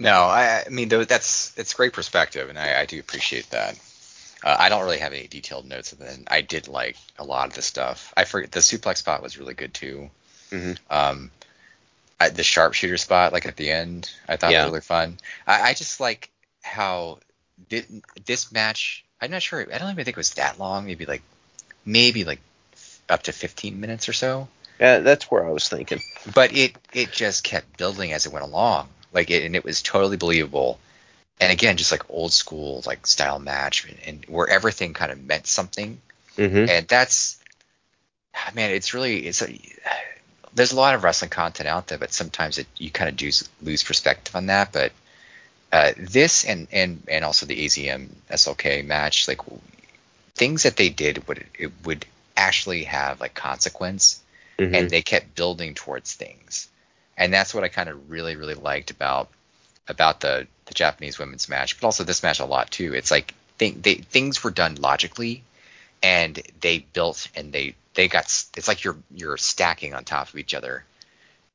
[0.00, 3.76] No, I, I mean that's it's great perspective, and I, I do appreciate that.
[4.44, 6.20] Uh, I don't really have any detailed notes of it.
[6.28, 8.14] I did like a lot of the stuff.
[8.16, 10.10] I forget the suplex spot was really good too.
[10.50, 10.78] Mhm.
[10.90, 11.30] Um,
[12.20, 14.64] I, the sharpshooter spot, like at the end, I thought Yeah.
[14.64, 15.18] was really fun.
[15.46, 16.30] I, I just like
[16.62, 17.18] how
[17.68, 19.04] thi- this match.
[19.20, 19.60] I'm not sure.
[19.72, 20.86] I don't even think it was that long.
[20.86, 21.22] Maybe like
[21.84, 22.40] maybe like
[23.08, 24.48] up to 15 minutes or so.
[24.80, 26.00] Yeah, that's where I was thinking.
[26.34, 29.80] but it it just kept building as it went along like it, and it was
[29.82, 30.78] totally believable
[31.40, 35.24] and again just like old school like style match and, and where everything kind of
[35.24, 36.00] meant something
[36.36, 36.68] Mm-hmm.
[36.68, 37.38] and that's
[38.54, 39.46] man it's really it's a,
[40.54, 43.30] there's a lot of wrestling content out there but sometimes it you kind of do
[43.62, 44.92] lose perspective on that but
[45.70, 49.40] uh, this and and and also the AZM SLK match like
[50.34, 52.06] things that they did would it would
[52.36, 54.20] actually have like consequence
[54.58, 54.74] Mm-hmm.
[54.74, 56.68] and they kept building towards things
[57.16, 59.28] and that's what i kind of really really liked about
[59.86, 63.34] about the the japanese women's match but also this match a lot too it's like
[63.58, 65.44] thing, they, things were done logically
[66.02, 68.24] and they built and they they got
[68.56, 70.84] it's like you're you're stacking on top of each other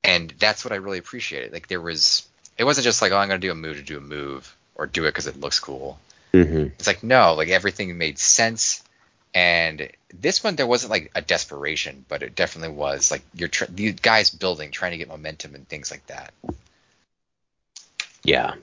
[0.03, 3.29] and that's what i really appreciated like there was it wasn't just like oh i'm
[3.29, 5.59] going to do a move to do a move or do it because it looks
[5.59, 5.97] cool
[6.33, 6.67] mm-hmm.
[6.77, 8.83] it's like no, like everything made sense.
[9.35, 13.65] And this one there wasn't like a desperation, but it definitely was like you're tr-
[13.65, 16.33] the guys building, trying to get momentum and things like that.
[18.23, 18.55] Yeah.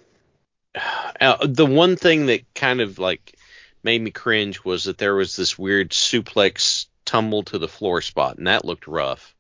[1.21, 3.35] Uh, the one thing that kind of like
[3.83, 8.39] made me cringe was that there was this weird suplex tumble to the floor spot,
[8.39, 9.35] and that looked rough.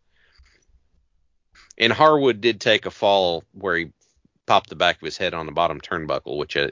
[1.79, 3.93] And Harwood did take a fall where he
[4.45, 6.65] popped the back of his head on the bottom turnbuckle, which I,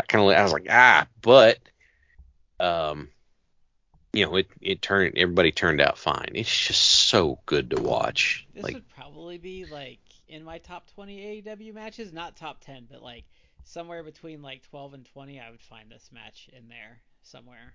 [0.00, 1.58] I kind of I was like ah, but
[2.58, 3.10] um,
[4.12, 6.32] you know it it turned everybody turned out fine.
[6.34, 8.44] It's just so good to watch.
[8.52, 12.88] This like would probably be like in my top 20 AEW matches, not top 10,
[12.90, 13.24] but like
[13.62, 15.40] somewhere between like 12 and 20.
[15.40, 17.74] I would find this match in there somewhere.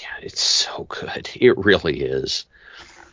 [0.00, 1.30] Yeah, it's so good.
[1.34, 2.46] It really is.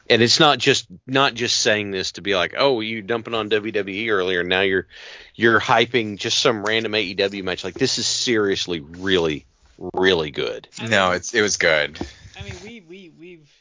[0.10, 3.50] And it's not just not just saying this to be like, oh, you dumping on
[3.50, 4.88] WWE earlier, now you're
[5.36, 7.66] you're hyping just some random AEW match.
[7.66, 9.46] Like this is seriously really,
[9.94, 10.70] really good.
[10.80, 12.00] I no, it's it was good.
[12.40, 13.52] I mean, we we we've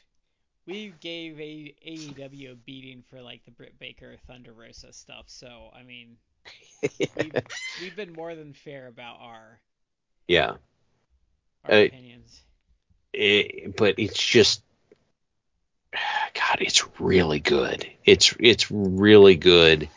[0.66, 5.24] we gave a AEW a beating for like the Britt Baker Thunder Rosa stuff.
[5.27, 6.16] So I mean,
[7.01, 7.32] we've
[7.81, 9.59] we've been more than fair about our
[10.28, 10.55] yeah.
[11.65, 12.40] our Uh, opinions.
[13.16, 14.62] It, but it's just
[16.34, 17.86] God, it's really good.
[18.05, 19.88] It's it's really good.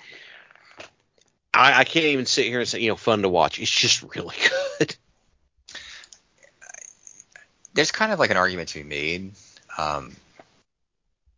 [1.53, 3.59] I, I can't even sit here and say, you know, fun to watch.
[3.59, 4.35] It's just really
[4.79, 4.95] good.
[7.73, 9.31] There's kind of like an argument to be made
[9.77, 10.15] um,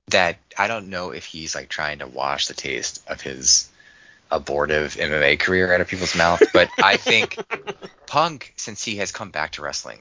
[0.09, 3.69] that I don't know if he's like trying to wash the taste of his
[4.29, 7.37] abortive MMA career out of people's mouth, but I think
[8.05, 9.99] Punk, since he has come back to wrestling,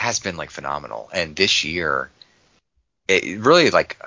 [0.00, 1.10] has been like phenomenal.
[1.12, 2.10] And this year,
[3.06, 4.00] it really like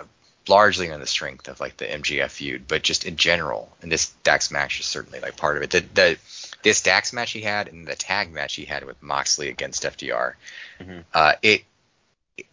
[0.47, 4.09] largely on the strength of like the MJF feud, but just in general, and this
[4.23, 5.69] Dax match is certainly like part of it.
[5.69, 6.17] The, the
[6.63, 10.33] this Dax match he had and the tag match he had with Moxley against FTR,
[10.79, 10.99] mm-hmm.
[11.13, 11.63] uh, it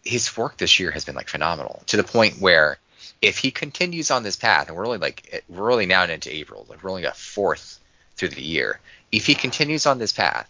[0.03, 2.77] his work this year has been like phenomenal to the point where
[3.23, 6.67] if he continues on this path, and we're only like we're only now into April,
[6.69, 7.79] like we're only a fourth
[8.17, 8.79] through the year.
[9.11, 10.47] If he continues on this path,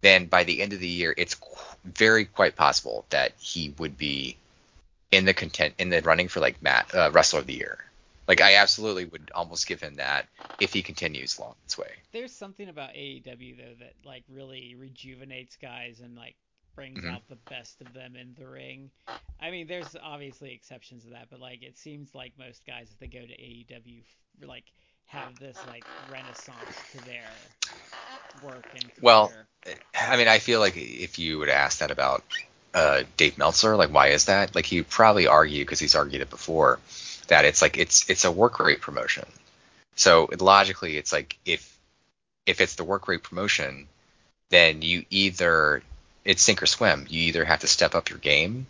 [0.00, 1.36] then by the end of the year, it's
[1.86, 4.36] very quite possible that he would be
[5.10, 7.78] in the content in the running for like Matt uh, Wrestler of the Year.
[8.28, 10.26] Like I absolutely would almost give him that
[10.60, 11.90] if he continues along this way.
[12.12, 16.34] There's something about AEW though that like really rejuvenates guys and like
[16.74, 17.14] brings mm-hmm.
[17.14, 18.90] out the best of them in the ring.
[19.40, 22.98] I mean, there's obviously exceptions to that, but like it seems like most guys if
[22.98, 24.02] they go to AEW
[24.44, 24.64] like
[25.06, 26.56] have this like renaissance
[26.92, 27.24] to their
[28.42, 29.00] work and career.
[29.00, 29.32] Well,
[29.94, 32.24] I mean, I feel like if you would ask that about
[32.74, 34.54] uh, Dave Meltzer, like why is that?
[34.54, 36.78] Like he probably argue because he's argued it before
[37.28, 39.26] that it's like it's it's a work rate promotion.
[39.96, 41.76] So logically, it's like if
[42.44, 43.88] if it's the work rate promotion,
[44.50, 45.82] then you either
[46.24, 47.06] it's sink or swim.
[47.08, 48.66] You either have to step up your game,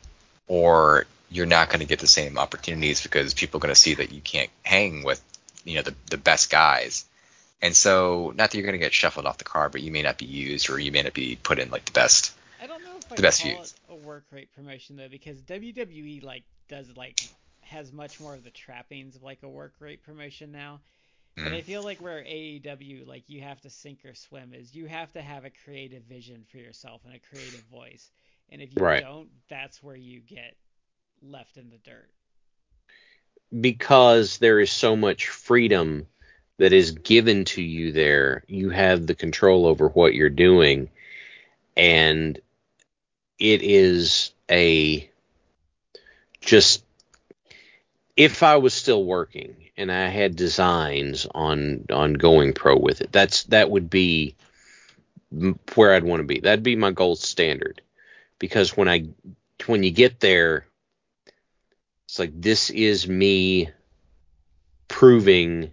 [0.47, 3.95] or you're not going to get the same opportunities because people are going to see
[3.95, 5.21] that you can't hang with
[5.67, 7.05] you know the the best guys.
[7.63, 10.03] And so, not that you're going to get shuffled off the card, but you may
[10.03, 12.35] not be used, or you may not be put in like the best.
[12.63, 13.75] I don't know if I the best call views.
[13.89, 17.21] a work rate promotion though, because WWE like does like
[17.61, 20.81] has much more of the trappings of like a work rate promotion now.
[21.39, 21.45] Mm.
[21.45, 24.87] But I feel like where AEW like you have to sink or swim is you
[24.87, 28.11] have to have a creative vision for yourself and a creative voice.
[28.51, 29.03] And if you right.
[29.03, 30.55] don't, that's where you get
[31.23, 32.11] left in the dirt.
[33.59, 36.07] Because there is so much freedom
[36.59, 40.91] that is given to you there, you have the control over what you're doing.
[41.77, 42.39] And
[43.39, 45.11] it is a
[46.41, 46.85] just
[48.17, 53.13] if I was still working and I had designs on on going pro with it,
[53.13, 54.35] that's that would be
[55.75, 56.41] where I'd want to be.
[56.41, 57.83] That'd be my gold standard.
[58.39, 59.09] Because when I
[59.67, 60.67] when you get there,
[62.07, 63.71] it's like this is me
[64.89, 65.73] proving,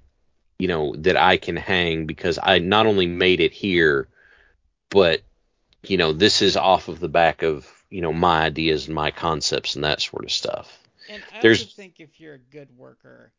[0.57, 4.07] you know, that I can hang because I not only made it here,
[4.89, 5.21] but
[5.83, 9.11] you know, this is off of the back of, you know, my ideas and my
[9.11, 10.79] concepts and that sort of stuff.
[11.09, 13.31] And I there's, also think if you're a good worker,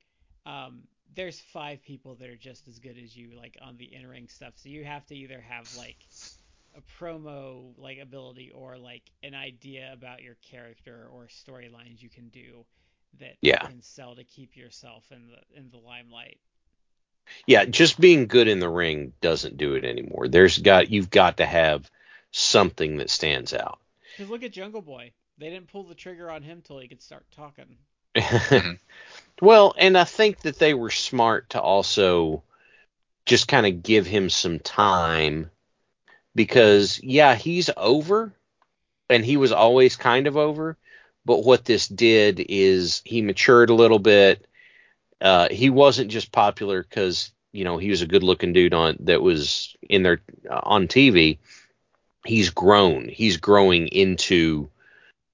[0.47, 0.83] um,
[1.17, 4.53] there's five people that are just as good as you, like on the in-ring stuff.
[4.57, 5.97] So you have to either have like
[6.77, 12.29] a promo like ability or like an idea about your character or storylines you can
[12.29, 12.65] do
[13.21, 13.63] that yeah.
[13.63, 16.39] you can sell to keep yourself in the in the limelight.
[17.47, 20.29] Yeah, just being good in the ring doesn't do it anymore.
[20.29, 21.91] There's got you've got to have
[22.31, 23.79] something that stands out.
[24.17, 25.13] Because look at Jungle Boy.
[25.39, 27.77] They didn't pull the trigger on him till he could start talking.
[28.15, 28.75] Mm-hmm.
[29.45, 32.43] well, and I think that they were smart to also
[33.27, 35.51] just kind of give him some time
[36.35, 38.33] because yeah, he's over
[39.09, 40.77] and he was always kind of over,
[41.25, 44.47] but what this did is he matured a little bit.
[45.21, 49.23] Uh, he wasn't just popular because you know he was a good-looking dude on that
[49.23, 50.21] was in there
[50.51, 51.39] uh, on TV.
[52.27, 53.09] He's grown.
[53.09, 54.71] He's growing into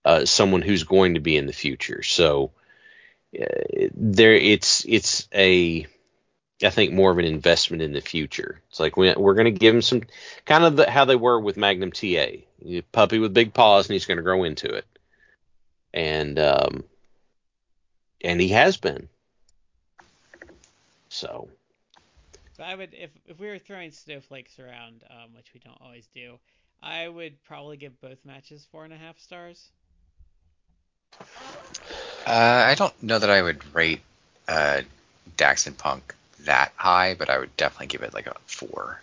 [0.05, 2.03] uh, someone who's going to be in the future.
[2.03, 2.53] So
[3.39, 3.45] uh,
[3.95, 5.87] there, it's it's a
[6.63, 8.61] I think more of an investment in the future.
[8.69, 10.03] It's like we, we're going to give him some
[10.45, 12.27] kind of the, how they were with Magnum TA,
[12.93, 14.85] puppy with big paws, and he's going to grow into it.
[15.93, 16.85] And um,
[18.23, 19.09] and he has been.
[21.09, 21.49] So.
[22.57, 26.07] So I would, if if we were throwing snowflakes around, um, which we don't always
[26.15, 26.39] do,
[26.83, 29.71] I would probably give both matches four and a half stars.
[32.27, 34.03] Uh, I don't know that I would rate
[34.47, 34.83] uh,
[35.37, 39.03] Dax and Punk that high, but I would definitely give it like a four.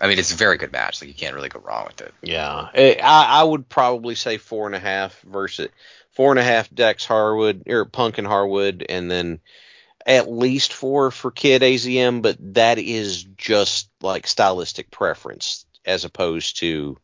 [0.00, 1.00] I mean, it's a very good match.
[1.00, 2.14] Like you can't really go wrong with it.
[2.22, 5.68] Yeah, eh, I, I would probably say four and a half versus
[6.12, 9.40] four and a half Dax Harwood or Punk and Harwood, and then
[10.06, 12.22] at least four for Kid AZM.
[12.22, 16.96] But that is just like stylistic preference as opposed to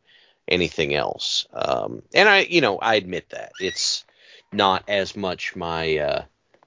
[0.47, 1.45] anything else.
[1.53, 4.03] Um, and I, you know, I admit that it's
[4.51, 6.23] not as much my, uh,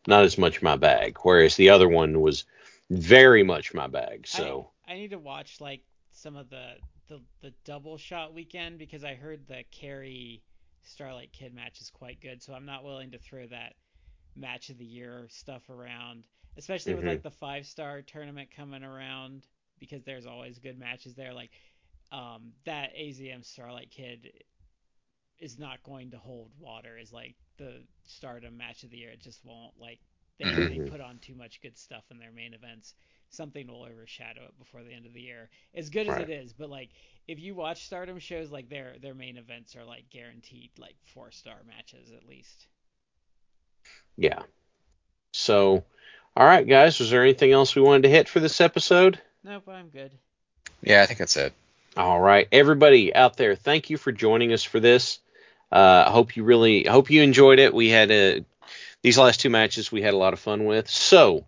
[0.07, 1.19] not as much my bag.
[1.23, 2.45] Whereas the other one was
[2.91, 4.27] very much my bag.
[4.27, 5.83] So I, I need to watch like
[6.23, 6.75] some of the,
[7.09, 10.43] the the double shot weekend because I heard the Kerry
[10.85, 12.43] Starlight Kid match is quite good.
[12.43, 13.75] So I'm not willing to throw that
[14.37, 16.27] match of the year stuff around,
[16.57, 17.03] especially mm-hmm.
[17.03, 19.47] with like the five star tournament coming around
[19.79, 21.35] because there's always good matches there.
[21.35, 21.51] Like
[22.13, 24.33] um, that AZM Starlight Kid
[25.39, 29.11] is not going to hold water is like the Stardom match of the year.
[29.11, 29.75] It just won't.
[29.79, 29.99] Like
[30.39, 32.95] they, they put on too much good stuff in their main events.
[33.33, 35.49] Something will overshadow it before the end of the year.
[35.75, 36.91] As good as it is, but like
[37.27, 41.31] if you watch Stardom shows, like their their main events are like guaranteed like four
[41.31, 42.67] star matches at least.
[44.17, 44.43] Yeah.
[45.33, 45.85] So,
[46.37, 47.01] all right, guys.
[47.01, 49.19] Was there anything else we wanted to hit for this episode?
[49.43, 50.13] Nope, I'm good.
[50.83, 51.53] Yeah, I think that's it.
[51.97, 55.19] All right, everybody out there, thank you for joining us for this.
[55.71, 57.75] Uh, I hope you really, I hope you enjoyed it.
[57.75, 58.45] We had a
[59.03, 60.89] these last two matches we had a lot of fun with.
[60.89, 61.45] So,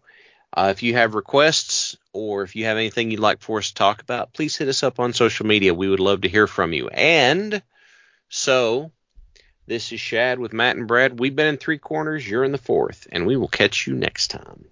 [0.54, 3.74] uh, if you have requests or if you have anything you'd like for us to
[3.74, 5.74] talk about, please hit us up on social media.
[5.74, 6.88] We would love to hear from you.
[6.88, 7.60] And
[8.28, 8.92] so,
[9.66, 11.18] this is Shad with Matt and Brad.
[11.18, 12.28] We've been in three corners.
[12.28, 14.66] You're in the fourth, and we will catch you next time.